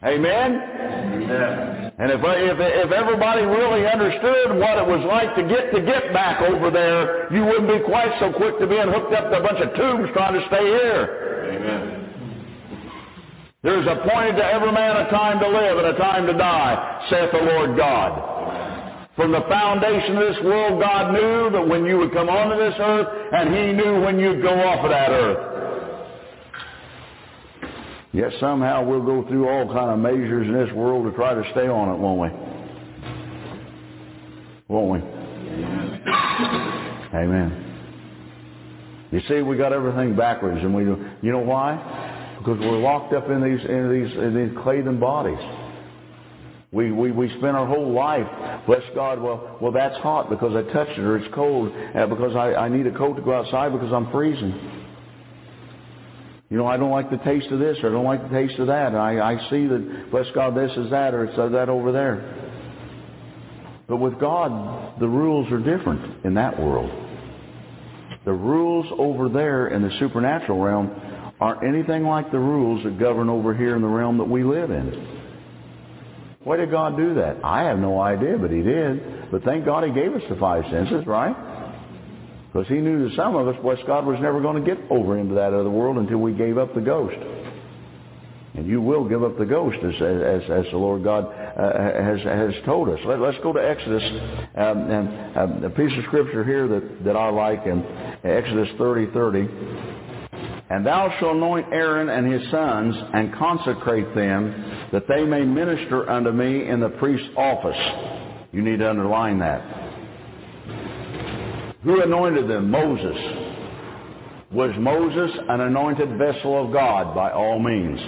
Amen? 0.04 0.50
Amen. 0.58 1.92
And 1.98 2.10
if, 2.10 2.18
if, 2.18 2.58
if 2.58 2.90
everybody 2.90 3.42
really 3.42 3.86
understood 3.86 4.58
what 4.58 4.78
it 4.78 4.86
was 4.86 5.06
like 5.06 5.36
to 5.36 5.46
get 5.46 5.70
to 5.70 5.80
get 5.80 6.12
back 6.12 6.42
over 6.42 6.70
there, 6.70 7.32
you 7.32 7.44
wouldn't 7.44 7.68
be 7.68 7.78
quite 7.86 8.10
so 8.18 8.32
quick 8.32 8.58
to 8.58 8.66
being 8.66 8.90
hooked 8.90 9.14
up 9.14 9.30
to 9.30 9.38
a 9.38 9.42
bunch 9.42 9.62
of 9.62 9.70
tubes 9.78 10.10
trying 10.12 10.34
to 10.34 10.42
stay 10.48 10.66
here. 10.66 11.54
Amen. 11.54 12.02
There's 13.62 13.86
appointed 13.86 14.42
to 14.42 14.44
every 14.44 14.72
man 14.72 15.06
a 15.06 15.10
time 15.10 15.38
to 15.38 15.46
live 15.46 15.78
and 15.78 15.86
a 15.86 15.96
time 15.96 16.26
to 16.26 16.32
die, 16.32 17.06
saith 17.08 17.30
the 17.30 17.38
Lord 17.38 17.76
God. 17.76 19.06
From 19.14 19.30
the 19.30 19.42
foundation 19.42 20.16
of 20.16 20.34
this 20.34 20.42
world, 20.42 20.82
God 20.82 21.12
knew 21.14 21.50
that 21.50 21.68
when 21.68 21.84
you 21.84 21.98
would 21.98 22.12
come 22.12 22.28
onto 22.28 22.58
this 22.58 22.74
earth, 22.80 23.06
and 23.32 23.54
He 23.54 23.72
knew 23.72 24.00
when 24.00 24.18
you'd 24.18 24.42
go 24.42 24.50
off 24.50 24.82
of 24.82 24.90
that 24.90 25.10
earth. 25.10 25.51
Yet 28.12 28.30
somehow 28.40 28.84
we'll 28.84 29.04
go 29.04 29.26
through 29.28 29.48
all 29.48 29.66
kind 29.72 29.90
of 29.90 29.98
measures 29.98 30.46
in 30.46 30.52
this 30.52 30.72
world 30.74 31.10
to 31.10 31.12
try 31.16 31.34
to 31.34 31.42
stay 31.52 31.66
on 31.66 31.94
it, 31.94 31.98
won't 31.98 32.20
we? 32.20 32.28
Won't 34.68 34.92
we? 34.92 34.98
Amen. 37.14 37.58
You 39.10 39.20
see, 39.28 39.42
we 39.42 39.56
got 39.56 39.72
everything 39.72 40.14
backwards, 40.14 40.58
and 40.60 40.74
we, 40.74 40.84
you 40.84 41.32
know 41.32 41.40
why? 41.40 42.36
Because 42.38 42.58
we're 42.60 42.78
locked 42.78 43.14
up 43.14 43.28
in 43.30 43.42
these 43.42 43.60
in 43.68 43.90
these 43.90 44.16
in 44.16 44.34
these 44.34 44.58
claden 44.62 44.98
bodies. 44.98 45.38
We, 46.72 46.90
we, 46.90 47.10
we 47.10 47.28
spend 47.28 47.54
our 47.54 47.66
whole 47.66 47.92
life, 47.92 48.26
bless 48.66 48.80
God, 48.94 49.20
well, 49.20 49.58
well, 49.60 49.72
that's 49.72 49.94
hot 49.98 50.30
because 50.30 50.56
I 50.56 50.62
touched 50.72 50.98
it, 50.98 51.00
or 51.00 51.18
it's 51.18 51.34
cold 51.34 51.70
uh, 51.94 52.06
because 52.06 52.34
I, 52.34 52.54
I 52.54 52.68
need 52.70 52.86
a 52.86 52.96
coat 52.96 53.16
to 53.16 53.22
go 53.22 53.34
outside 53.34 53.72
because 53.72 53.92
I'm 53.92 54.10
freezing. 54.10 54.81
You 56.52 56.58
know, 56.58 56.66
I 56.66 56.76
don't 56.76 56.90
like 56.90 57.08
the 57.08 57.16
taste 57.16 57.46
of 57.46 57.60
this 57.60 57.78
or 57.82 57.88
I 57.88 57.92
don't 57.92 58.04
like 58.04 58.22
the 58.24 58.28
taste 58.28 58.58
of 58.58 58.66
that. 58.66 58.94
I, 58.94 59.32
I 59.32 59.48
see 59.48 59.66
that, 59.68 60.08
bless 60.10 60.26
God, 60.34 60.54
this 60.54 60.70
is 60.76 60.90
that 60.90 61.14
or 61.14 61.24
it's 61.24 61.34
that 61.34 61.70
over 61.70 61.92
there. 61.92 62.52
But 63.88 63.96
with 63.96 64.20
God, 64.20 65.00
the 65.00 65.08
rules 65.08 65.50
are 65.50 65.58
different 65.58 66.26
in 66.26 66.34
that 66.34 66.60
world. 66.60 66.90
The 68.26 68.34
rules 68.34 68.84
over 68.98 69.30
there 69.30 69.68
in 69.68 69.80
the 69.80 69.98
supernatural 69.98 70.60
realm 70.60 70.90
aren't 71.40 71.64
anything 71.64 72.02
like 72.04 72.30
the 72.30 72.38
rules 72.38 72.84
that 72.84 72.98
govern 72.98 73.30
over 73.30 73.54
here 73.54 73.74
in 73.74 73.80
the 73.80 73.88
realm 73.88 74.18
that 74.18 74.28
we 74.28 74.44
live 74.44 74.70
in. 74.70 75.20
Why 76.44 76.58
did 76.58 76.70
God 76.70 76.98
do 76.98 77.14
that? 77.14 77.42
I 77.42 77.62
have 77.62 77.78
no 77.78 77.98
idea, 77.98 78.36
but 78.36 78.50
He 78.50 78.60
did. 78.60 79.30
But 79.30 79.42
thank 79.44 79.64
God 79.64 79.84
He 79.84 79.90
gave 79.90 80.12
us 80.12 80.22
the 80.28 80.36
five 80.36 80.64
senses, 80.70 81.06
right? 81.06 81.51
Because 82.52 82.68
he 82.68 82.76
knew 82.76 83.08
that 83.08 83.16
some 83.16 83.34
of 83.34 83.48
us, 83.48 83.56
bless 83.62 83.78
God, 83.86 84.04
was 84.04 84.18
never 84.20 84.40
going 84.40 84.62
to 84.62 84.74
get 84.74 84.78
over 84.90 85.18
into 85.18 85.34
that 85.34 85.54
other 85.54 85.70
world 85.70 85.96
until 85.96 86.18
we 86.18 86.34
gave 86.34 86.58
up 86.58 86.74
the 86.74 86.82
ghost. 86.82 87.16
And 88.54 88.66
you 88.66 88.82
will 88.82 89.08
give 89.08 89.24
up 89.24 89.38
the 89.38 89.46
ghost, 89.46 89.78
as, 89.78 89.94
as, 89.94 90.42
as 90.50 90.70
the 90.70 90.76
Lord 90.76 91.02
God 91.02 91.24
uh, 91.24 92.04
has, 92.04 92.20
has 92.20 92.52
told 92.66 92.90
us. 92.90 92.98
Let, 93.06 93.22
us 93.22 93.34
go 93.42 93.54
to 93.54 93.58
Exodus, 93.58 94.02
um, 94.54 94.90
and 94.90 95.36
um, 95.38 95.64
a 95.64 95.70
piece 95.70 95.96
of 95.96 96.04
scripture 96.04 96.44
here 96.44 96.68
that, 96.68 97.04
that 97.04 97.16
I 97.16 97.30
like 97.30 97.64
in 97.64 97.82
Exodus 98.22 98.68
30, 98.76 99.12
30. 99.14 99.48
And 100.68 100.84
thou 100.84 101.14
shalt 101.18 101.36
anoint 101.36 101.72
Aaron 101.72 102.10
and 102.10 102.30
his 102.30 102.50
sons 102.50 102.94
and 103.14 103.34
consecrate 103.34 104.14
them 104.14 104.88
that 104.92 105.08
they 105.08 105.24
may 105.24 105.42
minister 105.42 106.08
unto 106.10 106.32
me 106.32 106.68
in 106.68 106.80
the 106.80 106.90
priest's 106.90 107.28
office. 107.34 107.78
You 108.52 108.60
need 108.60 108.80
to 108.80 108.90
underline 108.90 109.38
that. 109.38 109.81
Who 111.84 112.00
anointed 112.00 112.48
them? 112.48 112.70
Moses. 112.70 113.16
Was 114.52 114.70
Moses 114.78 115.30
an 115.48 115.60
anointed 115.60 116.16
vessel 116.18 116.64
of 116.64 116.72
God? 116.72 117.14
By 117.14 117.32
all 117.32 117.58
means. 117.58 117.98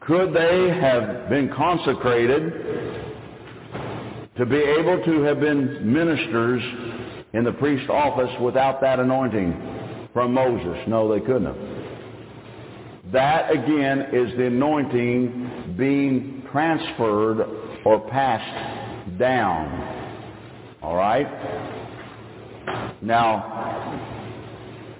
Could 0.00 0.32
they 0.34 0.70
have 0.80 1.28
been 1.28 1.52
consecrated 1.54 2.52
to 4.36 4.46
be 4.46 4.56
able 4.56 5.04
to 5.04 5.22
have 5.22 5.40
been 5.40 5.92
ministers 5.92 6.62
in 7.32 7.44
the 7.44 7.52
priest's 7.52 7.90
office 7.90 8.30
without 8.40 8.80
that 8.82 9.00
anointing 9.00 10.08
from 10.12 10.32
Moses? 10.32 10.78
No, 10.86 11.12
they 11.12 11.20
couldn't 11.20 11.46
have. 11.46 13.12
That 13.12 13.50
again 13.50 14.08
is 14.12 14.36
the 14.36 14.46
anointing 14.46 15.74
being 15.76 16.46
transferred 16.52 17.46
or 17.84 18.00
passed 18.08 19.18
down. 19.18 20.78
All 20.82 20.94
right? 20.94 21.26
Now, 23.08 23.96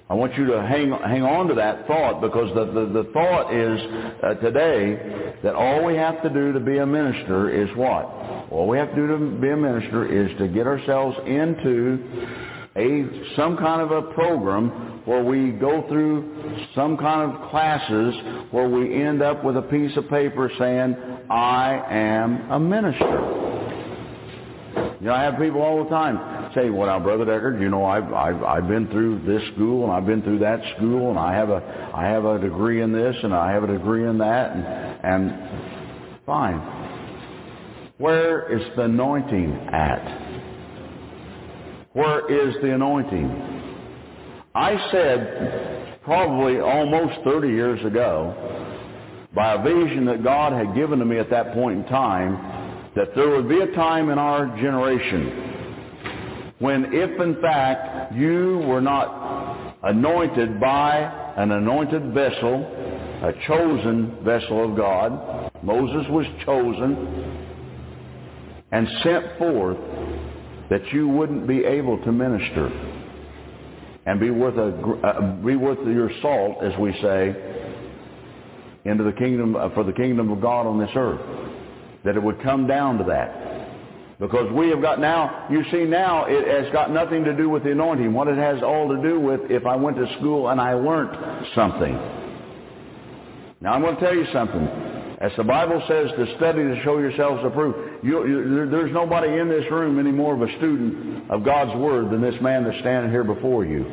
I 0.09 0.15
want 0.15 0.35
you 0.39 0.47
to 0.47 0.63
hang, 0.63 0.89
hang 0.93 1.23
on 1.25 1.47
to 1.49 1.55
that 1.57 1.87
thought 1.87 2.23
because 2.23 2.49
the, 2.55 2.65
the, 2.65 3.03
the 3.03 3.11
thought 3.13 3.53
is 3.53 3.79
uh, 4.23 4.35
today 4.41 5.37
that 5.43 5.55
all 5.55 5.85
we 5.85 5.95
have 5.97 6.23
to 6.23 6.31
do 6.31 6.55
to 6.55 6.59
be 6.59 6.79
a 6.79 6.87
minister 6.87 7.51
is 7.51 7.69
what? 7.77 8.07
All 8.51 8.67
we 8.67 8.79
have 8.79 8.89
to 8.89 8.97
do 8.97 9.07
to 9.09 9.19
be 9.39 9.51
a 9.51 9.57
minister 9.59 10.09
is 10.09 10.35
to 10.39 10.49
get 10.49 10.67
ourselves 10.67 11.19
into 11.27 11.99
a 12.77 13.37
some 13.37 13.59
kind 13.59 13.83
of 13.83 13.91
a 13.91 14.15
program 14.15 15.03
where 15.05 15.23
we 15.23 15.51
go 15.51 15.87
through 15.89 16.65
some 16.75 16.97
kind 16.97 17.31
of 17.31 17.51
classes 17.51 18.15
where 18.53 18.71
we 18.71 19.05
end 19.05 19.21
up 19.21 19.45
with 19.45 19.59
a 19.59 19.63
piece 19.69 19.95
of 19.99 20.09
paper 20.09 20.51
saying, 20.59 20.97
I 21.29 21.85
am 21.91 22.51
a 22.53 22.59
minister. 22.59 23.58
You 25.01 25.07
know, 25.07 25.15
I 25.15 25.23
have 25.23 25.39
people 25.39 25.63
all 25.63 25.85
the 25.85 25.91
time 25.91 26.51
say, 26.55 26.71
"Well, 26.71 26.87
now, 26.87 26.99
Brother 26.99 27.25
Deckard, 27.25 27.61
you 27.61 27.69
know, 27.69 27.85
I've 27.85 28.13
I've 28.13 28.43
I've 28.43 28.69
been 28.69 28.89
through 28.89 29.21
this 29.25 29.43
school 29.55 29.85
and 29.85 29.93
I've 29.93 30.07
been 30.07 30.23
through 30.23 30.41
that 30.41 30.61
school 30.77 31.11
and 31.11 31.19
I 31.19 31.35
have 31.35 31.51
a 31.51 31.91
I 31.95 32.07
have 32.07 32.25
a 32.25 32.39
degree 32.39 32.83
in 32.83 32.93
this 32.93 33.17
and 33.23 33.35
I 33.35 33.53
have 33.53 33.63
a 33.65 33.69
degree 33.69 34.09
in 34.09 34.19
that 34.19 34.53
and 34.53 34.65
and 35.05 36.19
fine. 36.27 36.59
Where 37.99 38.53
is 38.53 38.63
the 38.77 38.83
anointing 38.83 39.53
at? 39.73 40.29
Where 41.93 42.49
is 42.49 42.55
the 42.63 42.75
anointing? 42.75 43.59
I 44.55 44.91
said 44.91 46.01
probably 46.03 46.59
almost 46.59 47.23
30 47.25 47.49
years 47.49 47.85
ago 47.85 48.35
by 49.35 49.55
a 49.55 49.63
vision 49.63 50.05
that 50.07 50.23
God 50.25 50.53
had 50.53 50.75
given 50.75 50.99
to 50.99 51.05
me 51.05 51.19
at 51.19 51.31
that 51.31 51.55
point 51.55 51.81
in 51.81 51.85
time 51.87 52.58
that 52.99 53.15
there 53.15 53.31
would 53.31 53.49
be 53.49 53.61
a 53.61 53.73
time 53.77 54.11
in 54.11 54.19
our 54.19 54.47
generation 54.57 55.59
when 56.59 56.87
if 56.93 57.21
in 57.21 57.41
fact 57.41 58.13
you 58.13 58.59
were 58.67 58.81
not 58.81 59.77
anointed 59.85 60.59
by 60.59 60.99
an 61.37 61.53
anointed 61.53 62.13
vessel, 62.13 62.65
a 63.23 63.33
chosen 63.47 64.19
vessel 64.25 64.69
of 64.69 64.77
God, 64.77 65.53
Moses 65.63 66.11
was 66.11 66.27
chosen 66.45 67.47
and 68.73 68.89
sent 69.05 69.39
forth 69.39 69.79
that 70.69 70.85
you 70.93 71.07
wouldn't 71.07 71.47
be 71.47 71.65
able 71.65 72.03
to 72.03 72.11
minister 72.11 72.67
and 74.07 74.19
be 74.19 74.31
worth 74.31 74.57
a 74.57 75.07
uh, 75.07 75.37
be 75.37 75.55
worth 75.55 75.79
your 75.87 76.11
salt, 76.21 76.65
as 76.65 76.77
we 76.81 76.93
say, 77.01 77.33
into 78.87 79.05
the 79.05 79.13
kingdom 79.13 79.55
uh, 79.55 79.69
for 79.75 79.85
the 79.85 79.93
kingdom 79.93 80.33
of 80.33 80.41
God 80.41 80.67
on 80.67 80.81
this 80.81 80.91
earth. 80.97 81.21
That 82.09 82.17
it 82.17 82.23
would 82.23 82.43
come 82.43 82.67
down 82.67 82.97
to 82.97 83.05
that, 83.05 84.19
because 84.19 84.51
we 84.51 84.71
have 84.71 84.81
got 84.81 84.99
now. 84.99 85.47
You 85.51 85.63
see, 85.71 85.85
now 85.85 86.25
it 86.25 86.49
has 86.49 86.73
got 86.73 86.91
nothing 86.91 87.23
to 87.25 87.37
do 87.37 87.51
with 87.51 87.65
the 87.65 87.73
anointing. 87.73 88.15
What 88.15 88.29
it 88.29 88.39
has 88.39 88.63
all 88.63 88.89
to 88.89 89.03
do 89.03 89.21
with 89.21 89.51
if 89.51 89.67
I 89.67 89.77
went 89.77 89.99
to 89.99 90.07
school 90.17 90.49
and 90.49 90.59
I 90.59 90.73
learned 90.73 91.11
something. 91.55 91.93
Now 93.61 93.75
I'm 93.75 93.83
going 93.83 93.97
to 93.97 94.01
tell 94.01 94.15
you 94.15 94.25
something. 94.33 94.67
As 95.21 95.33
the 95.37 95.45
Bible 95.45 95.83
says, 95.87 96.09
to 96.17 96.35
study 96.39 96.63
to 96.63 96.81
show 96.83 96.97
yourselves 96.97 97.43
approved. 97.45 98.03
You, 98.03 98.27
you, 98.27 98.71
there's 98.71 98.93
nobody 98.95 99.39
in 99.39 99.51
this 99.51 99.71
room 99.71 99.99
any 99.99 100.13
more 100.13 100.35
of 100.35 100.41
a 100.41 100.57
student 100.57 101.31
of 101.31 101.45
God's 101.45 101.77
Word 101.77 102.09
than 102.11 102.23
this 102.23 102.41
man 102.41 102.65
that's 102.65 102.79
standing 102.79 103.11
here 103.11 103.25
before 103.25 103.67
you. 103.67 103.85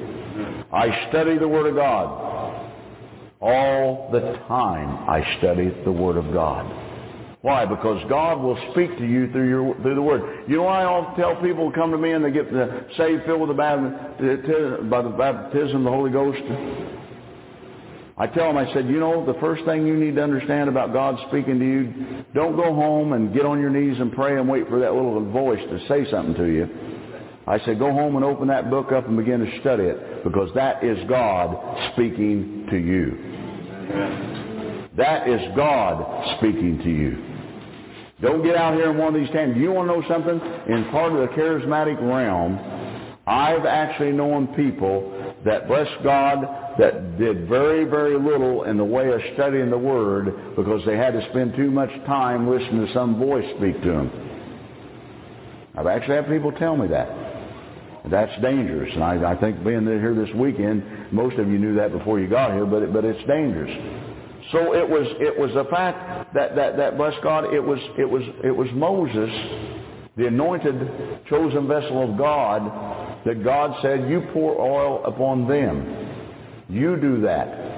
I 0.72 1.10
study 1.10 1.38
the 1.38 1.50
Word 1.50 1.68
of 1.68 1.76
God. 1.76 2.72
All 3.42 4.10
the 4.14 4.22
time 4.48 5.10
I 5.10 5.38
study 5.40 5.70
the 5.84 5.92
Word 5.92 6.16
of 6.16 6.32
God. 6.32 6.85
Why? 7.46 7.64
Because 7.64 8.04
God 8.10 8.42
will 8.42 8.58
speak 8.72 8.98
to 8.98 9.06
you 9.06 9.32
through 9.32 9.48
your 9.48 9.76
through 9.84 9.94
the 9.94 10.02
Word. 10.02 10.50
You 10.50 10.58
know 10.58 10.64
why 10.64 10.82
I 10.82 10.86
often 10.86 11.16
tell 11.16 11.36
people 11.44 11.72
come 11.72 11.92
to 11.92 11.98
me 11.98 12.12
and 12.12 12.26
they 12.26 12.32
get 12.32 12.48
saved, 12.98 13.24
filled 13.28 13.42
with 13.42 13.50
the 13.50 13.54
baptism, 13.54 14.90
by 14.90 15.04
the 15.04 15.10
baptism 15.10 15.78
of 15.78 15.84
the 15.84 15.92
Holy 15.92 16.10
Ghost? 16.10 16.42
I 18.18 18.26
tell 18.26 18.48
them, 18.48 18.58
I 18.58 18.74
said, 18.74 18.88
you 18.88 19.00
know, 19.00 19.24
the 19.32 19.40
first 19.40 19.64
thing 19.66 19.86
you 19.86 19.96
need 19.96 20.16
to 20.16 20.24
understand 20.24 20.70
about 20.70 20.92
God 20.92 21.20
speaking 21.28 21.60
to 21.60 21.66
you, 21.66 22.26
don't 22.34 22.56
go 22.56 22.74
home 22.74 23.14
and 23.14 23.32
get 23.32 23.46
on 23.46 23.62
your 23.62 23.70
knees 23.70 24.00
and 24.00 24.12
pray 24.12 24.40
and 24.40 24.50
wait 24.50 24.68
for 24.68 24.80
that 24.80 24.96
little 24.96 25.24
voice 25.30 25.62
to 25.70 25.88
say 25.88 26.10
something 26.10 26.34
to 26.34 26.46
you. 26.46 26.68
I 27.46 27.60
said, 27.60 27.78
go 27.78 27.92
home 27.92 28.16
and 28.16 28.26
open 28.26 28.48
that 28.48 28.72
book 28.72 28.92
up 28.92 29.08
and 29.08 29.16
begin 29.18 29.46
to 29.46 29.60
study 29.60 29.84
it 29.84 30.24
because 30.24 30.50
that 30.56 30.84
is 30.84 30.98
God 31.08 31.92
speaking 31.94 32.66
to 32.72 32.78
you. 32.78 33.12
That 34.98 35.30
is 35.30 35.42
God 35.56 36.38
speaking 36.40 36.80
to 36.84 36.90
you. 36.90 37.35
Don't 38.26 38.44
get 38.44 38.56
out 38.56 38.74
here 38.74 38.90
in 38.90 38.98
one 38.98 39.14
of 39.14 39.22
these 39.22 39.30
times. 39.32 39.56
You 39.56 39.72
want 39.72 39.88
to 39.88 40.00
know 40.00 40.08
something? 40.08 40.42
In 40.68 40.90
part 40.90 41.14
of 41.14 41.20
the 41.20 41.28
charismatic 41.36 42.02
realm, 42.02 42.58
I've 43.28 43.66
actually 43.66 44.14
known 44.14 44.48
people 44.56 45.12
that, 45.46 45.68
bless 45.68 45.88
God, 46.04 46.40
that 46.80 47.20
did 47.20 47.48
very, 47.48 47.86
very 47.86 48.18
little 48.18 48.64
in 48.64 48.78
the 48.78 48.84
way 48.84 49.12
of 49.12 49.22
studying 49.36 49.70
the 49.70 49.78
Word 49.78 50.56
because 50.56 50.82
they 50.88 50.98
had 50.98 51.14
to 51.14 51.24
spend 51.30 51.56
too 51.56 51.70
much 51.70 51.92
time 52.08 52.50
listening 52.50 52.88
to 52.88 52.94
some 52.94 53.20
voice 53.20 53.46
speak 53.58 53.80
to 53.84 53.92
them. 53.92 54.12
I've 55.76 55.88
actually 55.88 56.16
had 56.16 56.28
people 56.28 56.52
tell 56.52 56.76
me 56.76 56.88
that. 56.88 57.08
That's 58.10 58.42
dangerous, 58.42 58.90
and 58.94 59.04
I, 59.04 59.34
I 59.34 59.40
think 59.40 59.64
being 59.64 59.86
here 59.86 60.16
this 60.16 60.34
weekend, 60.36 61.12
most 61.12 61.38
of 61.38 61.48
you 61.48 61.60
knew 61.60 61.76
that 61.76 61.92
before 61.92 62.20
you 62.20 62.28
got 62.28 62.54
here, 62.54 62.66
but 62.66 62.82
it, 62.82 62.94
but 62.94 63.06
it's 63.06 63.24
dangerous. 63.28 63.72
So 64.52 64.74
it 64.76 64.88
was 64.88 65.08
it 65.20 65.38
was 65.38 65.52
a 65.56 65.70
fact 65.70 66.34
that 66.34 66.56
that 66.56 66.78
that 66.78 66.98
bless 66.98 67.14
God, 67.24 67.54
it 67.54 67.60
was 67.60 67.80
it 67.98 68.10
was 68.10 68.24
it 68.44 68.56
was 68.56 68.68
Moses, 68.74 69.30
the 70.18 70.28
anointed 70.28 71.26
chosen 71.30 71.68
vessel 71.68 72.12
of 72.12 72.18
God, 72.18 73.24
that 73.26 73.44
God 73.44 73.76
said, 73.82 74.10
"You 74.10 74.22
pour 74.34 74.60
oil 74.60 75.04
upon 75.06 75.48
them." 75.48 76.06
You 76.68 76.96
do 76.96 77.22
that 77.22 77.76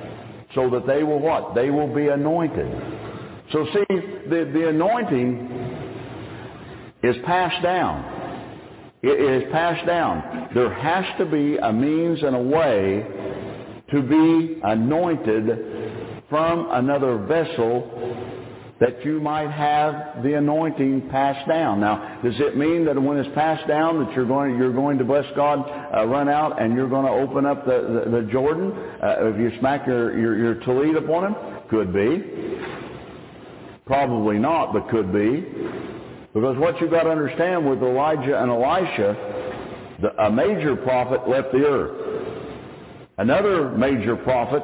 so 0.56 0.70
that 0.70 0.88
they 0.88 1.04
will 1.04 1.20
what? 1.20 1.56
They 1.56 1.70
will 1.70 1.94
be 1.94 2.08
anointed. 2.08 2.72
So 3.52 3.66
see, 3.74 3.86
the, 4.30 4.50
the 4.54 4.70
anointing 4.70 5.50
is 7.04 7.16
passed 7.26 7.62
down. 7.64 8.14
It 9.04 9.44
is 9.44 9.52
passed 9.52 9.86
down. 9.86 10.50
There 10.54 10.74
has 10.74 11.06
to 11.20 11.26
be 11.26 11.58
a 11.58 11.72
means 11.72 12.24
and 12.24 12.36
a 12.36 12.42
way 12.42 13.06
to 13.92 14.02
be 14.02 14.60
anointed 14.64 15.77
from 16.30 16.70
another 16.72 17.18
vessel 17.18 18.36
that 18.80 19.04
you 19.04 19.20
might 19.20 19.50
have 19.50 20.22
the 20.24 20.34
anointing 20.34 21.10
passed 21.10 21.48
down. 21.48 21.80
Now, 21.80 22.20
does 22.24 22.36
it 22.40 22.58
mean 22.58 22.86
that 22.86 23.02
when 23.02 23.18
it's 23.18 23.34
passed 23.34 23.68
down 23.68 24.04
that 24.04 24.14
you're 24.16 24.28
going 24.28 24.58
you're 24.58 24.74
going 24.74 25.00
to 25.00 25.04
bless 25.04 25.26
God, 25.36 25.60
uh, 25.96 26.06
run 26.06 26.30
out 26.30 26.62
and 26.62 26.76
you're 26.76 26.90
going 26.90 27.06
to 27.06 27.12
open 27.12 27.46
up 27.46 27.66
the 27.66 28.06
the, 28.06 28.22
the 28.22 28.32
Jordan 28.32 28.72
uh, 29.02 29.28
if 29.28 29.40
you 29.40 29.58
smack 29.60 29.88
your, 29.88 30.18
your 30.20 30.38
your 30.38 30.98
upon 30.98 31.26
him? 31.26 31.36
Could 31.70 31.92
be. 31.92 32.24
Probably 33.86 34.38
not, 34.38 34.74
but 34.74 34.90
could 34.90 35.12
be. 35.12 35.46
Because 36.34 36.58
what 36.58 36.80
you've 36.80 36.92
got 36.92 37.04
to 37.04 37.10
understand 37.10 37.68
with 37.68 37.82
Elijah 37.82 38.40
and 38.42 38.52
Elisha, 38.52 39.98
the, 40.02 40.24
a 40.24 40.32
major 40.32 40.76
prophet 40.76 41.28
left 41.28 41.52
the 41.52 41.66
earth. 41.66 42.28
Another 43.18 43.70
major 43.72 44.16
prophet 44.16 44.62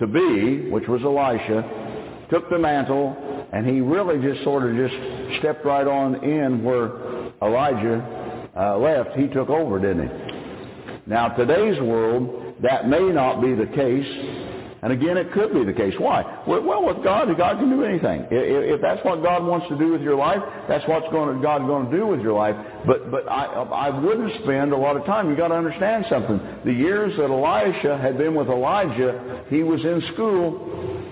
to 0.00 0.06
be, 0.06 0.70
which 0.70 0.88
was 0.88 1.02
Elisha, 1.02 2.26
took 2.30 2.48
the 2.50 2.58
mantle 2.58 3.16
and 3.52 3.66
he 3.66 3.80
really 3.80 4.20
just 4.20 4.42
sort 4.42 4.68
of 4.68 4.76
just 4.76 4.94
stepped 5.38 5.64
right 5.64 5.86
on 5.86 6.24
in 6.24 6.64
where 6.64 7.30
Elijah 7.40 8.50
uh, 8.56 8.76
left. 8.78 9.16
He 9.16 9.28
took 9.28 9.48
over, 9.48 9.78
didn't 9.78 10.08
he? 10.08 11.04
Now, 11.06 11.28
today's 11.28 11.80
world, 11.80 12.56
that 12.62 12.88
may 12.88 13.12
not 13.12 13.40
be 13.40 13.54
the 13.54 13.66
case. 13.66 14.43
And 14.84 14.92
again, 14.92 15.16
it 15.16 15.32
could 15.32 15.54
be 15.54 15.64
the 15.64 15.72
case. 15.72 15.94
Why? 15.98 16.44
Well, 16.46 16.84
with 16.84 17.02
God, 17.02 17.26
God 17.38 17.58
can 17.58 17.70
do 17.70 17.82
anything. 17.84 18.26
If 18.30 18.82
that's 18.82 19.02
what 19.02 19.22
God 19.22 19.44
wants 19.44 19.66
to 19.70 19.78
do 19.78 19.92
with 19.92 20.02
your 20.02 20.14
life, 20.14 20.42
that's 20.68 20.86
what's 20.86 21.08
going 21.10 21.34
to, 21.34 21.42
God 21.42 21.66
going 21.66 21.90
to 21.90 21.96
do 21.96 22.06
with 22.06 22.20
your 22.20 22.34
life. 22.34 22.54
But 22.86 23.10
but 23.10 23.26
I 23.26 23.46
I 23.46 23.98
wouldn't 23.98 24.30
spend 24.44 24.72
a 24.72 24.76
lot 24.76 24.96
of 24.96 25.06
time. 25.06 25.30
You've 25.30 25.38
got 25.38 25.48
to 25.48 25.56
understand 25.56 26.04
something. 26.10 26.38
The 26.66 26.72
years 26.72 27.16
that 27.16 27.30
Elisha 27.30 27.96
had 27.96 28.18
been 28.18 28.34
with 28.34 28.48
Elijah, 28.48 29.44
he 29.48 29.62
was 29.62 29.80
in 29.80 30.02
school 30.12 31.02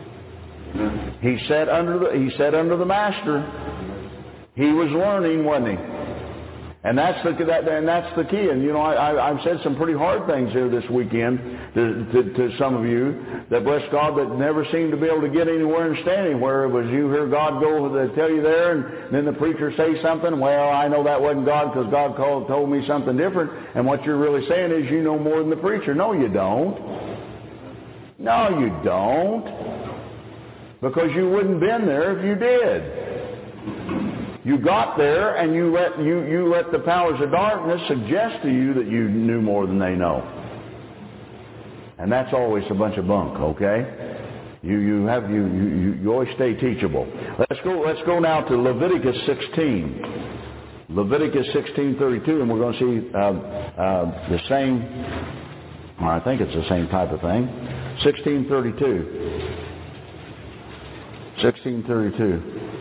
he 1.21 1.39
sat 1.49 1.69
under 1.69 1.99
the, 1.99 2.19
he 2.19 2.37
sat 2.37 2.55
under 2.55 2.77
the 2.77 2.85
master. 2.85 3.41
He 4.55 4.73
was 4.73 4.89
learning, 4.91 5.45
wasn't 5.45 5.79
he? 5.79 5.92
And 6.85 6.99
that's 6.99 7.23
the 7.23 7.45
that, 7.45 7.69
and 7.69 7.87
that's 7.87 8.17
the 8.17 8.25
key. 8.25 8.49
And 8.49 8.61
you 8.61 8.73
know, 8.73 8.81
I, 8.81 9.31
I've 9.31 9.41
said 9.45 9.61
some 9.63 9.77
pretty 9.77 9.93
hard 9.93 10.27
things 10.27 10.51
here 10.51 10.69
this 10.69 10.83
weekend 10.91 11.39
to, 11.75 12.05
to, 12.11 12.35
to 12.35 12.59
some 12.59 12.75
of 12.75 12.85
you 12.85 13.25
that 13.51 13.63
bless 13.63 13.83
God 13.93 14.19
that 14.19 14.37
never 14.37 14.67
seemed 14.73 14.91
to 14.91 14.97
be 14.97 15.07
able 15.07 15.21
to 15.21 15.29
get 15.29 15.47
anywhere 15.47 15.93
and 15.93 16.03
stand 16.03 16.27
anywhere. 16.27 16.65
It 16.65 16.71
was 16.71 16.87
you 16.87 17.09
hear 17.09 17.29
God 17.29 17.61
go 17.61 17.89
to 17.89 18.15
tell 18.17 18.29
you 18.29 18.43
there, 18.43 18.73
and 18.73 19.15
then 19.15 19.25
the 19.25 19.33
preacher 19.33 19.73
say 19.77 20.03
something. 20.03 20.41
Well, 20.41 20.71
I 20.71 20.89
know 20.89 21.05
that 21.05 21.21
wasn't 21.21 21.47
God 21.47 21.73
because 21.73 21.89
God 21.93 22.17
called, 22.17 22.49
told 22.49 22.69
me 22.69 22.85
something 22.89 23.17
different. 23.17 23.53
And 23.77 23.87
what 23.87 24.03
you're 24.03 24.19
really 24.19 24.47
saying 24.49 24.73
is 24.73 24.91
you 24.91 25.03
know 25.03 25.17
more 25.17 25.39
than 25.39 25.51
the 25.51 25.57
preacher. 25.57 25.95
No, 25.95 26.13
you 26.13 26.29
don't. 26.29 26.75
No, 28.19 28.59
you 28.59 28.71
don't 28.83 29.83
because 30.81 31.11
you 31.15 31.31
wouldn't 31.31 31.61
been 31.61 31.87
there 31.87 32.19
if 32.19 32.25
you 32.25 32.35
did. 32.35 33.12
You 34.45 34.59
got 34.59 34.97
there 34.97 35.37
and 35.37 35.55
you 35.55 35.73
let, 35.73 35.99
you, 35.99 36.25
you 36.25 36.53
let 36.53 36.73
the 36.73 36.81
powers 36.81 37.21
of 37.21 37.31
darkness 37.31 37.81
suggest 37.87 38.43
to 38.43 38.51
you 38.51 38.75
that 38.75 38.89
you 38.89 39.09
knew 39.09 39.41
more 39.41 39.67
than 39.67 39.79
they 39.79 39.95
know. 39.95 40.21
And 41.99 42.11
that's 42.11 42.33
always 42.33 42.65
a 42.69 42.75
bunch 42.75 42.97
of 42.99 43.07
bunk, 43.07 43.39
okay? 43.39 44.19
You, 44.63 44.79
you, 44.79 45.07
have, 45.07 45.31
you, 45.31 45.47
you, 45.47 45.99
you 46.03 46.13
always 46.13 46.35
stay 46.35 46.55
teachable. 46.55 47.07
Let's 47.39 47.61
go, 47.63 47.81
let's 47.87 48.03
go 48.05 48.19
now 48.19 48.41
to 48.43 48.57
Leviticus 48.57 49.17
16. 49.27 50.33
Leviticus 50.89 51.47
16:32, 51.55 52.29
and 52.43 52.51
we're 52.51 52.59
going 52.59 52.75
to 52.75 52.79
see 52.79 53.11
uh, 53.15 53.19
uh, 53.19 54.29
the 54.29 54.39
same. 54.49 54.85
I 56.01 56.21
think 56.21 56.41
it's 56.43 56.55
the 56.55 56.69
same 56.69 56.89
type 56.89 57.11
of 57.11 57.21
thing. 57.21 57.49
16:32. 58.05 59.07
16:32. 61.41 62.72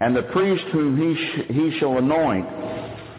And 0.00 0.14
the 0.14 0.22
priest 0.22 0.64
whom 0.72 0.96
he, 0.96 1.14
sh- 1.14 1.46
he 1.48 1.78
shall 1.78 1.98
anoint, 1.98 2.46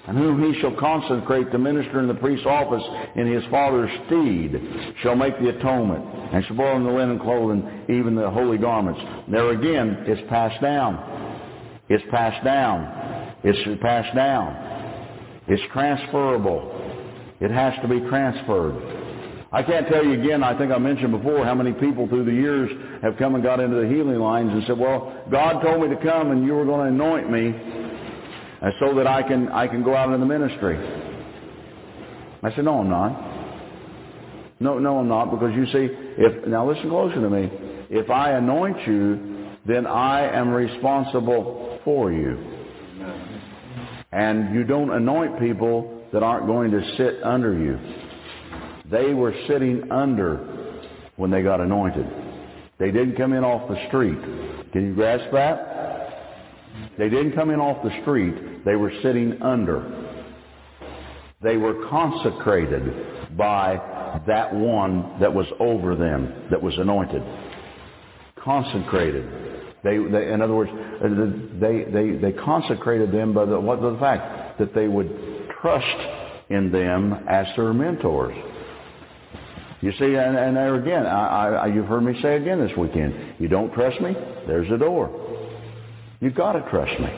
and 0.08 0.18
whom 0.18 0.42
he 0.42 0.60
shall 0.60 0.76
consecrate 0.80 1.52
to 1.52 1.58
minister 1.58 2.00
in 2.00 2.08
the 2.08 2.14
priest's 2.16 2.46
office 2.46 2.84
in 3.16 3.32
his 3.32 3.44
father's 3.52 3.92
stead, 4.08 4.96
shall 5.02 5.16
make 5.16 5.38
the 5.40 5.50
atonement, 5.50 6.04
and 6.34 6.46
shall 6.46 6.56
borrow 6.56 6.82
the 6.82 6.90
linen 6.90 7.20
clothing, 7.20 7.86
even 7.90 8.16
the 8.16 8.30
holy 8.30 8.58
garments. 8.58 9.00
There 9.28 9.52
again, 9.52 10.06
it's 10.08 10.28
passed 10.30 10.62
down. 10.62 10.98
It's 11.90 12.04
passed 12.10 12.44
down. 12.46 13.36
It's 13.44 13.82
passed 13.82 14.16
down. 14.16 14.56
It's 15.48 15.64
transferable. 15.74 16.76
It 17.40 17.52
has 17.52 17.74
to 17.82 17.88
be 17.88 18.00
transferred. 18.10 18.99
I 19.52 19.64
can't 19.64 19.88
tell 19.88 20.06
you 20.06 20.22
again, 20.22 20.43
I 20.43 20.56
think 20.58 20.72
I 20.72 20.78
mentioned 20.78 21.12
before, 21.12 21.43
how 21.43 21.56
many 21.56 21.74
people 21.74 22.08
through 22.08 22.26
the 22.26 22.32
years 22.32 22.70
have 23.02 23.18
come 23.18 23.34
and 23.34 23.43
got 23.43 23.60
into 23.60 23.78
the 23.78 23.88
healing 23.88 24.20
lines 24.20 24.52
and 24.54 24.64
said, 24.68 24.78
well, 24.78 25.24
God 25.32 25.62
told 25.62 25.82
me 25.82 25.88
to 25.89 26.02
come 26.04 26.32
and 26.32 26.45
you 26.45 26.54
were 26.54 26.66
going 26.66 26.82
to 26.82 26.93
anoint 26.93 27.32
me 27.32 27.47
and 28.62 28.74
so 28.80 28.93
that 28.95 29.08
I 29.08 29.24
can, 29.24 29.50
I 29.50 29.68
can 29.68 29.84
go 29.84 29.95
out 29.95 30.08
into 30.08 30.20
the 30.20 30.26
ministry. 30.26 30.78
I 32.43 32.54
said, 32.56 32.66
no, 32.66 32.80
I'm 32.80 32.89
not. 32.89 33.39
No, 34.60 34.78
no, 34.78 35.00
I'm 35.00 35.08
not, 35.08 35.32
because 35.32 35.56
you 35.56 35.66
see, 35.68 35.88
if, 36.18 36.47
now 36.47 36.70
listen 36.70 36.89
closer 36.89 37.16
to 37.16 37.30
me. 37.30 37.50
If 37.89 38.10
I 38.10 38.34
anoint 38.34 38.86
you, 38.86 39.56
then 39.66 39.88
I 39.88 40.30
am 40.38 40.50
responsible 40.50 41.80
for 41.84 42.12
you. 42.12 42.38
And 44.12 44.54
you 44.54 44.64
don't 44.64 44.91
anoint 44.91 45.39
people 45.39 46.04
that 46.12 46.24
aren't 46.24 46.45
going 46.45 46.72
to 46.72 46.82
sit 46.97 47.24
under 47.24 47.54
you. 47.58 48.09
They 48.92 49.14
were 49.14 49.34
sitting 49.48 49.92
under 49.92 50.38
when 51.16 51.32
they 51.32 51.42
got 51.42 51.62
anointed. 51.62 52.08
They 52.80 52.92
didn't 52.92 53.18
come 53.18 53.34
in 53.34 53.44
off 53.44 53.68
the 53.70 53.88
street. 53.88 54.20
Can 54.72 54.88
you 54.88 54.96
grasp 54.96 55.32
that? 55.34 55.70
They 56.98 57.10
didn't 57.10 57.34
come 57.34 57.50
in 57.50 57.60
off 57.60 57.84
the 57.84 58.02
street. 58.02 58.66
They 58.66 58.76
were 58.76 58.92
sitting 59.04 59.42
under. 59.42 60.10
They 61.42 61.58
were 61.58 61.88
consecrated 61.90 63.38
by 63.38 64.22
that 64.28 64.54
one 64.54 65.20
that 65.20 65.34
was 65.34 65.46
over 65.60 65.96
them, 65.96 66.48
that 66.52 66.62
was 66.62 66.78
anointed. 66.78 67.24
Consecrated. 68.44 69.26
They, 69.84 69.98
they, 69.98 70.34
in 70.34 70.42
other 70.42 70.56
words, 70.56 70.72
uh, 70.72 71.08
they, 71.60 71.86
they, 71.92 72.18
they 72.18 72.32
consecrated 72.34 73.12
them 73.12 73.34
by 73.34 73.46
the, 73.46 73.60
what, 73.60 73.82
the 73.82 73.98
fact 74.00 74.60
that 74.60 74.74
they 74.74 74.88
would 74.88 75.48
trust 75.62 76.50
in 76.50 76.72
them 76.72 77.14
as 77.30 77.46
their 77.56 77.74
mentors. 77.74 78.36
You 79.82 79.92
see, 79.94 80.16
and, 80.16 80.38
and 80.38 80.58
there 80.58 80.76
again, 80.76 81.06
I, 81.06 81.48
I, 81.48 81.68
you've 81.68 81.86
heard 81.86 82.02
me 82.02 82.20
say 82.22 82.36
again 82.36 82.60
this 82.60 82.76
weekend, 82.78 83.36
you 83.40 83.48
don't 83.48 83.74
trust 83.74 84.02
me? 84.02 84.14
There's 84.46 84.70
the 84.70 84.78
door. 84.78 85.10
You've 86.20 86.36
got 86.36 86.54
to 86.54 86.70
trust 86.70 87.00
me. 87.00 87.10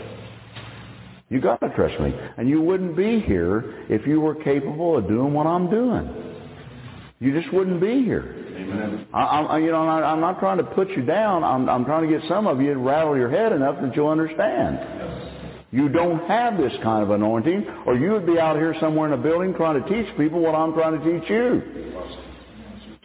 You've 1.29 1.41
got 1.41 1.59
to 1.61 1.69
trust 1.69 1.99
me. 1.99 2.13
And 2.37 2.47
you 2.47 2.61
wouldn't 2.61 2.95
be 2.95 3.19
here 3.19 3.85
if 3.89 4.05
you 4.05 4.21
were 4.21 4.35
capable 4.35 4.97
of 4.97 5.07
doing 5.07 5.33
what 5.33 5.47
I'm 5.47 5.71
doing. 5.71 6.31
You 7.19 7.39
just 7.39 7.51
wouldn't 7.53 7.81
be 7.81 8.03
here. 8.03 8.35
Amen. 8.55 9.07
I, 9.13 9.21
I, 9.21 9.57
you 9.59 9.71
know, 9.71 9.87
I, 9.87 10.11
I'm 10.11 10.19
not 10.19 10.39
trying 10.39 10.57
to 10.57 10.63
put 10.63 10.89
you 10.89 11.03
down. 11.03 11.43
I'm, 11.43 11.67
I'm 11.69 11.85
trying 11.85 12.09
to 12.09 12.19
get 12.19 12.27
some 12.27 12.45
of 12.45 12.61
you 12.61 12.73
to 12.73 12.79
rattle 12.79 13.17
your 13.17 13.29
head 13.29 13.53
enough 13.53 13.81
that 13.81 13.95
you'll 13.95 14.09
understand. 14.09 14.79
You 15.71 15.87
don't 15.87 16.27
have 16.27 16.57
this 16.57 16.73
kind 16.83 17.01
of 17.01 17.11
anointing, 17.11 17.65
or 17.85 17.95
you 17.95 18.11
would 18.11 18.25
be 18.25 18.37
out 18.37 18.57
here 18.57 18.75
somewhere 18.79 19.07
in 19.07 19.13
a 19.13 19.21
building 19.21 19.53
trying 19.53 19.81
to 19.81 19.89
teach 19.89 20.15
people 20.17 20.41
what 20.41 20.53
I'm 20.53 20.73
trying 20.73 20.99
to 20.99 21.19
teach 21.19 21.29
you. 21.29 21.91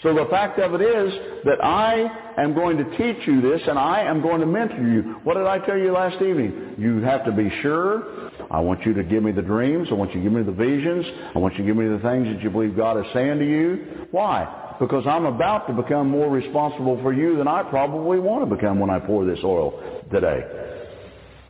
So 0.03 0.15
the 0.15 0.27
fact 0.31 0.59
of 0.59 0.75
it 0.75 0.83
is 0.83 1.13
that 1.45 1.65
I 1.65 2.35
am 2.37 2.55
going 2.55 2.77
to 2.77 2.85
teach 2.99 3.27
you 3.27 3.41
this 3.41 3.63
and 3.67 3.79
I 3.79 4.03
am 4.03 4.21
going 4.21 4.41
to 4.41 4.47
mentor 4.47 4.87
you. 4.87 5.21
What 5.25 5.35
did 5.35 5.47
I 5.47 5.59
tell 5.61 5.79
you 5.79 5.93
last 5.93 6.21
evening? 6.23 6.75
You 6.77 7.01
have 7.01 7.25
to 7.25 7.33
be 7.33 7.51
sure. 7.63 8.31
I 8.51 8.61
want 8.61 8.85
you 8.85 8.93
to 8.93 9.03
give 9.03 9.23
me 9.23 9.33
the 9.33 9.41
dreams. 9.43 9.89
I 9.91 9.95
want 9.95 10.15
you 10.15 10.21
to 10.21 10.23
give 10.23 10.33
me 10.33 10.43
the 10.43 10.53
visions. 10.53 11.07
I 11.35 11.39
want 11.39 11.55
you 11.55 11.61
to 11.61 11.67
give 11.67 11.77
me 11.77 11.89
the 11.89 11.99
things 12.01 12.27
that 12.29 12.43
you 12.43 12.51
believe 12.51 12.77
God 12.77 12.99
is 12.99 13.07
saying 13.15 13.39
to 13.39 13.49
you. 13.49 14.07
Why? 14.11 14.75
Because 14.79 15.07
I'm 15.07 15.25
about 15.25 15.67
to 15.69 15.73
become 15.73 16.11
more 16.11 16.29
responsible 16.29 17.01
for 17.01 17.15
you 17.15 17.39
than 17.39 17.49
I 17.49 17.63
probably 17.63 18.19
want 18.19 18.49
to 18.49 18.55
become 18.55 18.79
when 18.79 18.91
I 18.91 18.99
pour 18.99 19.25
this 19.25 19.39
oil 19.43 20.03
today. 20.13 20.45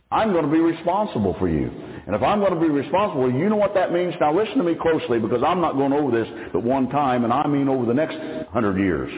I'm 0.09 0.31
going 0.31 0.45
to 0.45 0.51
be 0.51 0.59
responsible 0.59 1.35
for 1.37 1.49
you. 1.49 1.69
And 2.07 2.15
if 2.15 2.23
I'm 2.23 2.39
going 2.39 2.53
to 2.53 2.59
be 2.59 2.69
responsible, 2.69 3.29
you 3.29 3.49
know 3.49 3.57
what 3.57 3.73
that 3.73 3.91
means? 3.91 4.15
Now 4.21 4.33
listen 4.33 4.57
to 4.59 4.63
me 4.63 4.75
closely 4.75 5.19
because 5.19 5.43
I'm 5.45 5.59
not 5.59 5.73
going 5.75 5.91
over 5.91 6.09
this 6.09 6.49
but 6.53 6.63
one 6.63 6.87
time, 6.89 7.25
and 7.25 7.33
I 7.33 7.45
mean 7.47 7.67
over 7.67 7.85
the 7.85 7.93
next 7.93 8.17
hundred 8.49 8.77
years. 8.79 9.11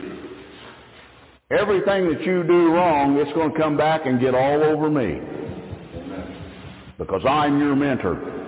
Everything 1.51 2.09
that 2.11 2.23
you 2.25 2.43
do 2.43 2.73
wrong, 2.73 3.17
it's 3.17 3.31
going 3.33 3.53
to 3.53 3.59
come 3.59 3.77
back 3.77 4.07
and 4.07 4.19
get 4.19 4.33
all 4.33 4.63
over 4.63 4.89
me. 4.89 5.21
Because 6.97 7.21
I'm 7.27 7.59
your 7.59 7.75
mentor. 7.75 8.38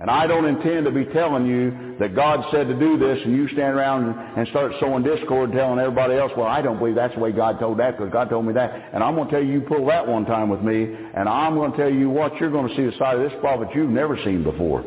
And 0.00 0.10
I 0.10 0.26
don't 0.26 0.46
intend 0.46 0.86
to 0.86 0.90
be 0.90 1.04
telling 1.12 1.46
you 1.46 1.96
that 1.98 2.14
God 2.14 2.42
said 2.50 2.68
to 2.68 2.74
do 2.74 2.96
this 2.96 3.18
and 3.22 3.36
you 3.36 3.48
stand 3.48 3.76
around 3.76 4.08
and 4.36 4.48
start 4.48 4.72
sowing 4.80 5.02
discord 5.02 5.52
telling 5.52 5.78
everybody 5.78 6.14
else, 6.14 6.32
well, 6.38 6.46
I 6.46 6.62
don't 6.62 6.78
believe 6.78 6.94
that's 6.94 7.14
the 7.14 7.20
way 7.20 7.32
God 7.32 7.60
told 7.60 7.78
that 7.80 7.98
because 7.98 8.10
God 8.10 8.30
told 8.30 8.46
me 8.46 8.54
that. 8.54 8.90
And 8.94 9.04
I'm 9.04 9.14
going 9.14 9.28
to 9.28 9.30
tell 9.30 9.44
you, 9.44 9.52
you 9.52 9.60
pull 9.60 9.84
that 9.86 10.06
one 10.06 10.24
time 10.24 10.48
with 10.48 10.62
me 10.62 10.84
and 11.14 11.28
I'm 11.28 11.54
going 11.54 11.72
to 11.72 11.76
tell 11.76 11.92
you 11.92 12.08
what, 12.08 12.34
you're 12.40 12.50
going 12.50 12.68
to 12.68 12.76
see 12.76 12.84
the 12.84 12.96
side 12.98 13.18
of 13.18 13.30
this 13.30 13.38
prophet 13.40 13.68
you've 13.74 13.90
never 13.90 14.16
seen 14.24 14.42
before. 14.42 14.82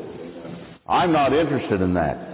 I'm 0.88 1.12
not 1.12 1.32
interested 1.32 1.82
in 1.82 1.94
that. 1.94 2.34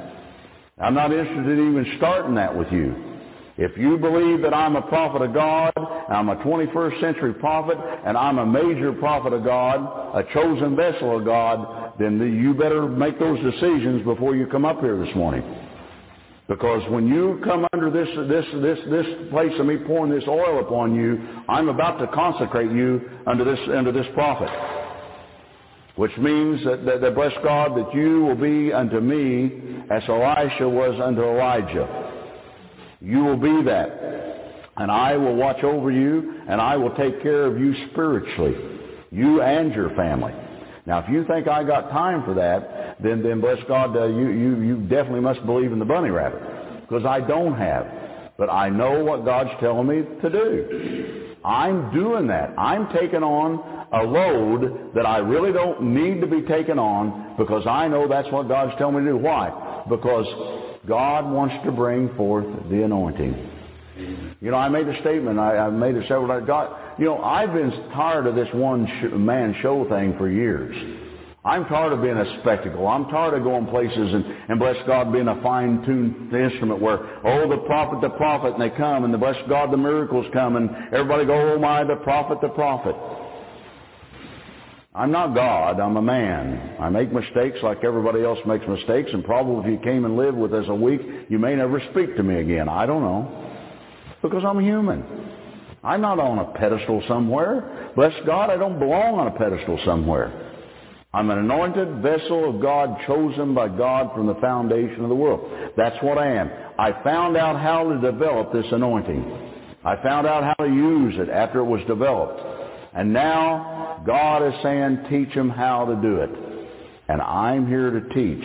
I'm 0.80 0.94
not 0.94 1.12
interested 1.12 1.60
in 1.60 1.72
even 1.72 1.98
starting 1.98 2.36
that 2.36 2.56
with 2.56 2.72
you. 2.72 2.96
If 3.58 3.78
you 3.78 3.98
believe 3.98 4.42
that 4.44 4.54
I'm 4.54 4.78
a 4.78 4.82
prophet 4.84 5.22
of 5.22 5.34
God, 5.34 5.74
I'm 5.76 6.30
a 6.30 6.38
21st 6.38 7.02
century 7.02 7.34
prophet, 7.34 7.78
and 8.06 8.16
I'm 8.16 8.38
a 8.38 8.46
major 8.46 8.94
prophet 8.94 9.34
of 9.34 9.44
God, 9.44 10.16
a 10.16 10.24
chosen 10.34 10.78
vessel 10.78 11.18
of 11.18 11.26
God, 11.26 11.79
then 12.00 12.20
you 12.42 12.54
better 12.54 12.88
make 12.88 13.20
those 13.20 13.40
decisions 13.40 14.04
before 14.06 14.36
you 14.36 14.48
come 14.48 14.66
up 14.66 14.80
here 14.80 14.98
this 15.04 15.14
morning. 15.16 15.44
Because 16.48 16.82
when 16.90 17.08
you 17.08 17.40
come 17.44 17.68
under 17.74 17.92
this, 17.92 18.08
this, 18.28 18.46
this, 18.62 18.80
this 18.90 19.06
place 19.30 19.52
of 19.60 19.68
me 19.68 19.78
pouring 19.86 20.12
this 20.12 20.24
oil 20.28 20.62
upon 20.62 20.96
you, 20.96 21.20
I'm 21.48 21.70
about 21.70 22.00
to 22.00 22.08
consecrate 22.08 22.72
you 22.72 23.08
under 23.28 23.44
this, 23.44 23.60
under 23.72 23.92
this 23.92 24.08
prophet. 24.16 24.50
Which 25.96 26.18
means 26.18 26.64
that, 26.64 26.86
that, 26.86 27.02
that 27.02 27.14
bless 27.14 27.34
God 27.44 27.78
that 27.78 27.94
you 27.94 28.24
will 28.24 28.36
be 28.36 28.74
unto 28.74 29.00
me 29.00 29.84
as 29.92 30.02
Elisha 30.08 30.68
was 30.68 31.00
unto 31.04 31.22
Elijah. 31.22 32.14
You 33.02 33.26
will 33.26 33.38
be 33.38 33.64
that. 33.70 34.72
And 34.78 34.90
I 34.90 35.18
will 35.18 35.36
watch 35.36 35.64
over 35.64 35.92
you, 35.92 36.42
and 36.48 36.60
I 36.62 36.78
will 36.78 36.96
take 36.96 37.22
care 37.22 37.46
of 37.46 37.60
you 37.60 37.76
spiritually, 37.92 38.56
you 39.12 39.42
and 39.42 39.74
your 39.76 39.94
family. 39.96 40.34
Now, 40.90 41.04
if 41.06 41.10
you 41.10 41.24
think 41.26 41.48
I 41.48 41.64
got 41.64 41.92
time 41.92 42.26
for 42.26 42.34
that, 42.34 42.98
then, 43.00 43.22
then 43.22 43.40
bless 43.40 43.60
God, 43.68 43.96
uh, 43.96 44.06
you, 44.08 44.30
you, 44.30 44.62
you 44.62 44.78
definitely 44.88 45.20
must 45.20 45.46
believe 45.46 45.72
in 45.72 45.78
the 45.78 45.86
bunny 45.86 46.10
rabbit. 46.10 46.42
Because 46.82 47.06
I 47.06 47.20
don't 47.20 47.56
have. 47.56 47.86
But 48.40 48.50
I 48.50 48.70
know 48.70 49.04
what 49.04 49.24
God's 49.24 49.52
telling 49.60 49.86
me 49.86 50.02
to 50.24 50.30
do. 50.32 51.36
I'm 51.46 51.94
doing 51.94 52.26
that. 52.30 52.58
I'm 52.58 52.92
taking 52.92 53.22
on 53.22 53.88
a 53.94 54.04
load 54.04 54.96
that 54.96 55.06
I 55.06 55.20
really 55.20 55.54
don't 55.54 55.94
need 55.94 56.22
to 56.22 56.28
be 56.28 56.42
taken 56.42 56.80
on 56.80 57.36
because 57.38 57.68
I 57.68 57.88
know 57.88 58.08
that's 58.08 58.32
what 58.32 58.48
God's 58.48 58.76
telling 58.80 58.96
me 58.96 59.12
to 59.12 59.12
do. 59.12 59.18
Why? 59.18 59.84
Because 59.88 60.26
God 60.88 61.32
wants 61.32 61.54
to 61.66 61.72
bring 61.72 62.16
forth 62.16 62.48
the 62.68 62.84
anointing. 62.84 63.60
You 64.42 64.52
know, 64.52 64.58
I 64.58 64.70
made 64.70 64.88
a 64.88 65.00
statement. 65.02 65.38
I, 65.38 65.58
I 65.58 65.70
made 65.70 65.96
it 65.96 66.08
several 66.08 66.28
times. 66.30 66.48
God, 66.48 66.89
you 67.00 67.06
know, 67.06 67.22
I've 67.24 67.54
been 67.54 67.72
tired 67.94 68.28
of 68.28 68.36
this 68.36 68.50
one 68.54 69.26
man 69.26 69.56
show 69.62 69.88
thing 69.88 70.18
for 70.18 70.30
years. 70.30 70.76
I'm 71.46 71.66
tired 71.66 71.94
of 71.94 72.02
being 72.02 72.18
a 72.18 72.40
spectacle. 72.42 72.86
I'm 72.86 73.08
tired 73.08 73.34
of 73.34 73.44
going 73.44 73.68
places 73.68 74.14
and, 74.14 74.26
and 74.50 74.60
bless 74.60 74.76
God 74.86 75.14
being 75.14 75.30
a 75.30 75.42
fine-tuned 75.42 76.34
instrument 76.34 76.82
where, 76.82 77.00
oh, 77.26 77.50
the 77.50 77.58
prophet, 77.66 78.02
the 78.02 78.10
prophet, 78.10 78.54
and 78.54 78.62
they 78.62 78.70
come, 78.72 79.06
and 79.06 79.14
the 79.14 79.18
bless 79.18 79.38
God, 79.48 79.72
the 79.72 79.78
miracles 79.78 80.26
come, 80.34 80.58
and 80.58 80.70
everybody 80.94 81.26
go, 81.26 81.54
oh 81.54 81.58
my, 81.58 81.86
the 81.86 81.96
prophet, 81.96 82.40
the 82.42 82.50
prophet. 82.50 82.96
I'm 84.94 85.12
not 85.12 85.34
God. 85.34 85.80
I'm 85.80 85.96
a 85.96 86.02
man. 86.02 86.76
I 86.78 86.90
make 86.90 87.14
mistakes 87.14 87.60
like 87.64 87.86
everybody 87.86 88.22
else 88.22 88.40
makes 88.46 88.68
mistakes, 88.68 89.10
and 89.14 89.24
probably 89.24 89.72
if 89.72 89.80
you 89.80 89.84
came 89.86 90.04
and 90.04 90.18
lived 90.18 90.38
with 90.38 90.54
us 90.54 90.66
a 90.68 90.76
week, 90.76 91.02
you 91.30 91.40
may 91.40 91.56
never 91.56 91.82
speak 91.92 92.18
to 92.18 92.24
me 92.24 92.42
again. 92.42 92.68
I 92.68 92.86
don't 92.86 93.02
know. 93.02 93.46
Because 94.22 94.44
I'm 94.46 94.60
human. 94.60 95.29
I'm 95.84 96.02
not 96.02 96.20
on 96.20 96.40
a 96.40 96.52
pedestal 96.58 97.04
somewhere. 97.08 97.92
Bless 97.96 98.14
God, 98.26 98.50
I 98.50 98.58
don't 98.58 98.80
belong 98.80 99.20
on 99.20 99.28
a 99.28 99.32
pedestal 99.32 99.80
somewhere. 99.86 100.48
I'm 101.14 101.30
an 101.32 101.40
anointed 101.40 102.04
vessel 102.04 102.54
of 102.54 102.62
God, 102.62 103.00
chosen 103.08 103.56
by 103.56 103.68
God 103.68 104.14
from 104.14 104.28
the 104.28 104.36
foundation 104.36 105.02
of 105.02 105.10
the 105.10 105.16
world. 105.16 105.74
That's 105.76 105.96
what 106.04 106.18
I 106.18 106.36
am. 106.36 106.52
I 106.78 107.02
found 107.04 107.36
out 107.36 107.60
how 107.60 107.90
to 107.90 108.00
develop 108.00 108.54
this 108.54 108.66
anointing. 108.72 109.50
I 109.84 109.96
found 110.04 110.28
out 110.28 110.44
how 110.44 110.66
to 110.66 110.72
use 110.72 111.16
it 111.18 111.30
after 111.30 111.60
it 111.60 111.66
was 111.66 111.82
developed. 111.88 112.40
And 112.94 113.12
now 113.12 114.04
God 114.06 114.46
is 114.48 114.54
saying, 114.62 115.06
teach 115.10 115.34
them 115.34 115.50
how 115.50 115.86
to 115.86 115.96
do 115.96 116.18
it. 116.18 116.30
And 117.08 117.22
I'm 117.22 117.68
here 117.68 117.90
to 117.90 118.02
teach. 118.10 118.44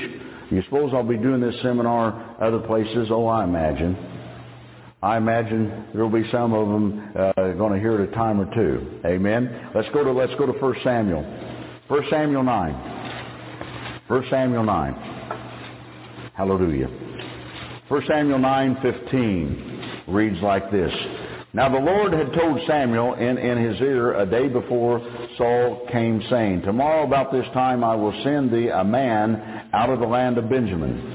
You 0.51 0.63
suppose 0.63 0.93
I'll 0.95 1.03
be 1.03 1.17
doing 1.17 1.41
this 1.41 1.61
seminar 1.63 2.37
other 2.41 2.61
places? 2.61 3.09
Oh, 3.11 3.27
I 3.27 3.45
imagine. 3.45 4.14
I 5.05 5.19
imagine 5.19 5.89
there 5.93 6.03
will 6.03 6.23
be 6.23 6.27
some 6.33 6.55
of 6.55 6.67
them 6.67 7.13
uh, 7.15 7.33
going 7.59 7.75
to 7.75 7.79
hear 7.79 8.01
it 8.01 8.09
a 8.09 8.13
time 8.15 8.41
or 8.41 8.47
two. 8.55 9.01
Amen. 9.05 9.71
Let's 9.75 9.89
go 9.93 10.03
to 10.03 10.11
let's 10.11 10.33
go 10.39 10.47
to 10.47 10.53
1 10.53 10.77
Samuel. 10.83 11.23
1 11.89 12.03
Samuel 12.09 12.43
9. 12.43 12.73
1 14.09 14.25
Samuel 14.31 14.65
9. 14.65 14.95
Hallelujah. 16.35 16.89
1 17.89 18.03
Samuel 18.09 18.39
9:15 18.39 20.05
reads 20.09 20.41
like 20.41 20.71
this. 20.73 20.91
Now 21.53 21.69
the 21.69 21.79
Lord 21.79 22.15
had 22.15 22.33
told 22.33 22.59
Samuel 22.67 23.13
in, 23.15 23.37
in 23.37 23.59
his 23.59 23.79
ear 23.83 24.19
a 24.19 24.25
day 24.25 24.49
before 24.49 25.03
Saul 25.37 25.87
came 25.93 26.23
saying, 26.31 26.63
Tomorrow 26.63 27.07
about 27.07 27.31
this 27.31 27.47
time 27.53 27.85
I 27.85 27.95
will 27.95 28.19
send 28.25 28.51
thee 28.51 28.69
a 28.69 28.83
man 28.83 29.69
out 29.75 29.91
of 29.91 30.01
the 30.01 30.07
land 30.07 30.39
of 30.39 30.49
Benjamin. 30.49 31.14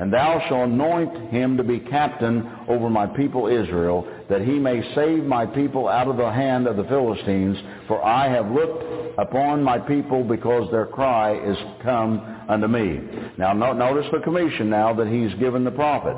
And 0.00 0.10
thou 0.10 0.42
shalt 0.48 0.70
anoint 0.70 1.30
him 1.30 1.58
to 1.58 1.62
be 1.62 1.78
captain 1.78 2.50
over 2.68 2.88
my 2.88 3.06
people 3.06 3.48
Israel, 3.48 4.08
that 4.30 4.40
he 4.40 4.58
may 4.58 4.80
save 4.94 5.24
my 5.24 5.44
people 5.44 5.88
out 5.88 6.08
of 6.08 6.16
the 6.16 6.32
hand 6.32 6.66
of 6.66 6.78
the 6.78 6.84
Philistines. 6.84 7.58
For 7.86 8.02
I 8.02 8.30
have 8.30 8.50
looked 8.50 9.18
upon 9.18 9.62
my 9.62 9.78
people 9.78 10.24
because 10.24 10.70
their 10.70 10.86
cry 10.86 11.36
is 11.36 11.56
come 11.82 12.18
unto 12.48 12.66
me. 12.66 12.98
Now 13.36 13.52
notice 13.52 14.06
the 14.10 14.20
commission 14.20 14.70
now 14.70 14.94
that 14.94 15.06
he's 15.06 15.34
given 15.38 15.64
the 15.64 15.70
prophet. 15.70 16.16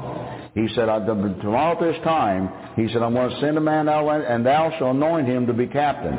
He 0.55 0.69
said, 0.77 0.87
tomorrow 0.87 1.73
at 1.73 1.81
this 1.81 2.01
time, 2.05 2.51
he 2.77 2.87
said, 2.93 3.03
I'm 3.03 3.15
going 3.15 3.31
to 3.31 3.41
send 3.41 3.59
a 3.59 3.61
man 3.61 3.89
out 3.89 4.09
and 4.09 4.47
thou 4.47 4.71
shalt 4.79 4.95
anoint 4.95 5.27
him 5.27 5.49
to 5.49 5.53
be 5.53 5.67
captain. 5.67 6.17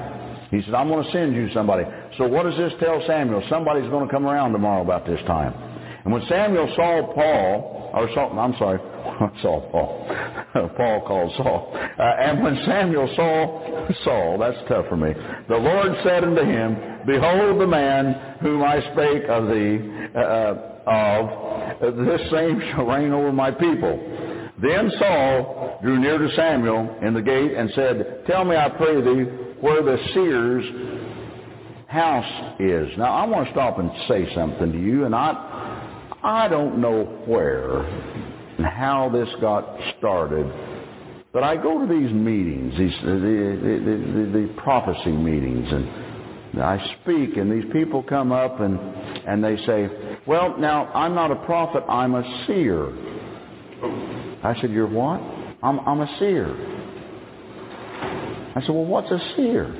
He 0.51 0.61
said, 0.63 0.73
I'm 0.73 0.89
going 0.89 1.05
to 1.05 1.11
send 1.13 1.33
you 1.33 1.49
somebody. 1.53 1.85
So 2.17 2.27
what 2.27 2.43
does 2.43 2.57
this 2.57 2.73
tell 2.81 3.01
Samuel? 3.07 3.41
Somebody's 3.49 3.89
going 3.89 4.05
to 4.05 4.13
come 4.13 4.25
around 4.25 4.51
tomorrow 4.51 4.81
about 4.81 5.05
this 5.05 5.21
time. 5.25 5.53
And 6.03 6.11
when 6.11 6.21
Samuel 6.27 6.71
saw 6.75 7.13
Paul, 7.13 7.91
or 7.93 8.09
Saul, 8.13 8.37
I'm 8.37 8.55
sorry, 8.57 8.79
Saul 9.41 9.69
Paul. 9.71 10.05
Paul 10.77 11.01
called 11.07 11.31
Saul. 11.37 11.71
Uh, 11.73 12.01
and 12.01 12.43
when 12.43 12.57
Samuel 12.65 13.07
saw 13.15 13.87
Saul, 14.03 14.37
that's 14.39 14.57
tough 14.67 14.87
for 14.89 14.97
me, 14.97 15.13
the 15.47 15.57
Lord 15.57 15.95
said 16.03 16.23
unto 16.23 16.43
him, 16.43 16.75
Behold 17.05 17.61
the 17.61 17.67
man 17.67 18.37
whom 18.41 18.63
I 18.63 18.81
spake 18.91 19.23
of 19.29 19.47
thee, 19.47 19.79
uh, 20.15 20.73
of, 20.85 21.95
this 21.95 22.21
same 22.31 22.61
shall 22.71 22.85
reign 22.85 23.13
over 23.13 23.31
my 23.31 23.51
people. 23.51 24.49
Then 24.61 24.91
Saul 24.99 25.79
drew 25.81 25.99
near 25.99 26.17
to 26.17 26.29
Samuel 26.35 26.97
in 27.01 27.13
the 27.13 27.21
gate 27.21 27.53
and 27.53 27.71
said, 27.75 28.23
Tell 28.27 28.43
me, 28.45 28.55
I 28.55 28.69
pray 28.69 29.01
thee, 29.01 29.23
where 29.59 29.83
the 29.83 29.97
seer's 30.13 30.65
house 31.87 32.55
is. 32.59 32.89
Now, 32.97 33.13
I 33.13 33.25
want 33.25 33.45
to 33.45 33.51
stop 33.53 33.77
and 33.77 33.91
say 34.07 34.33
something 34.33 34.71
to 34.71 34.79
you, 34.79 35.05
and 35.05 35.13
I, 35.13 35.31
I 36.23 36.47
don't 36.47 36.79
know 36.79 37.03
where 37.25 37.81
and 38.57 38.65
how 38.65 39.09
this 39.09 39.29
got 39.41 39.77
started, 39.97 40.51
but 41.33 41.43
I 41.43 41.55
go 41.57 41.85
to 41.85 41.87
these 41.91 42.13
meetings, 42.13 42.77
these 42.77 42.93
the, 43.01 43.09
the, 43.11 44.31
the, 44.31 44.47
the 44.47 44.53
prophecy 44.61 45.11
meetings, 45.11 45.67
and 45.71 46.61
I 46.61 46.95
speak, 47.01 47.37
and 47.37 47.51
these 47.51 47.69
people 47.73 48.03
come 48.03 48.31
up 48.31 48.59
and 48.59 48.79
and 49.25 49.43
they 49.43 49.57
say, 49.65 49.89
"Well, 50.27 50.57
now 50.57 50.85
I'm 50.93 51.15
not 51.15 51.31
a 51.31 51.37
prophet; 51.45 51.83
I'm 51.89 52.15
a 52.15 52.45
seer." 52.47 52.91
I 54.43 54.59
said, 54.59 54.71
you're 54.71 54.87
what? 54.87 55.21
I'm, 55.63 55.79
I'm 55.79 56.01
a 56.01 56.19
seer. 56.19 56.47
I 58.55 58.61
said, 58.61 58.69
well, 58.69 58.85
what's 58.85 59.09
a 59.09 59.19
seer? 59.35 59.73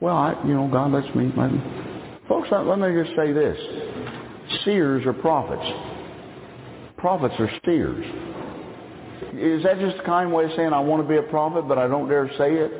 Well, 0.00 0.16
I, 0.16 0.40
you 0.46 0.54
know, 0.54 0.68
God 0.68 0.92
lets 0.92 1.12
me. 1.16 1.32
Let 1.36 1.52
me. 1.52 1.60
Folks, 2.28 2.48
let 2.52 2.78
me 2.78 3.02
just 3.02 3.16
say 3.16 3.32
this. 3.32 3.58
Seers 4.64 5.06
are 5.06 5.12
prophets. 5.12 5.64
Prophets 6.96 7.34
are 7.38 7.50
seers. 7.64 8.04
Is 9.34 9.62
that 9.64 9.78
just 9.78 9.98
a 9.98 10.02
kind 10.04 10.32
way 10.32 10.44
of 10.44 10.50
saying 10.56 10.72
I 10.72 10.80
want 10.80 11.02
to 11.02 11.08
be 11.08 11.16
a 11.16 11.28
prophet, 11.30 11.66
but 11.66 11.78
I 11.78 11.88
don't 11.88 12.08
dare 12.08 12.28
say 12.38 12.54
it? 12.54 12.72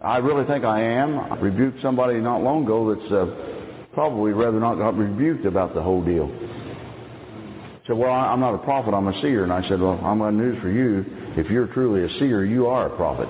I 0.00 0.18
really 0.18 0.46
think 0.46 0.64
I 0.64 0.80
am. 0.80 1.18
I 1.18 1.36
rebuked 1.36 1.82
somebody 1.82 2.20
not 2.20 2.42
long 2.42 2.64
ago 2.64 2.94
that's 2.94 3.12
uh, 3.12 3.86
probably 3.92 4.32
rather 4.32 4.60
not 4.60 4.76
got 4.76 4.96
rebuked 4.96 5.46
about 5.46 5.74
the 5.74 5.82
whole 5.82 6.04
deal 6.04 6.30
said, 7.90 7.98
well, 7.98 8.12
I'm 8.12 8.38
not 8.38 8.54
a 8.54 8.58
prophet, 8.58 8.94
I'm 8.94 9.08
a 9.08 9.20
seer. 9.20 9.42
And 9.42 9.52
I 9.52 9.68
said, 9.68 9.80
well, 9.80 10.00
I'm 10.04 10.18
got 10.18 10.32
news 10.32 10.60
for 10.62 10.70
you. 10.70 11.04
If 11.36 11.50
you're 11.50 11.66
truly 11.68 12.04
a 12.04 12.18
seer, 12.20 12.44
you 12.44 12.68
are 12.68 12.86
a 12.86 12.96
prophet. 12.96 13.28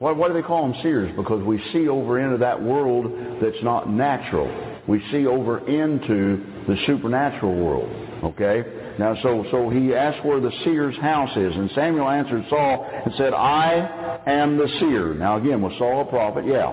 Why, 0.00 0.10
why 0.10 0.26
do 0.26 0.34
they 0.34 0.42
call 0.42 0.68
them 0.68 0.76
seers? 0.82 1.14
Because 1.16 1.42
we 1.44 1.62
see 1.72 1.88
over 1.88 2.18
into 2.18 2.38
that 2.38 2.60
world 2.60 3.40
that's 3.40 3.62
not 3.62 3.88
natural. 3.88 4.48
We 4.88 5.02
see 5.12 5.26
over 5.26 5.58
into 5.58 6.64
the 6.66 6.76
supernatural 6.86 7.54
world. 7.54 8.08
Okay? 8.24 8.64
Now, 8.98 9.14
so, 9.22 9.44
so 9.50 9.68
he 9.68 9.94
asked 9.94 10.24
where 10.24 10.40
the 10.40 10.50
seer's 10.64 10.96
house 10.96 11.36
is. 11.36 11.54
And 11.54 11.70
Samuel 11.74 12.08
answered 12.08 12.44
Saul 12.48 12.88
and 13.04 13.14
said, 13.16 13.34
I 13.34 14.22
am 14.26 14.56
the 14.56 14.68
seer. 14.80 15.14
Now 15.14 15.36
again, 15.36 15.60
was 15.62 15.72
Saul 15.78 16.02
a 16.02 16.04
prophet? 16.06 16.44
Yeah. 16.46 16.72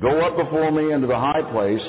Go 0.00 0.20
up 0.20 0.36
before 0.36 0.70
me 0.70 0.92
into 0.92 1.06
the 1.06 1.16
high 1.16 1.42
place, 1.50 1.82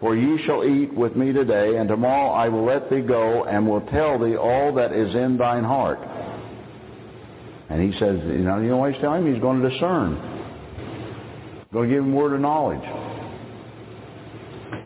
for 0.00 0.16
ye 0.16 0.42
shall 0.44 0.64
eat 0.64 0.92
with 0.92 1.14
me 1.14 1.32
today, 1.32 1.76
and 1.76 1.88
tomorrow 1.88 2.30
I 2.30 2.48
will 2.48 2.64
let 2.64 2.90
thee 2.90 3.00
go, 3.00 3.44
and 3.44 3.68
will 3.68 3.82
tell 3.92 4.18
thee 4.18 4.36
all 4.36 4.74
that 4.74 4.92
is 4.92 5.14
in 5.14 5.36
thine 5.36 5.62
heart. 5.62 6.00
And 7.70 7.80
he 7.80 7.96
says, 7.98 8.18
you 8.24 8.42
know, 8.42 8.58
you 8.58 8.70
know 8.70 8.78
what 8.78 8.92
he's 8.92 9.00
telling 9.00 9.24
him? 9.24 9.32
He's 9.32 9.42
going 9.42 9.62
to 9.62 9.70
discern. 9.70 10.16
Going 11.72 11.88
to 11.88 11.94
give 11.94 12.04
him 12.04 12.12
word 12.12 12.34
of 12.34 12.40
knowledge. 12.40 13.03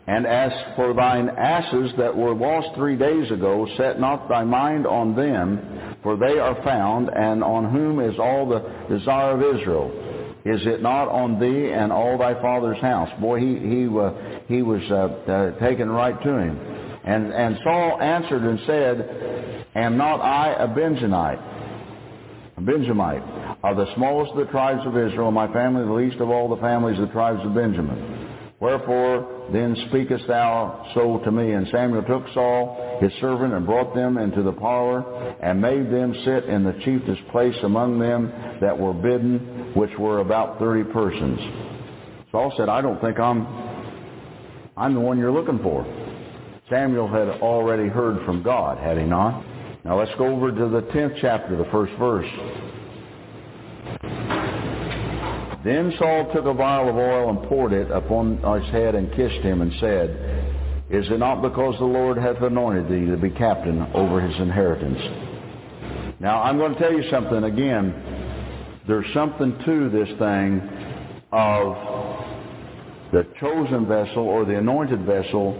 And 0.09 0.25
as 0.25 0.51
for 0.75 0.95
thine 0.95 1.29
asses 1.29 1.91
that 1.99 2.17
were 2.17 2.33
lost 2.33 2.69
three 2.73 2.95
days 2.95 3.29
ago, 3.29 3.67
set 3.77 3.99
not 3.99 4.27
thy 4.27 4.43
mind 4.43 4.87
on 4.87 5.15
them, 5.15 5.97
for 6.01 6.17
they 6.17 6.39
are 6.39 6.55
found, 6.63 7.09
and 7.09 7.43
on 7.43 7.69
whom 7.69 7.99
is 7.99 8.17
all 8.17 8.49
the 8.49 8.57
desire 8.89 9.33
of 9.33 9.55
Israel. 9.55 9.91
Is 10.45 10.65
it 10.65 10.81
not 10.81 11.09
on 11.09 11.39
thee 11.39 11.71
and 11.71 11.91
all 11.91 12.17
thy 12.17 12.33
father's 12.41 12.81
house? 12.81 13.09
Boy, 13.21 13.39
he 13.39 13.59
he 13.59 13.85
uh, 13.85 14.11
he 14.47 14.63
was 14.63 14.81
uh, 14.89 15.31
uh, 15.31 15.59
taken 15.59 15.87
right 15.91 16.19
to 16.23 16.37
him. 16.39 16.57
And 17.03 17.31
and 17.31 17.59
Saul 17.63 18.01
answered 18.01 18.41
and 18.41 18.59
said, 18.65 19.67
Am 19.75 19.95
not 19.95 20.21
I 20.21 20.55
a 20.57 20.67
Benjamite? 20.73 21.39
A 22.57 22.61
Benjamite, 22.61 23.21
of 23.63 23.77
the 23.77 23.93
smallest 23.93 24.31
of 24.31 24.37
the 24.39 24.51
tribes 24.51 24.81
of 24.87 24.97
Israel, 24.97 25.29
my 25.29 25.53
family 25.53 25.85
the 25.85 25.93
least 25.93 26.19
of 26.19 26.31
all 26.31 26.49
the 26.49 26.61
families 26.61 26.97
of 26.97 27.09
the 27.09 27.13
tribes 27.13 27.41
of 27.45 27.53
Benjamin. 27.53 28.47
Wherefore 28.59 29.38
then 29.53 29.75
speakest 29.89 30.27
thou 30.27 30.91
so 30.93 31.19
to 31.19 31.31
me? 31.31 31.53
And 31.53 31.67
Samuel 31.71 32.03
took 32.03 32.23
Saul, 32.33 32.99
his 33.01 33.11
servant, 33.19 33.53
and 33.53 33.65
brought 33.65 33.93
them 33.95 34.17
into 34.17 34.43
the 34.43 34.51
parlor, 34.51 35.01
and 35.41 35.61
made 35.61 35.91
them 35.91 36.13
sit 36.25 36.45
in 36.45 36.63
the 36.63 36.73
chiefest 36.83 37.27
place 37.31 37.55
among 37.63 37.99
them 37.99 38.31
that 38.61 38.77
were 38.77 38.93
bidden, 38.93 39.73
which 39.75 39.91
were 39.97 40.19
about 40.19 40.59
thirty 40.59 40.83
persons. 40.91 41.39
Saul 42.31 42.53
said, 42.57 42.69
I 42.69 42.81
don't 42.81 43.01
think 43.01 43.19
I'm, 43.19 43.47
I'm 44.77 44.93
the 44.93 44.99
one 44.99 45.17
you're 45.17 45.31
looking 45.31 45.59
for. 45.63 45.83
Samuel 46.69 47.07
had 47.07 47.41
already 47.41 47.87
heard 47.87 48.23
from 48.25 48.43
God, 48.43 48.77
had 48.77 48.97
he 48.97 49.03
not? 49.03 49.43
Now 49.83 49.97
let's 49.97 50.11
go 50.19 50.27
over 50.27 50.51
to 50.51 50.69
the 50.69 50.81
10th 50.93 51.19
chapter, 51.21 51.57
the 51.57 51.69
first 51.71 51.91
verse. 51.97 52.29
Then 55.63 55.93
Saul 55.99 56.31
took 56.33 56.45
a 56.45 56.53
vial 56.53 56.89
of 56.89 56.95
oil 56.95 57.29
and 57.29 57.49
poured 57.49 57.73
it 57.73 57.91
upon 57.91 58.37
his 58.61 58.71
head 58.71 58.95
and 58.95 59.11
kissed 59.13 59.43
him 59.43 59.61
and 59.61 59.73
said, 59.79 60.85
Is 60.89 61.05
it 61.09 61.19
not 61.19 61.41
because 61.41 61.77
the 61.79 61.85
Lord 61.85 62.17
hath 62.17 62.41
anointed 62.41 62.89
thee 62.89 63.11
to 63.11 63.17
be 63.17 63.29
captain 63.29 63.81
over 63.93 64.21
his 64.21 64.39
inheritance? 64.39 64.99
Now 66.21 66.41
I'm 66.43 66.57
going 66.57 66.73
to 66.73 66.79
tell 66.79 66.93
you 66.93 67.09
something 67.11 67.43
again. 67.43 68.81
There's 68.87 69.13
something 69.13 69.57
to 69.65 69.89
this 69.89 70.09
thing 70.17 70.61
of 71.31 71.75
the 73.11 73.27
chosen 73.39 73.85
vessel 73.85 74.23
or 74.23 74.45
the 74.45 74.57
anointed 74.57 75.05
vessel 75.05 75.53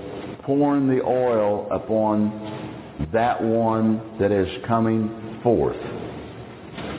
pouring 0.43 0.87
the 0.87 1.03
oil 1.03 1.67
upon 1.71 3.07
that 3.11 3.43
one 3.43 4.17
that 4.19 4.31
is 4.31 4.47
coming 4.65 5.39
forth. 5.43 5.77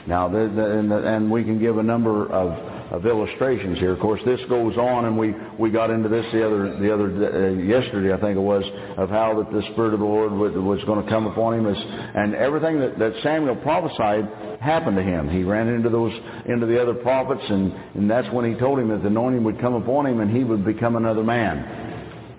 Now, 0.07 0.35
and 0.35 1.31
we 1.31 1.45
can 1.45 1.59
give 1.59 1.79
a 1.79 1.83
number 1.83 2.31
of 2.31 2.70
of 2.91 3.07
illustrations 3.07 3.79
here. 3.79 3.93
Of 3.93 4.01
course, 4.01 4.21
this 4.25 4.41
goes 4.49 4.77
on, 4.77 5.05
and 5.05 5.17
we, 5.17 5.35
we 5.59 5.71
got 5.71 5.91
into 5.91 6.09
this 6.09 6.27
the 6.33 6.45
other 6.45 6.77
the 6.79 6.93
other 6.93 7.07
uh, 7.07 7.51
yesterday, 7.53 8.13
I 8.13 8.21
think 8.21 8.37
it 8.37 8.41
was, 8.41 8.65
of 8.97 9.09
how 9.09 9.41
that 9.43 9.53
the 9.53 9.63
Spirit 9.73 9.95
of 9.95 10.01
the 10.01 10.07
Lord 10.07 10.33
was, 10.33 10.53
was 10.55 10.85
going 10.85 11.03
to 11.05 11.09
come 11.09 11.27
upon 11.27 11.55
him, 11.55 11.67
as, 11.67 11.77
and 11.79 12.35
everything 12.35 12.81
that, 12.81 12.99
that 12.99 13.13
Samuel 13.23 13.57
prophesied 13.57 14.59
happened 14.61 14.97
to 14.97 15.03
him. 15.03 15.29
He 15.29 15.43
ran 15.43 15.69
into 15.69 15.89
those 15.89 16.13
into 16.47 16.67
the 16.67 16.81
other 16.81 16.95
prophets, 16.95 17.43
and, 17.49 17.73
and 17.95 18.11
that's 18.11 18.31
when 18.33 18.51
he 18.51 18.59
told 18.59 18.79
him 18.79 18.89
that 18.89 19.03
the 19.03 19.09
anointing 19.09 19.45
would 19.45 19.61
come 19.61 19.75
upon 19.75 20.07
him, 20.07 20.21
and 20.21 20.35
he 20.35 20.45
would 20.45 20.65
become 20.65 20.97
another 20.97 21.23
man. 21.23 21.90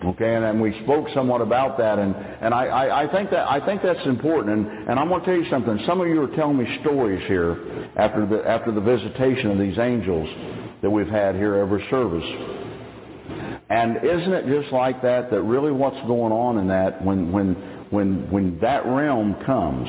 Okay, 0.04 0.34
and, 0.34 0.43
and 0.43 0.60
we 0.60 0.74
spoke 0.84 1.08
somewhat 1.14 1.41
about 1.41 1.78
that, 1.78 1.99
and, 1.99 2.16
and 2.16 2.56
I, 2.56 2.66
I, 2.66 3.04
I 3.04 3.12
think 3.12 3.30
that 3.30 3.47
I 3.49 3.64
think 3.64 3.84
that's 3.84 4.04
important. 4.08 4.58
And, 4.58 4.89
and 4.89 4.99
I'm 4.99 5.10
going 5.10 5.20
to 5.22 5.26
tell 5.28 5.36
you 5.36 5.47
something. 5.52 5.80
Some 5.86 6.02
of 6.02 6.08
you 6.08 6.20
are 6.24 6.36
telling 6.36 6.58
me 6.58 6.80
stories 6.82 7.24
here 7.28 7.91
after 7.97 8.26
the 8.26 8.43
after 8.47 8.72
the 8.72 8.82
visitation 8.82 9.52
of 9.52 9.60
these 9.60 9.78
angels 9.78 10.28
that 10.82 10.89
we've 10.89 11.08
had 11.08 11.36
here 11.36 11.56
every 11.56 11.86
service. 11.91 12.26
And 13.70 13.97
isn't 13.97 14.34
it 14.34 14.62
just 14.62 14.74
like 14.74 15.04
that? 15.04 15.30
That 15.30 15.43
really 15.43 15.72
what's 15.72 16.02
going 16.08 16.34
on 16.34 16.58
in 16.58 16.68
that 16.70 17.06
when 17.06 17.32
when 17.32 17.54
when 17.91 18.32
when 18.32 18.60
that 18.60 18.84
realm 18.88 19.36
comes, 19.45 19.88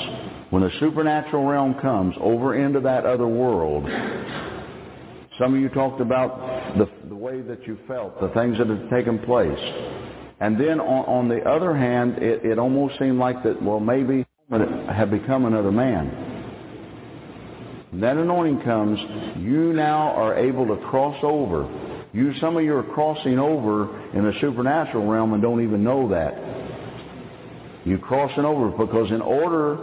when 0.50 0.62
the 0.62 0.70
supernatural 0.78 1.46
realm 1.46 1.74
comes 1.80 2.14
over 2.20 2.54
into 2.54 2.80
that 2.80 3.06
other 3.06 3.26
world. 3.26 3.88
Some 5.38 5.54
of 5.54 5.60
you 5.60 5.70
talked 5.70 6.02
about 6.02 6.76
the, 6.76 6.84
the 6.84 7.01
way 7.22 7.40
that 7.40 7.64
you 7.68 7.78
felt, 7.86 8.20
the 8.20 8.28
things 8.30 8.58
that 8.58 8.66
had 8.66 8.90
taken 8.90 9.16
place. 9.20 9.58
And 10.40 10.58
then 10.58 10.80
on, 10.80 11.04
on 11.06 11.28
the 11.28 11.48
other 11.48 11.72
hand, 11.72 12.18
it, 12.18 12.44
it 12.44 12.58
almost 12.58 12.98
seemed 12.98 13.18
like 13.18 13.44
that, 13.44 13.62
well, 13.62 13.78
maybe 13.78 14.26
have 14.50 15.12
become 15.12 15.44
another 15.44 15.70
man. 15.70 16.08
When 17.90 18.00
that 18.00 18.16
anointing 18.16 18.62
comes, 18.62 18.98
you 19.38 19.72
now 19.72 20.10
are 20.16 20.36
able 20.36 20.66
to 20.66 20.76
cross 20.88 21.16
over. 21.22 22.08
You, 22.12 22.34
some 22.40 22.56
of 22.56 22.64
you 22.64 22.74
are 22.74 22.82
crossing 22.82 23.38
over 23.38 24.10
in 24.10 24.24
the 24.24 24.32
supernatural 24.40 25.06
realm 25.06 25.32
and 25.32 25.40
don't 25.40 25.62
even 25.62 25.84
know 25.84 26.08
that. 26.08 26.34
You're 27.84 27.98
crossing 27.98 28.44
over 28.44 28.70
because 28.84 29.12
in 29.12 29.20
order 29.20 29.76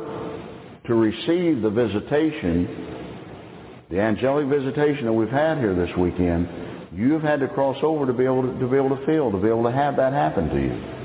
to 0.88 0.94
receive 0.94 1.62
the 1.62 1.70
visitation, 1.70 3.86
the 3.90 4.02
angelic 4.02 4.48
visitation 4.48 5.06
that 5.06 5.14
we've 5.14 5.30
had 5.30 5.58
here 5.58 5.74
this 5.74 5.96
weekend, 5.98 6.69
You've 6.92 7.22
had 7.22 7.40
to 7.42 7.48
cross 7.48 7.78
over 7.84 8.06
to 8.06 8.14
be 8.14 8.26
able 8.26 8.42
to, 8.42 8.60
to 8.60 8.68
be 8.68 8.78
able 8.78 8.96
to 8.96 9.06
feel, 9.06 9.32
to 9.32 9.38
be 9.38 9.48
able 9.48 9.64
to 9.64 9.72
have 9.72 9.96
that 9.98 10.14
happen 10.14 10.50
to 10.50 10.56
you. 10.56 11.00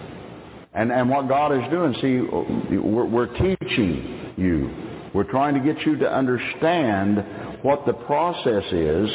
And 0.72 0.90
and 0.90 1.08
what 1.08 1.28
God 1.28 1.52
is 1.52 1.70
doing, 1.70 1.94
see, 2.00 2.76
we're, 2.76 3.06
we're 3.06 3.38
teaching 3.38 4.32
you. 4.36 4.70
We're 5.14 5.30
trying 5.30 5.54
to 5.54 5.60
get 5.60 5.86
you 5.86 5.96
to 5.98 6.12
understand 6.12 7.62
what 7.62 7.86
the 7.86 7.92
process 7.92 8.64
is, 8.72 9.08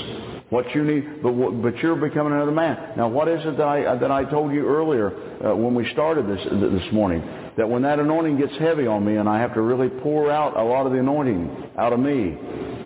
what 0.49 0.74
you 0.74 0.86
need, 0.86 1.22
but 1.22 1.32
but 1.61 1.78
you're 1.80 1.97
becoming 1.97 2.34
another 2.34 2.51
man. 2.51 2.93
Now, 2.95 3.09
what 3.09 3.28
is 3.28 3.41
it 3.45 3.57
that 3.57 3.67
I 3.67 3.97
that 3.97 4.11
I 4.11 4.24
told 4.24 4.53
you 4.53 4.65
earlier 4.65 5.11
uh, 5.43 5.55
when 5.55 5.76
we 5.76 5.91
started 5.91 6.28
this 6.28 6.43
this 6.49 6.93
morning? 6.93 7.22
That 7.57 7.70
when 7.70 7.82
that 7.82 7.99
anointing 7.99 8.38
gets 8.38 8.53
heavy 8.57 8.88
on 8.88 9.03
me 9.03 9.17
and 9.17 9.28
I 9.28 9.39
have 9.41 9.53
to 9.55 9.61
really 9.61 9.89
pour 9.89 10.32
out 10.32 10.55
a 10.55 10.63
lot 10.63 10.86
of 10.86 10.93
the 10.93 10.99
anointing 10.99 11.72
out 11.78 11.91
of 11.91 11.99
me, 11.99 12.38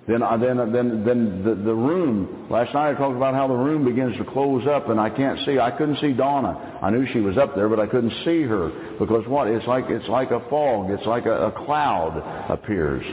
then, 0.07 0.19
then, 0.41 0.57
then, 0.73 1.05
then 1.05 1.43
the, 1.43 1.55
the 1.55 1.73
room. 1.73 2.47
Last 2.49 2.73
night 2.73 2.91
I 2.91 2.93
talked 2.95 3.15
about 3.15 3.33
how 3.33 3.47
the 3.47 3.53
room 3.53 3.85
begins 3.85 4.17
to 4.17 4.25
close 4.25 4.67
up, 4.67 4.89
and 4.89 4.99
I 4.99 5.09
can't 5.09 5.39
see. 5.45 5.59
I 5.59 5.71
couldn't 5.71 5.99
see 6.01 6.11
Donna. 6.11 6.79
I 6.81 6.89
knew 6.89 7.05
she 7.13 7.21
was 7.21 7.37
up 7.37 7.55
there, 7.55 7.69
but 7.69 7.79
I 7.79 7.87
couldn't 7.87 8.13
see 8.25 8.43
her 8.43 8.69
because 8.99 9.25
what? 9.27 9.47
It's 9.47 9.65
like 9.65 9.85
it's 9.87 10.07
like 10.09 10.31
a 10.31 10.41
fog. 10.49 10.89
It's 10.91 11.05
like 11.05 11.25
a, 11.25 11.47
a 11.47 11.51
cloud 11.65 12.17
appears, 12.49 13.05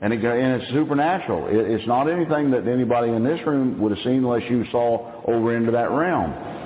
and, 0.00 0.12
it, 0.12 0.24
and 0.24 0.62
it's 0.62 0.70
supernatural. 0.72 1.48
It, 1.48 1.72
it's 1.72 1.86
not 1.88 2.08
anything 2.08 2.52
that 2.52 2.68
anybody 2.68 3.10
in 3.10 3.24
this 3.24 3.44
room 3.44 3.80
would 3.80 3.90
have 3.90 4.04
seen 4.04 4.22
unless 4.24 4.48
you 4.48 4.64
saw 4.70 5.24
over 5.26 5.56
into 5.56 5.72
that 5.72 5.90
realm. 5.90 6.57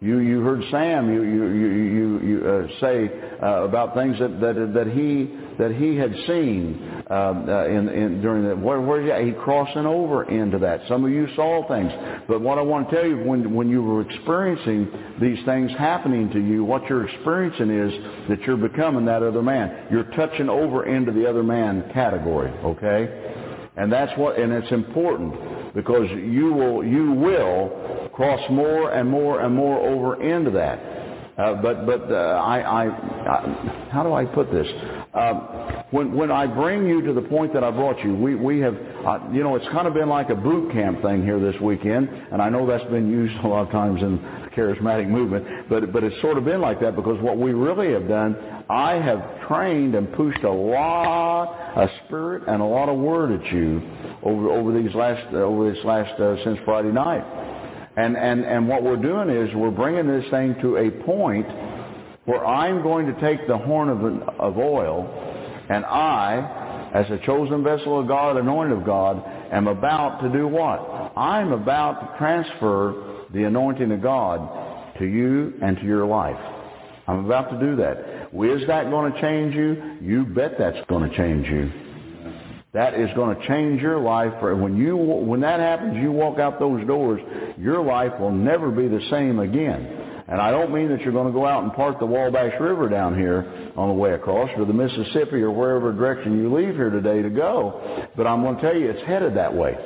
You 0.00 0.18
you 0.18 0.42
heard 0.42 0.62
Sam 0.70 1.10
you 1.10 1.22
you 1.22 1.46
you 1.46 2.20
you, 2.20 2.46
uh, 2.46 2.80
say 2.80 3.10
uh, 3.42 3.64
about 3.64 3.94
things 3.94 4.18
that 4.18 4.40
that 4.40 4.72
that 4.74 4.86
he 4.88 5.34
that 5.58 5.74
he 5.74 5.96
had 5.96 6.12
seen 6.26 7.02
um, 7.08 7.48
uh, 7.48 7.64
in, 7.64 7.88
in 7.88 8.20
during 8.20 8.46
the 8.46 8.56
where 8.56 8.78
where 8.78 9.00
he, 9.00 9.30
he 9.30 9.32
crossing 9.32 9.86
over 9.86 10.24
into 10.24 10.58
that. 10.58 10.82
Some 10.86 11.06
of 11.06 11.10
you 11.10 11.26
saw 11.34 11.66
things, 11.66 11.90
but 12.28 12.42
what 12.42 12.58
I 12.58 12.60
want 12.60 12.90
to 12.90 12.94
tell 12.94 13.06
you 13.06 13.24
when 13.24 13.54
when 13.54 13.70
you 13.70 13.82
were 13.82 14.02
experiencing 14.02 14.92
these 15.18 15.42
things 15.46 15.70
happening 15.78 16.28
to 16.28 16.40
you, 16.40 16.62
what 16.62 16.86
you're 16.90 17.08
experiencing 17.08 17.70
is 17.70 18.28
that 18.28 18.42
you're 18.42 18.58
becoming 18.58 19.06
that 19.06 19.22
other 19.22 19.42
man. 19.42 19.86
You're 19.90 20.10
touching 20.14 20.50
over 20.50 20.84
into 20.84 21.10
the 21.10 21.26
other 21.26 21.42
man 21.42 21.90
category. 21.94 22.50
Okay, 22.50 23.66
and 23.76 23.90
that's 23.90 24.12
what 24.18 24.38
and 24.38 24.52
it's 24.52 24.72
important 24.72 25.55
because 25.76 26.08
you 26.10 26.54
will 26.54 26.82
you 26.82 27.12
will 27.12 28.08
cross 28.14 28.40
more 28.50 28.92
and 28.92 29.08
more 29.08 29.42
and 29.42 29.54
more 29.54 29.78
over 29.78 30.20
into 30.22 30.50
that. 30.50 31.05
Uh, 31.36 31.54
but 31.60 31.84
but 31.84 32.10
uh, 32.10 32.14
I, 32.14 32.60
I, 32.60 32.84
I 32.86 33.88
how 33.92 34.02
do 34.02 34.14
I 34.14 34.24
put 34.24 34.50
this? 34.50 34.66
Uh, 35.12 35.82
when 35.90 36.16
when 36.16 36.30
I 36.30 36.46
bring 36.46 36.86
you 36.86 37.02
to 37.02 37.12
the 37.12 37.20
point 37.20 37.52
that 37.52 37.62
I 37.62 37.70
brought 37.70 38.02
you, 38.02 38.14
we 38.14 38.34
we 38.34 38.58
have 38.60 38.74
uh, 38.74 39.18
you 39.30 39.42
know 39.42 39.54
it's 39.54 39.68
kind 39.68 39.86
of 39.86 39.92
been 39.92 40.08
like 40.08 40.30
a 40.30 40.34
boot 40.34 40.72
camp 40.72 41.02
thing 41.02 41.22
here 41.22 41.38
this 41.38 41.60
weekend, 41.60 42.08
and 42.08 42.40
I 42.40 42.48
know 42.48 42.66
that's 42.66 42.90
been 42.90 43.10
used 43.10 43.34
a 43.44 43.48
lot 43.48 43.66
of 43.66 43.70
times 43.70 44.02
in 44.02 44.16
the 44.16 44.50
charismatic 44.56 45.08
movement, 45.08 45.68
but 45.68 45.92
but 45.92 46.04
it's 46.04 46.18
sort 46.22 46.38
of 46.38 46.46
been 46.46 46.62
like 46.62 46.80
that 46.80 46.96
because 46.96 47.20
what 47.20 47.36
we 47.36 47.52
really 47.52 47.92
have 47.92 48.08
done, 48.08 48.64
I 48.70 48.94
have 48.94 49.46
trained 49.46 49.94
and 49.94 50.10
pushed 50.14 50.42
a 50.42 50.50
lot 50.50 51.54
of 51.76 51.90
spirit 52.06 52.44
and 52.48 52.62
a 52.62 52.66
lot 52.66 52.88
of 52.88 52.98
word 52.98 53.38
at 53.38 53.52
you 53.52 53.82
over 54.22 54.50
over 54.50 54.72
these 54.72 54.94
last 54.94 55.34
over 55.34 55.70
this 55.70 55.84
last 55.84 56.18
uh, 56.18 56.42
since 56.44 56.58
Friday 56.64 56.92
night. 56.92 57.55
And, 57.96 58.16
and, 58.16 58.44
and 58.44 58.68
what 58.68 58.82
we're 58.82 58.96
doing 58.96 59.30
is 59.30 59.54
we're 59.54 59.70
bringing 59.70 60.06
this 60.06 60.24
thing 60.30 60.54
to 60.60 60.76
a 60.76 60.90
point 61.04 61.46
where 62.26 62.44
I'm 62.44 62.82
going 62.82 63.06
to 63.06 63.20
take 63.20 63.46
the 63.46 63.56
horn 63.56 63.88
of, 63.88 64.28
of 64.38 64.58
oil 64.58 65.26
and 65.68 65.84
I, 65.84 66.90
as 66.94 67.10
a 67.10 67.18
chosen 67.24 67.64
vessel 67.64 68.00
of 68.00 68.06
God, 68.06 68.36
anointed 68.36 68.78
of 68.78 68.84
God, 68.84 69.22
am 69.50 69.66
about 69.66 70.20
to 70.20 70.28
do 70.28 70.46
what? 70.46 71.12
I'm 71.16 71.52
about 71.52 72.00
to 72.00 72.18
transfer 72.18 73.24
the 73.32 73.44
anointing 73.44 73.90
of 73.90 74.02
God 74.02 74.96
to 74.98 75.04
you 75.04 75.54
and 75.62 75.76
to 75.78 75.84
your 75.84 76.06
life. 76.06 76.36
I'm 77.08 77.24
about 77.24 77.50
to 77.50 77.58
do 77.58 77.76
that. 77.76 78.28
Is 78.32 78.66
that 78.66 78.90
going 78.90 79.12
to 79.12 79.20
change 79.20 79.54
you? 79.54 79.98
You 80.00 80.24
bet 80.24 80.52
that's 80.58 80.78
going 80.88 81.08
to 81.08 81.16
change 81.16 81.46
you. 81.48 81.85
That 82.72 82.94
is 82.94 83.08
going 83.14 83.36
to 83.36 83.46
change 83.46 83.80
your 83.80 83.98
life. 83.98 84.34
When 84.42 84.76
you 84.76 84.96
when 84.96 85.40
that 85.40 85.60
happens, 85.60 85.96
you 85.96 86.12
walk 86.12 86.38
out 86.38 86.58
those 86.58 86.86
doors, 86.86 87.20
your 87.58 87.82
life 87.82 88.12
will 88.20 88.32
never 88.32 88.70
be 88.70 88.86
the 88.88 89.00
same 89.10 89.38
again. 89.38 90.06
And 90.28 90.40
I 90.40 90.50
don't 90.50 90.72
mean 90.72 90.88
that 90.88 91.00
you're 91.02 91.12
going 91.12 91.28
to 91.28 91.32
go 91.32 91.46
out 91.46 91.62
and 91.62 91.72
part 91.72 92.00
the 92.00 92.06
Wabash 92.06 92.60
River 92.60 92.88
down 92.88 93.16
here 93.16 93.72
on 93.76 93.88
the 93.88 93.94
way 93.94 94.12
across, 94.12 94.50
or 94.56 94.64
the 94.64 94.72
Mississippi, 94.72 95.36
or 95.36 95.52
wherever 95.52 95.92
direction 95.92 96.36
you 96.36 96.52
leave 96.52 96.74
here 96.74 96.90
today 96.90 97.22
to 97.22 97.30
go. 97.30 98.08
But 98.16 98.26
I'm 98.26 98.42
going 98.42 98.56
to 98.56 98.62
tell 98.62 98.76
you, 98.76 98.90
it's 98.90 99.06
headed 99.06 99.36
that 99.36 99.54
way. 99.54 99.76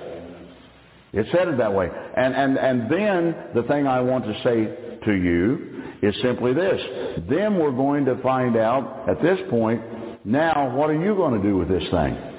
It's 1.12 1.31
headed 1.31 1.59
that 1.61 1.74
way. 1.74 1.89
And 2.16 2.35
and 2.35 2.59
and 2.59 2.91
then 2.91 3.35
the 3.55 3.64
thing 3.64 3.87
I 3.87 4.01
want 4.01 4.24
to 4.24 4.35
say 4.43 5.01
to 5.05 5.12
you 5.12 5.83
is 6.03 6.14
simply 6.22 6.55
this. 6.55 6.81
Then 7.28 7.59
we're 7.59 7.72
going 7.72 8.05
to 8.07 8.16
find 8.22 8.57
out 8.57 9.09
at 9.09 9.20
this 9.20 9.39
point. 9.51 9.83
Now, 10.24 10.74
what 10.74 10.91
are 10.91 11.01
you 11.01 11.14
going 11.14 11.41
to 11.41 11.49
do 11.49 11.57
with 11.57 11.68
this 11.68 11.85
thing? 11.91 12.30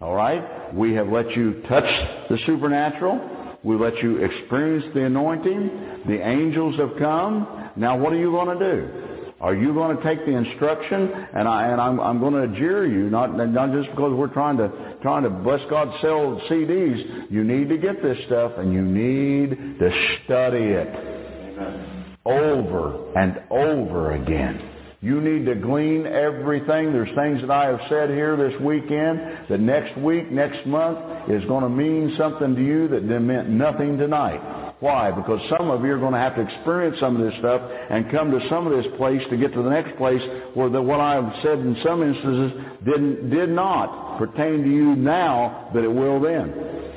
All 0.00 0.14
right? 0.14 0.74
We 0.74 0.94
have 0.94 1.08
let 1.08 1.30
you 1.36 1.62
touch 1.68 1.84
the 2.28 2.38
supernatural. 2.46 3.58
We 3.62 3.76
let 3.76 3.98
you 4.02 4.16
experience 4.18 4.86
the 4.94 5.04
anointing. 5.04 6.04
The 6.06 6.26
angels 6.26 6.78
have 6.78 6.92
come. 6.98 7.70
Now 7.76 7.98
what 7.98 8.12
are 8.12 8.18
you 8.18 8.30
going 8.30 8.58
to 8.58 8.72
do? 8.76 9.10
Are 9.40 9.54
you 9.54 9.72
going 9.72 9.96
to 9.96 10.02
take 10.02 10.26
the 10.26 10.32
instruction? 10.32 11.10
And, 11.34 11.48
I, 11.48 11.68
and 11.68 11.80
I'm, 11.80 11.98
I'm 11.98 12.20
going 12.20 12.34
to 12.34 12.58
jeer 12.58 12.86
you, 12.86 13.08
not, 13.08 13.34
not 13.34 13.72
just 13.72 13.90
because 13.90 14.12
we're 14.12 14.32
trying 14.32 14.58
to, 14.58 14.96
trying 15.00 15.22
to, 15.22 15.30
bless 15.30 15.60
God, 15.70 15.88
sell 16.02 16.40
CDs. 16.50 17.30
You 17.30 17.42
need 17.42 17.70
to 17.70 17.78
get 17.78 18.02
this 18.02 18.18
stuff 18.26 18.52
and 18.58 18.70
you 18.72 18.82
need 18.82 19.78
to 19.78 20.16
study 20.24 20.58
it 20.58 22.20
over 22.26 23.18
and 23.18 23.40
over 23.50 24.12
again. 24.12 24.79
You 25.02 25.18
need 25.22 25.46
to 25.46 25.54
glean 25.54 26.06
everything. 26.06 26.92
There's 26.92 27.08
things 27.16 27.40
that 27.40 27.50
I 27.50 27.68
have 27.68 27.80
said 27.88 28.10
here 28.10 28.36
this 28.36 28.60
weekend 28.60 29.48
that 29.48 29.58
next 29.58 29.96
week, 29.98 30.30
next 30.30 30.66
month 30.66 30.98
is 31.30 31.42
going 31.46 31.62
to 31.62 31.70
mean 31.70 32.14
something 32.18 32.54
to 32.54 32.62
you 32.62 32.86
that 32.88 33.02
meant 33.02 33.48
nothing 33.48 33.96
tonight. 33.96 34.74
Why? 34.80 35.10
Because 35.10 35.40
some 35.56 35.70
of 35.70 35.84
you 35.84 35.92
are 35.92 35.98
going 35.98 36.12
to 36.12 36.18
have 36.18 36.36
to 36.36 36.42
experience 36.42 36.98
some 37.00 37.16
of 37.16 37.24
this 37.24 37.38
stuff 37.38 37.62
and 37.90 38.10
come 38.10 38.30
to 38.30 38.46
some 38.50 38.66
of 38.66 38.72
this 38.72 38.92
place 38.98 39.22
to 39.30 39.38
get 39.38 39.54
to 39.54 39.62
the 39.62 39.70
next 39.70 39.96
place 39.96 40.20
where 40.52 40.68
the, 40.68 40.82
what 40.82 41.00
I 41.00 41.14
have 41.14 41.32
said 41.42 41.60
in 41.60 41.76
some 41.82 42.02
instances 42.02 42.60
didn't, 42.84 43.30
did 43.30 43.48
not 43.48 44.18
pertain 44.18 44.64
to 44.64 44.68
you 44.68 44.96
now, 44.96 45.70
but 45.72 45.82
it 45.82 45.92
will 45.92 46.20
then. 46.20 46.89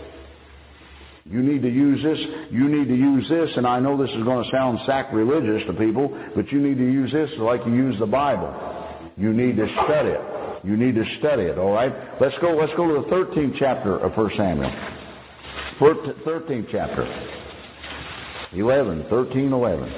You 1.25 1.41
need 1.41 1.61
to 1.61 1.69
use 1.69 2.03
this. 2.03 2.19
You 2.51 2.67
need 2.67 2.87
to 2.89 2.95
use 2.95 3.27
this. 3.29 3.49
And 3.55 3.65
I 3.65 3.79
know 3.79 3.97
this 3.97 4.13
is 4.15 4.23
going 4.23 4.43
to 4.43 4.51
sound 4.51 4.79
sacrilegious 4.85 5.65
to 5.67 5.73
people, 5.73 6.09
but 6.35 6.51
you 6.51 6.59
need 6.59 6.77
to 6.77 6.83
use 6.83 7.11
this 7.11 7.29
like 7.39 7.65
you 7.65 7.73
use 7.73 7.97
the 7.99 8.05
Bible. 8.05 8.53
You 9.17 9.31
need 9.31 9.55
to 9.57 9.67
study 9.85 10.09
it. 10.09 10.21
You 10.65 10.75
need 10.75 10.95
to 10.95 11.05
study 11.19 11.43
it. 11.43 11.57
All 11.57 11.71
right. 11.71 11.93
Let's 12.19 12.35
go. 12.41 12.55
Let's 12.55 12.73
go 12.75 12.87
to 12.87 13.01
the 13.01 13.15
13th 13.15 13.55
chapter 13.57 13.99
of 13.99 14.15
1 14.17 14.31
Samuel. 14.37 14.71
13th 15.79 16.67
chapter. 16.71 17.05
11, 18.53 19.05
13, 19.09 19.51
11. 19.51 19.93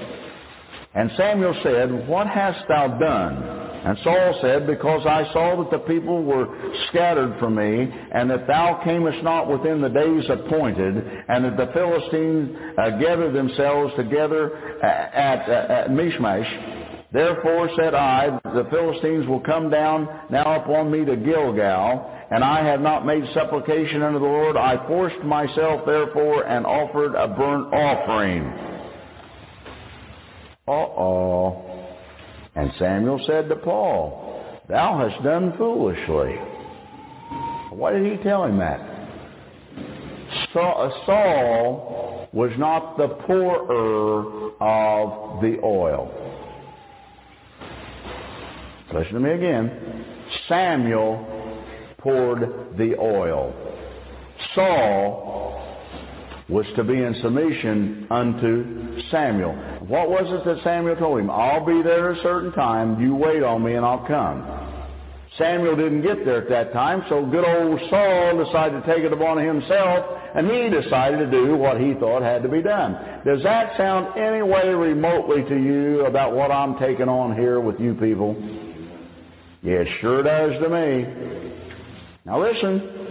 And 0.95 1.11
Samuel 1.17 1.55
said, 1.61 2.07
What 2.07 2.27
hast 2.27 2.67
thou 2.67 2.87
done? 2.97 3.54
And 3.85 3.99
Saul 4.03 4.39
said, 4.41 4.65
Because 4.65 5.05
I 5.05 5.31
saw 5.31 5.61
that 5.61 5.69
the 5.69 5.85
people 5.85 6.23
were 6.23 6.47
scattered 6.89 7.37
from 7.39 7.53
me, 7.53 7.87
and 8.11 8.31
that 8.31 8.47
thou 8.47 8.81
camest 8.83 9.23
not 9.23 9.47
within 9.47 9.79
the 9.79 9.89
days 9.89 10.23
appointed, 10.27 10.97
and 11.27 11.45
that 11.45 11.55
the 11.55 11.71
Philistines 11.71 12.57
uh, 12.79 12.89
gathered 12.97 13.35
themselves 13.35 13.93
together 13.95 14.57
at, 14.83 15.47
at, 15.47 15.69
at 15.69 15.91
Michmash. 15.91 16.47
Therefore 17.13 17.69
said 17.77 17.93
I, 17.93 18.39
the 18.43 18.67
Philistines 18.71 19.27
will 19.27 19.41
come 19.41 19.69
down 19.69 20.09
now 20.31 20.63
upon 20.63 20.89
me 20.89 21.05
to 21.05 21.15
Gilgal, 21.15 22.11
and 22.31 22.43
I 22.43 22.65
have 22.65 22.81
not 22.81 23.05
made 23.05 23.23
supplication 23.35 24.01
unto 24.01 24.17
the 24.17 24.25
Lord. 24.25 24.57
I 24.57 24.85
forced 24.87 25.23
myself 25.23 25.85
therefore 25.85 26.47
and 26.47 26.65
offered 26.65 27.13
a 27.13 27.27
burnt 27.27 27.71
offering. 27.71 28.45
Uh-oh. 30.67 31.64
And 32.55 32.71
Samuel 32.79 33.21
said 33.27 33.49
to 33.49 33.55
Paul, 33.57 34.59
Thou 34.69 35.07
hast 35.07 35.23
done 35.23 35.53
foolishly. 35.57 36.35
Why 37.71 37.91
did 37.91 38.17
he 38.17 38.23
tell 38.23 38.45
him 38.45 38.57
that? 38.59 38.79
Uh, 40.55 40.89
Saul 41.05 42.29
was 42.31 42.51
not 42.57 42.97
the 42.97 43.09
pourer 43.09 44.51
of 44.61 45.41
the 45.41 45.59
oil. 45.61 46.11
Listen 48.93 49.13
to 49.15 49.19
me 49.19 49.31
again. 49.31 50.05
Samuel 50.47 51.61
poured 51.97 52.77
the 52.77 52.95
oil. 52.97 53.53
Saul 54.53 55.45
was 56.47 56.65
to 56.75 56.83
be 56.83 56.93
in 56.93 57.15
submission 57.21 58.07
unto 58.09 59.01
Samuel. 59.09 59.74
What 59.87 60.09
was 60.09 60.25
it 60.27 60.45
that 60.45 60.63
Samuel 60.63 60.95
told 60.95 61.19
him? 61.19 61.29
I'll 61.29 61.65
be 61.65 61.81
there 61.83 62.11
at 62.11 62.17
a 62.17 62.21
certain 62.23 62.51
time. 62.53 62.99
You 62.99 63.15
wait 63.15 63.43
on 63.43 63.63
me 63.63 63.75
and 63.75 63.85
I'll 63.85 64.05
come. 64.07 64.43
Samuel 65.37 65.75
didn't 65.75 66.01
get 66.01 66.23
there 66.25 66.41
at 66.41 66.49
that 66.49 66.71
time, 66.71 67.03
so 67.09 67.25
good 67.25 67.43
old 67.43 67.79
Saul 67.89 68.43
decided 68.43 68.81
to 68.81 68.87
take 68.87 69.03
it 69.03 69.11
upon 69.11 69.37
himself, 69.37 70.05
and 70.33 70.49
he 70.49 70.69
decided 70.69 71.29
to 71.29 71.29
do 71.29 71.57
what 71.57 71.79
he 71.79 71.93
thought 71.93 72.21
had 72.21 72.41
to 72.43 72.49
be 72.49 72.61
done. 72.61 72.93
Does 73.25 73.43
that 73.43 73.75
sound 73.75 74.17
any 74.17 74.41
way 74.41 74.69
remotely 74.69 75.43
to 75.43 75.55
you 75.55 76.05
about 76.05 76.33
what 76.33 76.51
I'm 76.51 76.79
taking 76.79 77.09
on 77.09 77.35
here 77.35 77.59
with 77.59 77.79
you 77.81 77.95
people? 77.95 78.35
It 79.61 79.87
sure 79.99 80.23
does 80.23 80.53
to 80.63 80.69
me. 80.69 81.51
Now 82.23 82.41
listen. 82.41 83.04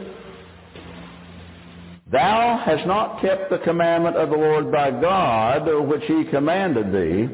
Thou 2.14 2.62
hast 2.64 2.86
not 2.86 3.20
kept 3.20 3.50
the 3.50 3.58
commandment 3.58 4.14
of 4.14 4.30
the 4.30 4.36
Lord 4.36 4.72
thy 4.72 4.92
God, 4.92 5.66
which 5.88 6.04
he 6.04 6.22
commanded 6.30 6.92
thee. 6.92 7.28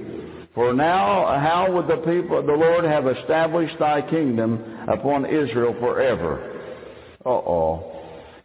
For 0.55 0.73
now, 0.73 1.39
how 1.39 1.71
would 1.71 1.87
the 1.87 1.99
people 1.99 2.39
of 2.39 2.47
the 2.47 2.55
Lord 2.55 2.87
have 2.87 3.07
established 3.07 3.79
thy 3.79 4.01
kingdom 4.01 4.87
upon 4.89 5.27
Israel 5.27 5.77
forever? 5.79 6.79
Uh-oh. 7.27 7.93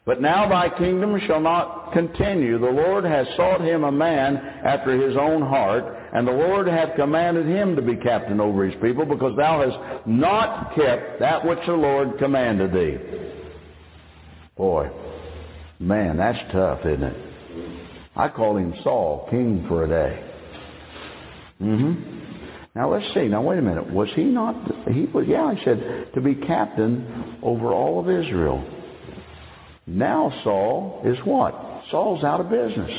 But 0.06 0.20
now 0.20 0.50
thy 0.50 0.78
kingdom 0.78 1.18
shall 1.26 1.40
not 1.40 1.94
continue. 1.94 2.60
The 2.60 2.66
Lord 2.66 3.06
has 3.06 3.26
sought 3.38 3.62
him 3.62 3.86
a 3.86 3.92
man 3.92 4.36
after 4.36 4.92
his 5.08 5.16
own 5.16 5.42
heart, 5.42 5.86
and 6.14 6.28
the 6.28 6.34
Lord 6.34 6.68
hath 6.68 6.98
commanded 6.98 7.46
him 7.46 7.78
to 7.78 7.82
be 7.82 7.96
captain 7.96 8.42
over 8.42 8.66
his 8.66 8.76
people, 8.82 9.06
because 9.06 9.38
thou 9.38 9.62
hast 9.62 10.06
not 10.06 10.76
kept 10.76 11.22
that 11.22 11.46
which 11.46 11.60
the 11.66 11.74
Lord 11.74 12.18
commanded 12.20 12.74
thee. 12.74 12.98
Boy, 14.58 14.90
man, 15.80 16.18
that's 16.18 16.40
tough, 16.52 16.80
isn't 16.86 17.04
it? 17.04 17.88
I 18.16 18.30
call 18.30 18.58
him 18.58 18.74
Saul, 18.84 19.28
king 19.30 19.66
for 19.68 19.84
a 19.84 19.88
day. 19.88 20.24
Mm-hmm. 21.62 22.26
Now 22.76 22.92
let's 22.92 23.14
see. 23.14 23.28
Now 23.28 23.42
wait 23.42 23.60
a 23.60 23.62
minute. 23.62 23.90
Was 23.92 24.10
he 24.16 24.24
not? 24.24 24.56
He 24.92 25.06
was. 25.06 25.26
Yeah, 25.28 25.46
I 25.46 25.62
said 25.64 26.10
to 26.14 26.22
be 26.22 26.36
captain 26.36 27.38
over 27.42 27.72
all 27.72 28.00
of 28.00 28.10
Israel. 28.10 28.64
Now 29.88 30.32
Saul 30.44 31.02
is 31.06 31.18
what? 31.26 31.54
Saul's 31.92 32.24
out 32.24 32.42
of 32.42 32.50
business. 32.50 32.92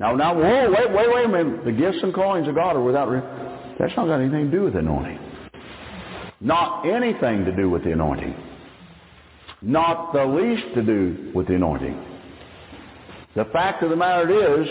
Now, 0.00 0.14
now, 0.14 0.34
whoa, 0.34 0.70
wait, 0.70 0.92
wait, 0.92 1.12
wait 1.12 1.24
a 1.24 1.28
minute. 1.28 1.64
The 1.64 1.72
gifts 1.72 1.98
and 2.02 2.14
callings 2.14 2.46
of 2.46 2.54
God 2.54 2.76
are 2.76 2.82
without. 2.82 3.08
Re- 3.08 3.76
That's 3.78 3.96
not 3.96 4.06
got 4.06 4.20
anything 4.20 4.50
to 4.50 4.56
do 4.56 4.62
with 4.62 4.76
anointing. 4.76 5.18
Not 6.40 6.86
anything 6.86 7.44
to 7.44 7.56
do 7.56 7.68
with 7.68 7.82
the 7.82 7.92
anointing. 7.92 8.34
Not 9.60 10.12
the 10.12 10.24
least 10.24 10.74
to 10.74 10.82
do 10.82 11.32
with 11.34 11.48
the 11.48 11.54
anointing. 11.54 12.04
The 13.34 13.46
fact 13.46 13.82
of 13.82 13.90
the 13.90 13.96
matter 13.96 14.62
is, 14.62 14.68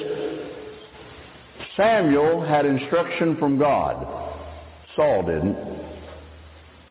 Samuel 1.76 2.44
had 2.46 2.66
instruction 2.66 3.38
from 3.38 3.60
God. 3.60 4.06
Saul 4.96 5.24
didn't. 5.24 5.56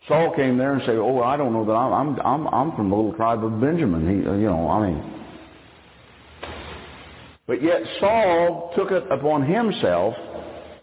Saul 0.08 0.32
came 0.36 0.56
there 0.56 0.74
and 0.74 0.82
said, 0.82 0.94
"Oh, 0.96 1.22
I 1.22 1.36
don't 1.36 1.52
know 1.52 1.64
that 1.64 1.72
I'm 1.72 2.20
I'm 2.20 2.46
I'm, 2.48 2.76
from 2.76 2.90
the 2.90 2.96
little 2.96 3.12
tribe 3.14 3.44
of 3.44 3.60
Benjamin." 3.60 4.22
He, 4.22 4.28
uh, 4.28 4.34
you 4.34 4.46
know, 4.46 4.68
I 4.70 4.86
mean, 4.86 5.16
but 7.46 7.62
yet 7.62 7.82
Saul 7.98 8.72
took 8.76 8.92
it 8.92 9.04
upon 9.10 9.44
himself, 9.44 10.14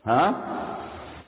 huh? 0.05 0.53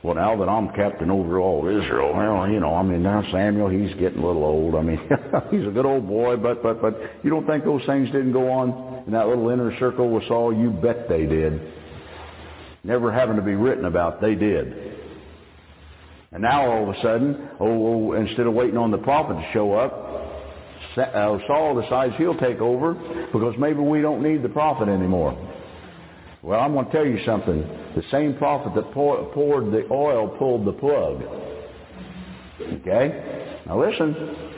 Well, 0.04 0.16
now 0.16 0.36
that 0.38 0.50
I'm 0.50 0.70
captain 0.76 1.10
over 1.10 1.40
all 1.40 1.68
Israel, 1.68 2.14
well, 2.14 2.48
you 2.50 2.60
know, 2.60 2.76
I 2.76 2.84
mean, 2.84 3.02
now 3.02 3.24
Samuel, 3.32 3.70
he's 3.70 3.92
getting 3.98 4.20
a 4.20 4.28
little 4.28 4.44
old. 4.44 4.76
I 4.76 4.82
mean, 4.82 5.00
he's 5.52 5.68
a 5.68 5.72
good 5.72 5.86
old 5.86 6.08
boy, 6.08 6.36
but 6.38 6.62
but 6.64 6.82
but 6.82 7.00
you 7.24 7.30
don't 7.30 7.46
think 7.48 7.64
those 7.64 7.86
things 7.86 8.08
didn't 8.12 8.34
go 8.34 8.52
on 8.52 9.04
in 9.06 9.14
that 9.14 9.28
little 9.28 9.50
inner 9.50 9.78
circle 9.80 10.10
with 10.10 10.28
Saul? 10.28 10.54
You 10.54 10.72
bet 10.72 11.08
they 11.08 11.26
did. 11.26 11.62
Never 12.84 13.12
having 13.12 13.36
to 13.36 13.42
be 13.42 13.56
written 13.56 13.86
about, 13.86 14.22
they 14.22 14.36
did. 14.36 14.96
And 16.32 16.44
now 16.44 16.70
all 16.70 16.90
of 16.90 16.96
a 16.96 17.02
sudden, 17.02 17.50
oh, 17.60 18.10
oh 18.10 18.14
instead 18.14 18.46
of 18.46 18.54
waiting 18.54 18.78
on 18.78 18.92
the 18.92 18.98
prophet 18.98 19.34
to 19.34 19.50
show 19.54 19.74
up, 19.74 20.06
uh, 20.98 21.38
Saul 21.48 21.82
decides 21.82 22.14
he'll 22.18 22.38
take 22.38 22.60
over 22.60 22.94
because 23.34 23.56
maybe 23.58 23.80
we 23.80 24.02
don't 24.02 24.22
need 24.22 24.44
the 24.44 24.50
prophet 24.50 24.88
anymore. 24.88 25.36
Well, 26.42 26.60
I'm 26.60 26.74
going 26.74 26.86
to 26.86 26.92
tell 26.92 27.06
you 27.06 27.20
something. 27.26 27.62
The 27.96 28.04
same 28.12 28.36
prophet 28.38 28.76
that 28.76 28.92
poured 28.92 29.72
the 29.72 29.88
oil 29.92 30.28
pulled 30.38 30.66
the 30.66 30.74
plug. 30.74 31.24
Okay? 32.62 33.64
Now 33.66 33.84
listen. 33.84 34.55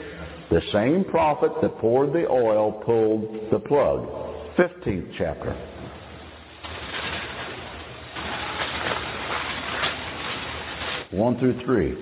The 0.50 0.62
same 0.72 1.04
prophet 1.04 1.52
that 1.60 1.78
poured 1.78 2.12
the 2.12 2.26
oil 2.26 2.72
pulled 2.72 3.50
the 3.50 3.58
plug. 3.58 4.08
15th 4.56 5.12
chapter. 5.18 5.52
One 11.10 11.38
through 11.38 11.60
three. 11.64 11.96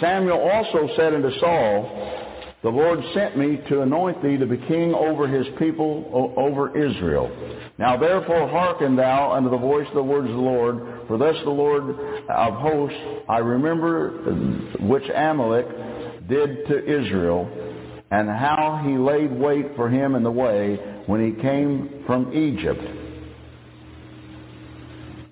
Samuel 0.00 0.38
also 0.38 0.88
said 0.96 1.14
unto 1.14 1.30
Saul, 1.38 2.20
the 2.62 2.68
Lord 2.68 2.98
sent 3.14 3.38
me 3.38 3.58
to 3.68 3.80
anoint 3.80 4.22
thee 4.22 4.36
to 4.36 4.44
be 4.44 4.58
king 4.68 4.92
over 4.92 5.26
his 5.26 5.46
people, 5.58 6.34
over 6.36 6.76
Israel. 6.76 7.30
Now 7.78 7.96
therefore 7.96 8.48
hearken 8.48 8.96
thou 8.96 9.32
unto 9.32 9.48
the 9.48 9.56
voice 9.56 9.86
of 9.88 9.94
the 9.94 10.02
words 10.02 10.28
of 10.28 10.34
the 10.34 10.42
Lord, 10.42 11.06
for 11.08 11.16
thus 11.16 11.36
the 11.44 11.50
Lord 11.50 11.84
of 12.28 12.54
hosts, 12.54 12.98
I 13.30 13.38
remember 13.38 14.10
uh, 14.10 14.84
which 14.84 15.04
Amalek 15.08 15.66
did 16.30 16.66
to 16.68 16.84
Israel, 16.84 17.50
and 18.10 18.28
how 18.28 18.80
he 18.84 18.96
laid 18.96 19.32
wait 19.32 19.76
for 19.76 19.90
him 19.90 20.14
in 20.14 20.22
the 20.22 20.30
way 20.30 20.76
when 21.06 21.20
he 21.24 21.42
came 21.42 22.04
from 22.06 22.32
Egypt. 22.32 22.80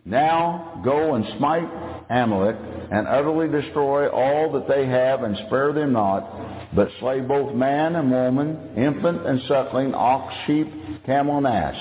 Now 0.05 0.81
go 0.85 1.15
and 1.15 1.25
smite 1.39 1.69
Amalek, 2.11 2.57
and 2.91 3.07
utterly 3.07 3.49
destroy 3.49 4.09
all 4.09 4.53
that 4.53 4.67
they 4.67 4.87
have, 4.87 5.23
and 5.23 5.37
spare 5.47 5.73
them 5.73 5.93
not, 5.93 6.75
but 6.75 6.89
slay 7.01 7.21
both 7.21 7.55
man 7.55 7.97
and 7.97 8.11
woman, 8.11 8.75
infant 8.77 9.27
and 9.27 9.43
suckling, 9.47 9.95
ox, 9.95 10.35
sheep, 10.47 10.67
camel, 11.05 11.39
and 11.39 11.47
ass. 11.47 11.77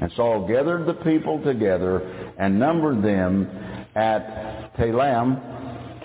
And 0.00 0.12
Saul 0.16 0.46
gathered 0.46 0.86
the 0.86 0.94
people 0.94 1.42
together 1.42 2.34
and 2.38 2.58
numbered 2.58 3.02
them 3.02 3.48
at 3.96 4.74
Telaim, 4.76 5.51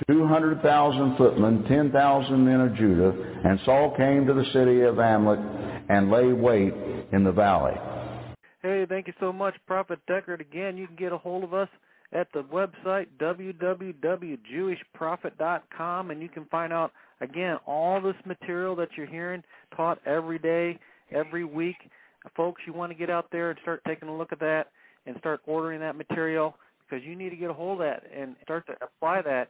200,000 0.10 1.18
footmen, 1.18 1.66
10,000 1.68 2.46
men 2.46 2.62
of 2.62 2.76
Judah. 2.76 3.12
And 3.44 3.60
Saul 3.66 3.96
came 3.98 4.28
to 4.28 4.34
the 4.34 4.46
city 4.54 4.82
of 4.82 5.00
Amalek 5.00 5.40
and 5.90 6.12
lay 6.12 6.32
wait 6.34 6.76
in 7.12 7.24
the 7.24 7.32
valley. 7.32 7.74
Hey, 8.62 8.86
thank 8.88 9.08
you 9.08 9.14
so 9.20 9.34
much, 9.34 9.56
Prophet 9.66 10.00
Deckard. 10.10 10.42
Again, 10.42 10.78
you 10.78 10.86
can 10.88 10.96
get 10.96 11.12
a 11.12 11.18
hold 11.18 11.44
of 11.44 11.54
us 11.54 11.70
at 12.14 12.32
the 12.34 12.44
website 12.44 13.08
www.jewishprophet.com 13.20 16.12
and 16.12 16.22
you 16.22 16.30
can 16.30 16.46
find 16.46 16.72
out 16.74 16.92
Again, 17.22 17.58
all 17.66 18.00
this 18.00 18.16
material 18.26 18.76
that 18.76 18.90
you're 18.96 19.08
hearing 19.08 19.44
taught 19.76 20.00
every 20.06 20.38
day, 20.38 20.78
every 21.12 21.44
week, 21.44 21.78
folks, 22.36 22.62
you 22.68 22.74
want 22.74 22.92
to 22.92 22.98
get 22.98 23.10
out 23.10 23.28
there 23.32 23.50
and 23.50 23.60
start 23.62 23.82
taking 23.88 24.08
a 24.08 24.16
look 24.16 24.32
at 24.32 24.40
that 24.40 24.68
and 25.06 25.16
start 25.18 25.42
ordering 25.48 25.80
that 25.80 25.96
material 25.96 26.56
because 26.88 27.04
you 27.06 27.16
need 27.16 27.30
to 27.30 27.36
get 27.36 27.50
a 27.50 27.54
hold 27.54 27.82
of 27.82 27.88
that 27.88 28.04
and 28.16 28.36
start 28.44 28.68
to 28.68 28.74
apply 28.84 29.22
that 29.24 29.50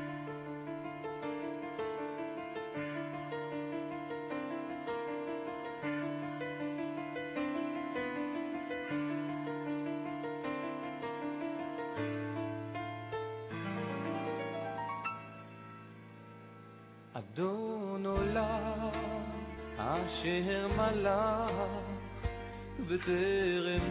בטרם 22.91 23.81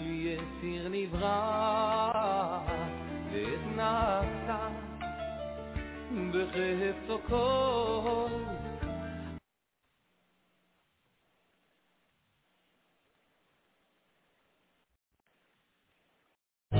יציר 0.00 0.88
נברא 0.90 2.60
נעשה 3.76 4.68
בחפצו 6.30 7.18
כל 7.28 8.28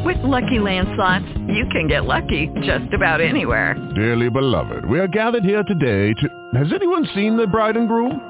With 0.04 0.22
LuckyLand 0.24 0.96
Slots, 0.96 1.28
you 1.48 1.66
can 1.70 1.86
get 1.86 2.04
lucky 2.04 2.48
just 2.62 2.94
about 2.94 3.20
anywhere. 3.20 3.74
Dearly 3.94 4.30
beloved, 4.30 4.86
we 4.86 4.98
are 4.98 5.08
gathered 5.08 5.44
here 5.44 5.62
today 5.62 6.14
to... 6.20 6.26
Has 6.58 6.72
anyone 6.72 7.06
seen 7.14 7.36
the 7.36 7.46
bride 7.46 7.76
and 7.76 7.86
groom? 7.86 8.29